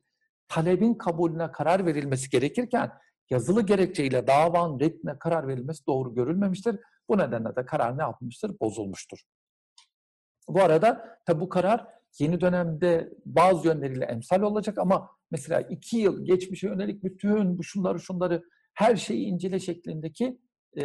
talebin 0.48 0.94
kabulüne 0.94 1.52
karar 1.52 1.86
verilmesi 1.86 2.30
gerekirken 2.30 2.92
yazılı 3.30 3.66
gerekçeyle 3.66 4.28
davanın 4.28 4.80
reddine 4.80 5.20
karar 5.20 5.48
verilmesi 5.48 5.88
doğru 5.88 6.16
görülmemiştir. 6.16 6.80
Bu 7.10 7.18
nedenle 7.18 7.56
de 7.56 7.66
karar 7.66 7.98
ne 7.98 8.02
yapmıştır? 8.02 8.60
Bozulmuştur. 8.62 9.20
Bu 10.48 10.62
arada 10.62 11.20
tabi 11.26 11.40
bu 11.40 11.50
karar 11.50 11.88
yeni 12.20 12.42
dönemde 12.42 13.14
bazı 13.26 13.68
yönleriyle 13.68 14.06
emsal 14.06 14.42
olacak 14.42 14.78
ama 14.78 15.10
mesela 15.32 15.62
iki 15.62 15.98
yıl 15.98 16.26
geçmişe 16.26 16.68
yönelik 16.68 17.04
bütün 17.04 17.58
bu 17.58 17.64
şunları 17.64 18.00
şunları 18.00 18.44
her 18.74 18.96
şeyi 18.96 19.26
incele 19.26 19.60
şeklindeki 19.60 20.40
e, 20.78 20.84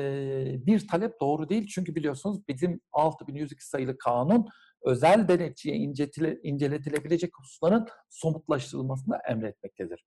bir 0.67 0.89
talep 0.89 1.21
doğru 1.21 1.49
değil. 1.49 1.67
Çünkü 1.67 1.95
biliyorsunuz 1.95 2.49
bizim 2.49 2.81
6102 2.93 3.67
sayılı 3.69 3.99
kanun 3.99 4.47
özel 4.85 5.29
denetçiye 5.29 5.77
incetile, 5.77 6.39
inceletilebilecek 6.43 7.31
hususların 7.39 7.87
somutlaştırılmasını 8.11 9.19
emretmektedir. 9.29 10.05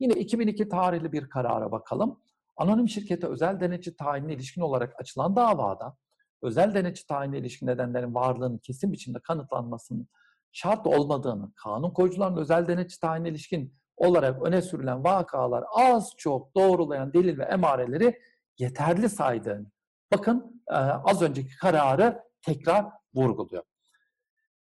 Yine 0.00 0.12
2002 0.12 0.68
tarihli 0.68 1.12
bir 1.12 1.28
karara 1.28 1.72
bakalım. 1.72 2.20
Anonim 2.56 2.88
şirkete 2.88 3.26
özel 3.26 3.60
denetçi 3.60 3.96
tayinine 3.96 4.34
ilişkin 4.34 4.60
olarak 4.60 5.00
açılan 5.00 5.36
davada 5.36 5.96
özel 6.42 6.74
denetçi 6.74 7.06
tayinine 7.06 7.38
ilişkin 7.38 7.66
nedenlerin 7.66 8.14
varlığının 8.14 8.58
kesin 8.58 8.92
biçimde 8.92 9.18
kanıtlanmasının 9.18 10.08
şart 10.52 10.86
olmadığını, 10.86 11.52
kanun 11.54 11.90
koyucuların 11.90 12.36
özel 12.36 12.68
denetçi 12.68 12.98
ilişkin 13.26 13.74
olarak 13.96 14.42
öne 14.42 14.62
sürülen 14.62 15.04
vakalar 15.04 15.64
az 15.74 16.12
çok 16.16 16.56
doğrulayan 16.56 17.12
delil 17.12 17.38
ve 17.38 17.42
emareleri 17.42 18.20
yeterli 18.58 19.08
saydığını. 19.08 19.66
Bakın 20.14 20.62
az 21.04 21.22
önceki 21.22 21.56
kararı 21.56 22.22
tekrar 22.42 22.86
vurguluyor. 23.14 23.62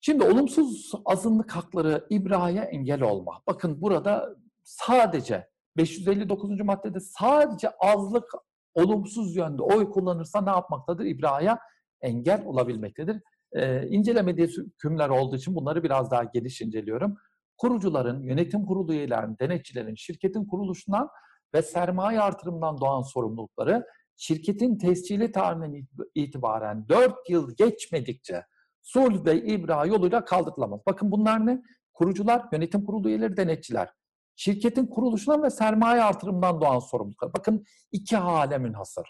Şimdi 0.01 0.23
olumsuz 0.23 0.91
azınlık 1.05 1.55
hakları 1.55 2.07
ibraya 2.09 2.63
engel 2.63 3.01
olma. 3.01 3.41
Bakın 3.47 3.81
burada 3.81 4.35
sadece 4.63 5.49
559. 5.77 6.61
maddede 6.61 6.99
sadece 6.99 7.69
azlık 7.69 8.31
olumsuz 8.73 9.35
yönde 9.35 9.61
oy 9.61 9.89
kullanırsa 9.89 10.41
ne 10.41 10.49
yapmaktadır? 10.49 11.05
İbraya 11.05 11.59
engel 12.01 12.45
olabilmektedir. 12.45 13.21
E, 13.57 13.87
incelemediği 13.89 14.47
hükümler 14.47 15.09
olduğu 15.09 15.35
için 15.35 15.55
bunları 15.55 15.83
biraz 15.83 16.11
daha 16.11 16.23
geniş 16.23 16.61
inceliyorum. 16.61 17.17
Kurucuların, 17.57 18.23
yönetim 18.23 18.65
kurulu 18.65 18.93
üyelerinin, 18.93 19.37
denetçilerin, 19.39 19.95
şirketin 19.95 20.45
kuruluşundan 20.45 21.09
ve 21.53 21.61
sermaye 21.61 22.21
artırımından 22.21 22.81
doğan 22.81 23.01
sorumlulukları 23.01 23.85
şirketin 24.17 24.77
tescili 24.77 25.31
tarihinden 25.31 25.87
itibaren 26.15 26.89
4 26.89 27.29
yıl 27.29 27.55
geçmedikçe 27.55 28.43
sulh 28.81 29.25
ve 29.25 29.43
ibra 29.43 29.85
yoluyla 29.85 30.25
kaldırılamaz. 30.25 30.79
Bakın 30.87 31.11
bunlar 31.11 31.45
ne? 31.45 31.61
Kurucular, 31.93 32.45
yönetim 32.51 32.85
kurulu 32.85 33.09
üyeleri, 33.09 33.37
denetçiler. 33.37 33.89
Şirketin 34.35 34.85
kuruluşundan 34.85 35.43
ve 35.43 35.49
sermaye 35.49 36.03
artırımından 36.03 36.61
doğan 36.61 36.79
sorumluluklar. 36.79 37.33
Bakın 37.33 37.65
iki 37.91 38.17
hale 38.17 38.57
münhasır. 38.57 39.05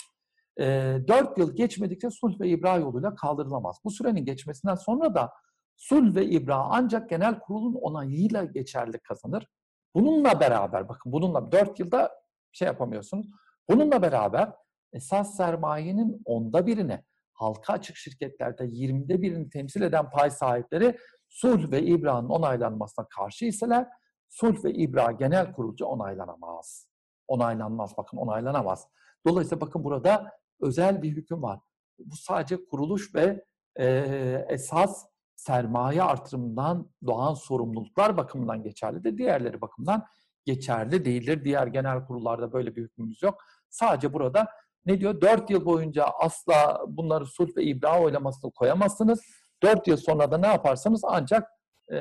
E, 0.60 0.98
4 1.08 1.38
yıl 1.38 1.56
geçmedikçe 1.56 2.10
sulh 2.10 2.40
ve 2.40 2.48
ibra 2.48 2.78
yoluyla 2.78 3.16
kaldırılamaz. 3.16 3.80
Bu 3.84 3.92
sürenin 3.92 4.26
geçmesinden 4.26 4.76
sonra 4.76 5.16
da 5.16 5.34
sulh 5.76 6.16
ve 6.16 6.26
ibra 6.26 6.56
ancak 6.56 7.10
genel 7.10 7.40
kurulun 7.40 7.74
onayıyla 7.74 8.44
geçerli 8.44 9.00
kazanır. 9.00 9.48
Bununla 9.96 10.40
beraber, 10.40 10.90
bakın 10.90 11.12
bununla 11.12 11.52
4 11.52 11.80
yılda 11.80 12.12
şey 12.52 12.66
yapamıyorsunuz. 12.66 13.28
Bununla 13.70 14.02
beraber 14.02 14.52
esas 14.94 15.36
sermayenin 15.36 16.22
onda 16.26 16.68
birini, 16.68 17.04
halka 17.34 17.74
açık 17.74 17.96
şirketlerde 17.96 18.64
20'de 18.64 19.22
birini 19.22 19.50
temsil 19.50 19.82
eden 19.82 20.10
pay 20.10 20.32
sahipleri 20.32 20.98
sulh 21.30 21.72
ve 21.72 21.84
ibra'nın 21.84 22.30
onaylanmasına 22.30 23.08
karşı 23.08 23.46
iseler 23.46 23.88
sulh 24.30 24.64
ve 24.64 24.74
ibra 24.74 25.12
genel 25.12 25.54
kurulca 25.54 25.86
onaylanamaz. 25.86 26.88
Onaylanmaz, 27.28 27.98
bakın 27.98 28.18
onaylanamaz. 28.18 28.88
Dolayısıyla 29.28 29.62
bakın 29.62 29.84
burada 29.84 30.32
özel 30.62 31.02
bir 31.02 31.10
hüküm 31.10 31.42
var. 31.42 31.60
Bu 32.00 32.16
sadece 32.16 32.66
kuruluş 32.66 33.16
ve 33.16 33.46
e, 33.80 33.86
esas 34.50 35.06
sermaye 35.36 36.04
artırımından 36.04 36.92
doğan 37.06 37.34
sorumluluklar 37.34 38.18
bakımından 38.18 38.64
geçerlidir. 38.64 39.18
Diğerleri 39.18 39.62
bakımından 39.62 40.06
geçerli 40.46 41.06
değildir. 41.06 41.46
Diğer 41.46 41.68
genel 41.68 42.06
kurullarda 42.06 42.54
böyle 42.54 42.76
bir 42.76 42.82
hükmümüz 42.82 43.24
yok. 43.24 43.44
Sadece 43.70 44.14
burada 44.14 44.48
ne 44.86 45.00
diyor? 45.00 45.22
Dört 45.22 45.50
yıl 45.50 45.66
boyunca 45.66 46.06
asla 46.20 46.82
bunları 46.88 47.26
sulh 47.26 47.58
ve 47.58 47.64
ibra 47.64 48.02
oylamasını 48.02 48.52
koyamazsınız. 48.52 49.22
Dört 49.64 49.88
yıl 49.88 49.98
sonra 49.98 50.32
da 50.32 50.38
ne 50.38 50.48
yaparsanız 50.48 51.02
ancak 51.06 51.50
e, 51.92 51.98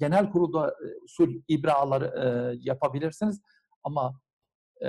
genel 0.00 0.30
kurulda 0.30 0.68
e, 0.68 0.86
sulh 1.08 1.32
ibraları 1.48 2.04
e, 2.04 2.56
yapabilirsiniz. 2.60 3.40
Ama 3.84 4.20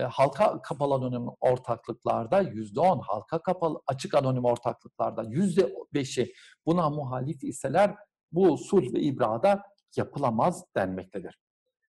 halka 0.03 0.61
kapalı 0.61 0.93
anonim 0.93 1.25
ortaklıklarda 1.41 2.41
yüzde 2.41 2.79
on, 2.79 2.99
halka 2.99 3.41
kapalı 3.41 3.81
açık 3.87 4.13
anonim 4.13 4.45
ortaklıklarda 4.45 5.23
yüzde 5.23 5.73
beşi 5.93 6.33
buna 6.65 6.89
muhalif 6.89 7.43
iseler 7.43 7.95
bu 8.31 8.57
sulh 8.57 8.93
ve 8.93 8.99
ibrada 8.99 9.63
yapılamaz 9.97 10.65
denmektedir. 10.75 11.39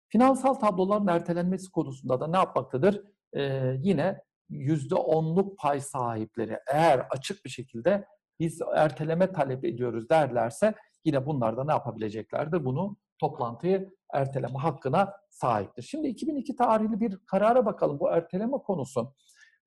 Finansal 0.09 0.55
tabloların 0.55 1.07
ertelenmesi 1.07 1.70
konusunda 1.70 2.20
da 2.20 2.26
ne 2.26 2.36
yapmaktadır? 2.36 3.03
Ee, 3.36 3.76
yine 3.78 4.20
yüzde 4.48 4.94
onluk 4.94 5.59
pay 5.59 5.80
sahipleri 5.80 6.59
eğer 6.72 7.07
açık 7.11 7.44
bir 7.44 7.50
şekilde 7.50 8.05
biz 8.40 8.61
erteleme 8.74 9.32
talep 9.32 9.64
ediyoruz 9.64 10.09
derlerse 10.09 10.74
yine 11.05 11.26
bunlar 11.26 11.57
da 11.57 11.64
ne 11.64 11.72
yapabileceklerdir? 11.72 12.64
Bunu 12.64 12.96
toplantıyı 13.22 13.90
erteleme 14.12 14.58
hakkına 14.58 15.12
sahiptir. 15.30 15.82
Şimdi 15.82 16.08
2002 16.08 16.56
tarihli 16.56 17.00
bir 17.00 17.18
karara 17.26 17.66
bakalım 17.66 18.00
bu 18.00 18.10
erteleme 18.10 18.58
konusu. 18.58 19.14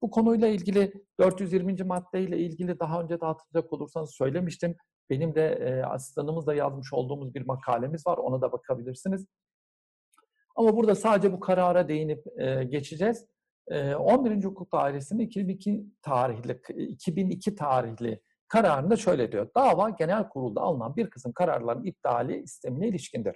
Bu 0.01 0.11
konuyla 0.11 0.47
ilgili 0.47 0.93
420. 1.19 1.83
maddeyle 1.83 2.37
ilgili 2.37 2.79
daha 2.79 3.01
önce 3.01 3.21
de 3.21 3.25
hatırlayacak 3.25 3.73
olursanız 3.73 4.15
söylemiştim. 4.15 4.75
Benim 5.09 5.35
de 5.35 5.47
e, 5.47 5.83
asistanımızla 5.83 6.53
yazmış 6.53 6.93
olduğumuz 6.93 7.35
bir 7.35 7.45
makalemiz 7.45 8.07
var. 8.07 8.17
Ona 8.17 8.41
da 8.41 8.51
bakabilirsiniz. 8.51 9.25
Ama 10.55 10.75
burada 10.77 10.95
sadece 10.95 11.33
bu 11.33 11.39
karara 11.39 11.87
değinip 11.87 12.41
e, 12.41 12.63
geçeceğiz. 12.63 13.25
E, 13.67 13.95
11. 13.95 14.43
Hukuk 14.43 14.71
Dairesi'nin 14.71 15.19
2002 15.19 15.85
tarihli 16.01 16.61
2002 16.77 17.55
tarihli 17.55 18.21
kararında 18.47 18.95
şöyle 18.95 19.31
diyor. 19.31 19.49
Dava 19.55 19.89
genel 19.89 20.29
kurulda 20.29 20.61
alınan 20.61 20.95
bir 20.95 21.09
kısım 21.09 21.33
kararların 21.33 21.83
iptali 21.83 22.37
istemine 22.37 22.87
ilişkindir. 22.87 23.35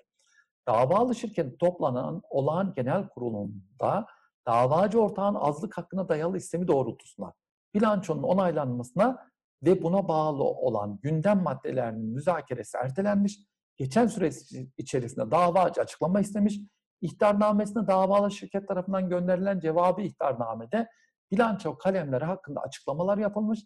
Davalı 0.68 1.16
şirketin 1.16 1.57
toplanan 1.57 2.22
olağan 2.30 2.74
genel 2.76 3.07
kurulunda 3.07 4.05
davacı 4.47 5.01
ortağın 5.01 5.36
azlık 5.36 5.78
hakkına 5.78 6.10
dayalı 6.10 6.38
istemi 6.38 6.68
doğrultusunda 6.68 7.34
bilançonun 7.74 8.24
onaylanmasına 8.24 9.30
ve 9.64 9.84
buna 9.84 10.07
bağlı 10.07 10.43
olan 10.43 10.99
gündem 11.01 11.43
maddelerinin 11.43 12.05
müzakeresi 12.05 12.78
ertelenmiş, 12.78 13.39
geçen 13.78 14.07
süre 14.07 14.30
içerisinde 14.78 15.32
davacı 15.32 15.82
açıklama 15.82 16.20
istemiş, 16.20 16.60
ihtarnamesine 17.01 17.88
davalı 17.88 18.32
şirket 18.32 18.68
tarafından 18.68 19.10
gönderilen 19.10 19.60
cevabı 19.60 20.01
ihtarnamede 20.01 20.88
bilanço 21.32 21.78
kalemleri 21.78 22.26
hakkında 22.26 22.62
açıklamalar 22.62 23.18
yapılmış 23.18 23.60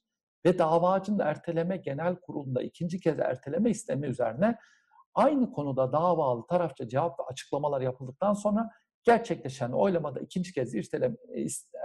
ve 0.45 0.59
davacının 0.59 1.19
erteleme 1.19 1.77
genel 1.77 2.15
kurulunda 2.15 2.61
ikinci 2.61 2.99
kez 2.99 3.19
erteleme 3.19 3.69
istemi 3.69 4.07
üzerine 4.07 4.57
aynı 5.15 5.51
konuda 5.51 5.93
davalı 5.93 6.47
tarafça 6.47 6.87
cevap 6.87 7.19
ve 7.19 7.23
açıklamalar 7.23 7.81
yapıldıktan 7.81 8.33
sonra 8.33 8.69
gerçekleşen 9.03 9.71
oylamada 9.71 10.19
ikinci 10.19 10.53
kez 10.53 10.75
irteleme, 10.75 11.15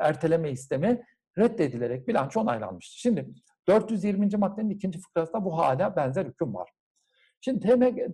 erteleme 0.01 0.51
istemi 0.51 1.05
reddedilerek 1.39 2.09
bilanço 2.09 2.41
onaylanmıştır. 2.41 2.99
Şimdi 2.99 3.29
420. 3.69 4.37
maddenin 4.37 4.71
ikinci 4.71 4.99
fıkrasında 5.01 5.45
bu 5.45 5.59
hala 5.59 5.97
benzer 5.97 6.27
hüküm 6.27 6.55
var. 6.55 6.71
Şimdi 7.41 7.61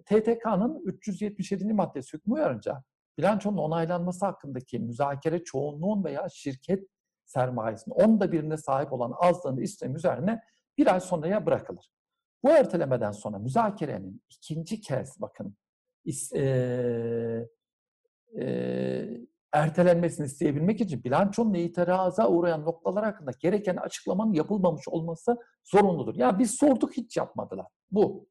TTK'nın 0.06 0.82
377. 0.84 1.72
maddesi 1.72 2.16
hükmü 2.16 2.34
uyarınca 2.34 2.82
bilançonun 3.18 3.58
onaylanması 3.58 4.26
hakkındaki 4.26 4.78
müzakere 4.78 5.44
çoğunluğun 5.44 6.04
veya 6.04 6.28
şirket 6.28 6.88
sermayesinin 7.26 7.94
onda 7.94 8.32
birine 8.32 8.56
sahip 8.56 8.92
olan 8.92 9.12
azlığını 9.20 9.62
istemi 9.62 9.96
üzerine 9.96 10.42
bir 10.78 10.92
ay 10.92 11.00
sonraya 11.00 11.46
bırakılır. 11.46 11.90
Bu 12.44 12.50
ertelemeden 12.50 13.12
sonra 13.12 13.38
müzakerenin 13.38 14.22
ikinci 14.30 14.80
kez 14.80 15.20
bakın 15.20 15.56
e, 16.34 16.42
e, 18.40 19.24
ertelenmesini 19.52 20.26
isteyebilmek 20.26 20.80
için 20.80 21.04
bilançonun 21.04 21.54
itiraza 21.54 22.28
uğrayan 22.28 22.64
noktalar 22.64 23.04
hakkında 23.04 23.30
gereken 23.40 23.76
açıklamanın 23.76 24.32
yapılmamış 24.32 24.88
olması 24.88 25.36
zorunludur. 25.64 26.14
Ya 26.14 26.38
biz 26.38 26.50
sorduk 26.50 26.96
hiç 26.96 27.16
yapmadılar. 27.16 27.66
Bu. 27.90 28.26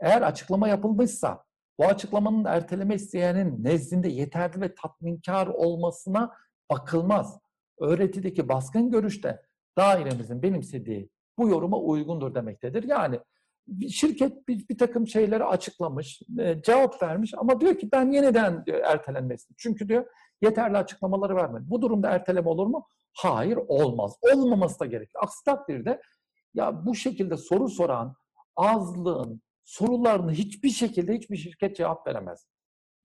Eğer 0.00 0.22
açıklama 0.22 0.68
yapılmışsa 0.68 1.44
bu 1.78 1.84
açıklamanın 1.84 2.44
erteleme 2.44 2.94
isteyenin 2.94 3.64
nezdinde 3.64 4.08
yeterli 4.08 4.60
ve 4.60 4.74
tatminkar 4.74 5.46
olmasına 5.46 6.32
bakılmaz. 6.70 7.38
Öğretideki 7.80 8.48
baskın 8.48 8.90
görüşte 8.90 9.42
dairemizin 9.78 10.42
benimsediği 10.42 11.10
bu 11.38 11.48
yoruma 11.48 11.78
uygundur 11.78 12.34
demektedir. 12.34 12.82
Yani 12.82 13.20
bir 13.66 13.88
şirket 13.88 14.48
bir, 14.48 14.68
bir 14.68 14.78
takım 14.78 15.08
şeyleri 15.08 15.44
açıklamış, 15.44 16.22
e, 16.38 16.62
cevap 16.62 17.02
vermiş 17.02 17.34
ama 17.36 17.60
diyor 17.60 17.78
ki 17.78 17.88
ben 17.92 18.12
yeniden 18.12 18.66
diyor, 18.66 18.80
ertelenmesini. 18.84 19.56
Çünkü 19.58 19.88
diyor 19.88 20.06
yeterli 20.42 20.76
açıklamaları 20.76 21.36
vermedi. 21.36 21.64
Bu 21.66 21.82
durumda 21.82 22.10
erteleme 22.10 22.48
olur 22.48 22.66
mu? 22.66 22.86
Hayır 23.12 23.58
olmaz. 23.68 24.16
Olmaması 24.34 24.80
da 24.80 24.86
gerekir. 24.86 25.16
Aksi 25.22 25.44
takdirde 25.44 26.00
ya 26.54 26.86
bu 26.86 26.94
şekilde 26.94 27.36
soru 27.36 27.68
soran 27.68 28.16
azlığın 28.56 29.42
sorularını 29.64 30.32
hiçbir 30.32 30.70
şekilde 30.70 31.14
hiçbir 31.14 31.36
şirket 31.36 31.76
cevap 31.76 32.06
veremez. 32.06 32.46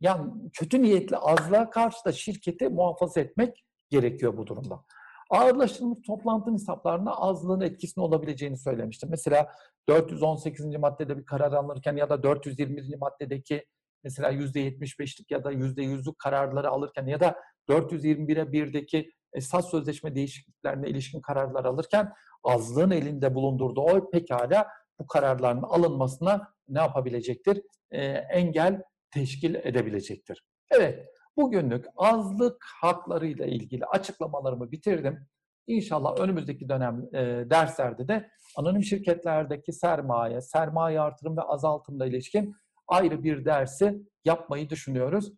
Yani 0.02 0.32
kötü 0.54 0.82
niyetli 0.82 1.18
azlığa 1.18 1.70
karşı 1.70 2.06
da 2.06 2.12
şirketi 2.12 2.70
muhafaza 2.70 3.20
etmek 3.20 3.66
gerekiyor 3.92 4.38
bu 4.38 4.48
durumda. 4.48 4.84
Ağırlaştırılmış 5.30 6.00
toplantı 6.08 6.52
hesaplarına 6.52 7.12
azlığın 7.12 7.62
etkisinin 7.62 8.06
olabileceğini 8.06 8.58
söylemiştim. 8.58 9.10
Mesela 9.12 9.52
418. 9.90 10.66
maddede 10.66 11.18
bir 11.18 11.26
karar 11.26 11.52
alınırken 11.52 11.96
ya 11.96 12.10
da 12.10 12.24
420. 12.24 12.98
maddedeki 13.00 13.66
mesela 14.04 14.32
%75'lik 14.32 15.32
ya 15.32 15.44
da 15.44 15.54
%100'lük 15.54 16.18
kararları 16.18 16.70
alırken 16.70 17.08
ya 17.08 17.20
da 17.20 17.36
421'e 17.70 18.42
1'deki 18.42 19.12
esas 19.34 19.72
sözleşme 19.72 20.16
değişikliklerine 20.16 20.90
ilişkin 20.90 21.22
kararlar 21.22 21.66
alırken 21.66 22.14
azlığın 22.44 22.92
elinde 22.92 23.36
bulundurduğu 23.36 23.86
oy 23.86 24.10
pekala 24.12 24.68
bu 25.00 25.08
kararların 25.08 25.62
alınmasına 25.62 26.54
ne 26.68 26.80
yapabilecektir? 26.80 27.62
E, 27.92 28.06
engel 28.08 28.82
teşkil 29.14 29.56
edebilecektir. 29.56 30.44
Evet, 30.72 31.08
bugünlük 31.38 31.86
azlık 31.98 32.66
haklarıyla 32.82 33.46
ilgili 33.46 33.86
açıklamalarımı 33.86 34.72
bitirdim. 34.72 35.28
İnşallah 35.68 36.20
önümüzdeki 36.20 36.70
dönem 36.70 37.06
e, 37.14 37.20
derslerde 37.50 38.08
de 38.08 38.30
anonim 38.58 38.84
şirketlerdeki 38.84 39.74
sermaye, 39.74 40.42
sermaye 40.42 41.02
artırım 41.02 41.38
ve 41.38 41.42
azaltımla 41.42 42.06
ilişkin 42.06 42.56
ayrı 42.88 43.24
bir 43.24 43.46
dersi 43.46 44.02
yapmayı 44.26 44.70
düşünüyoruz. 44.70 45.34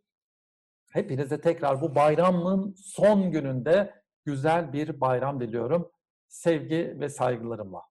Hepinize 0.91 1.41
tekrar 1.41 1.82
bu 1.82 1.96
bayramın 1.96 2.76
son 2.78 3.32
gününde 3.32 3.94
güzel 4.26 4.74
bir 4.74 5.02
bayram 5.02 5.39
diliyorum. 5.39 5.91
Sevgi 6.28 6.98
ve 7.00 7.10
saygılarımla. 7.10 7.93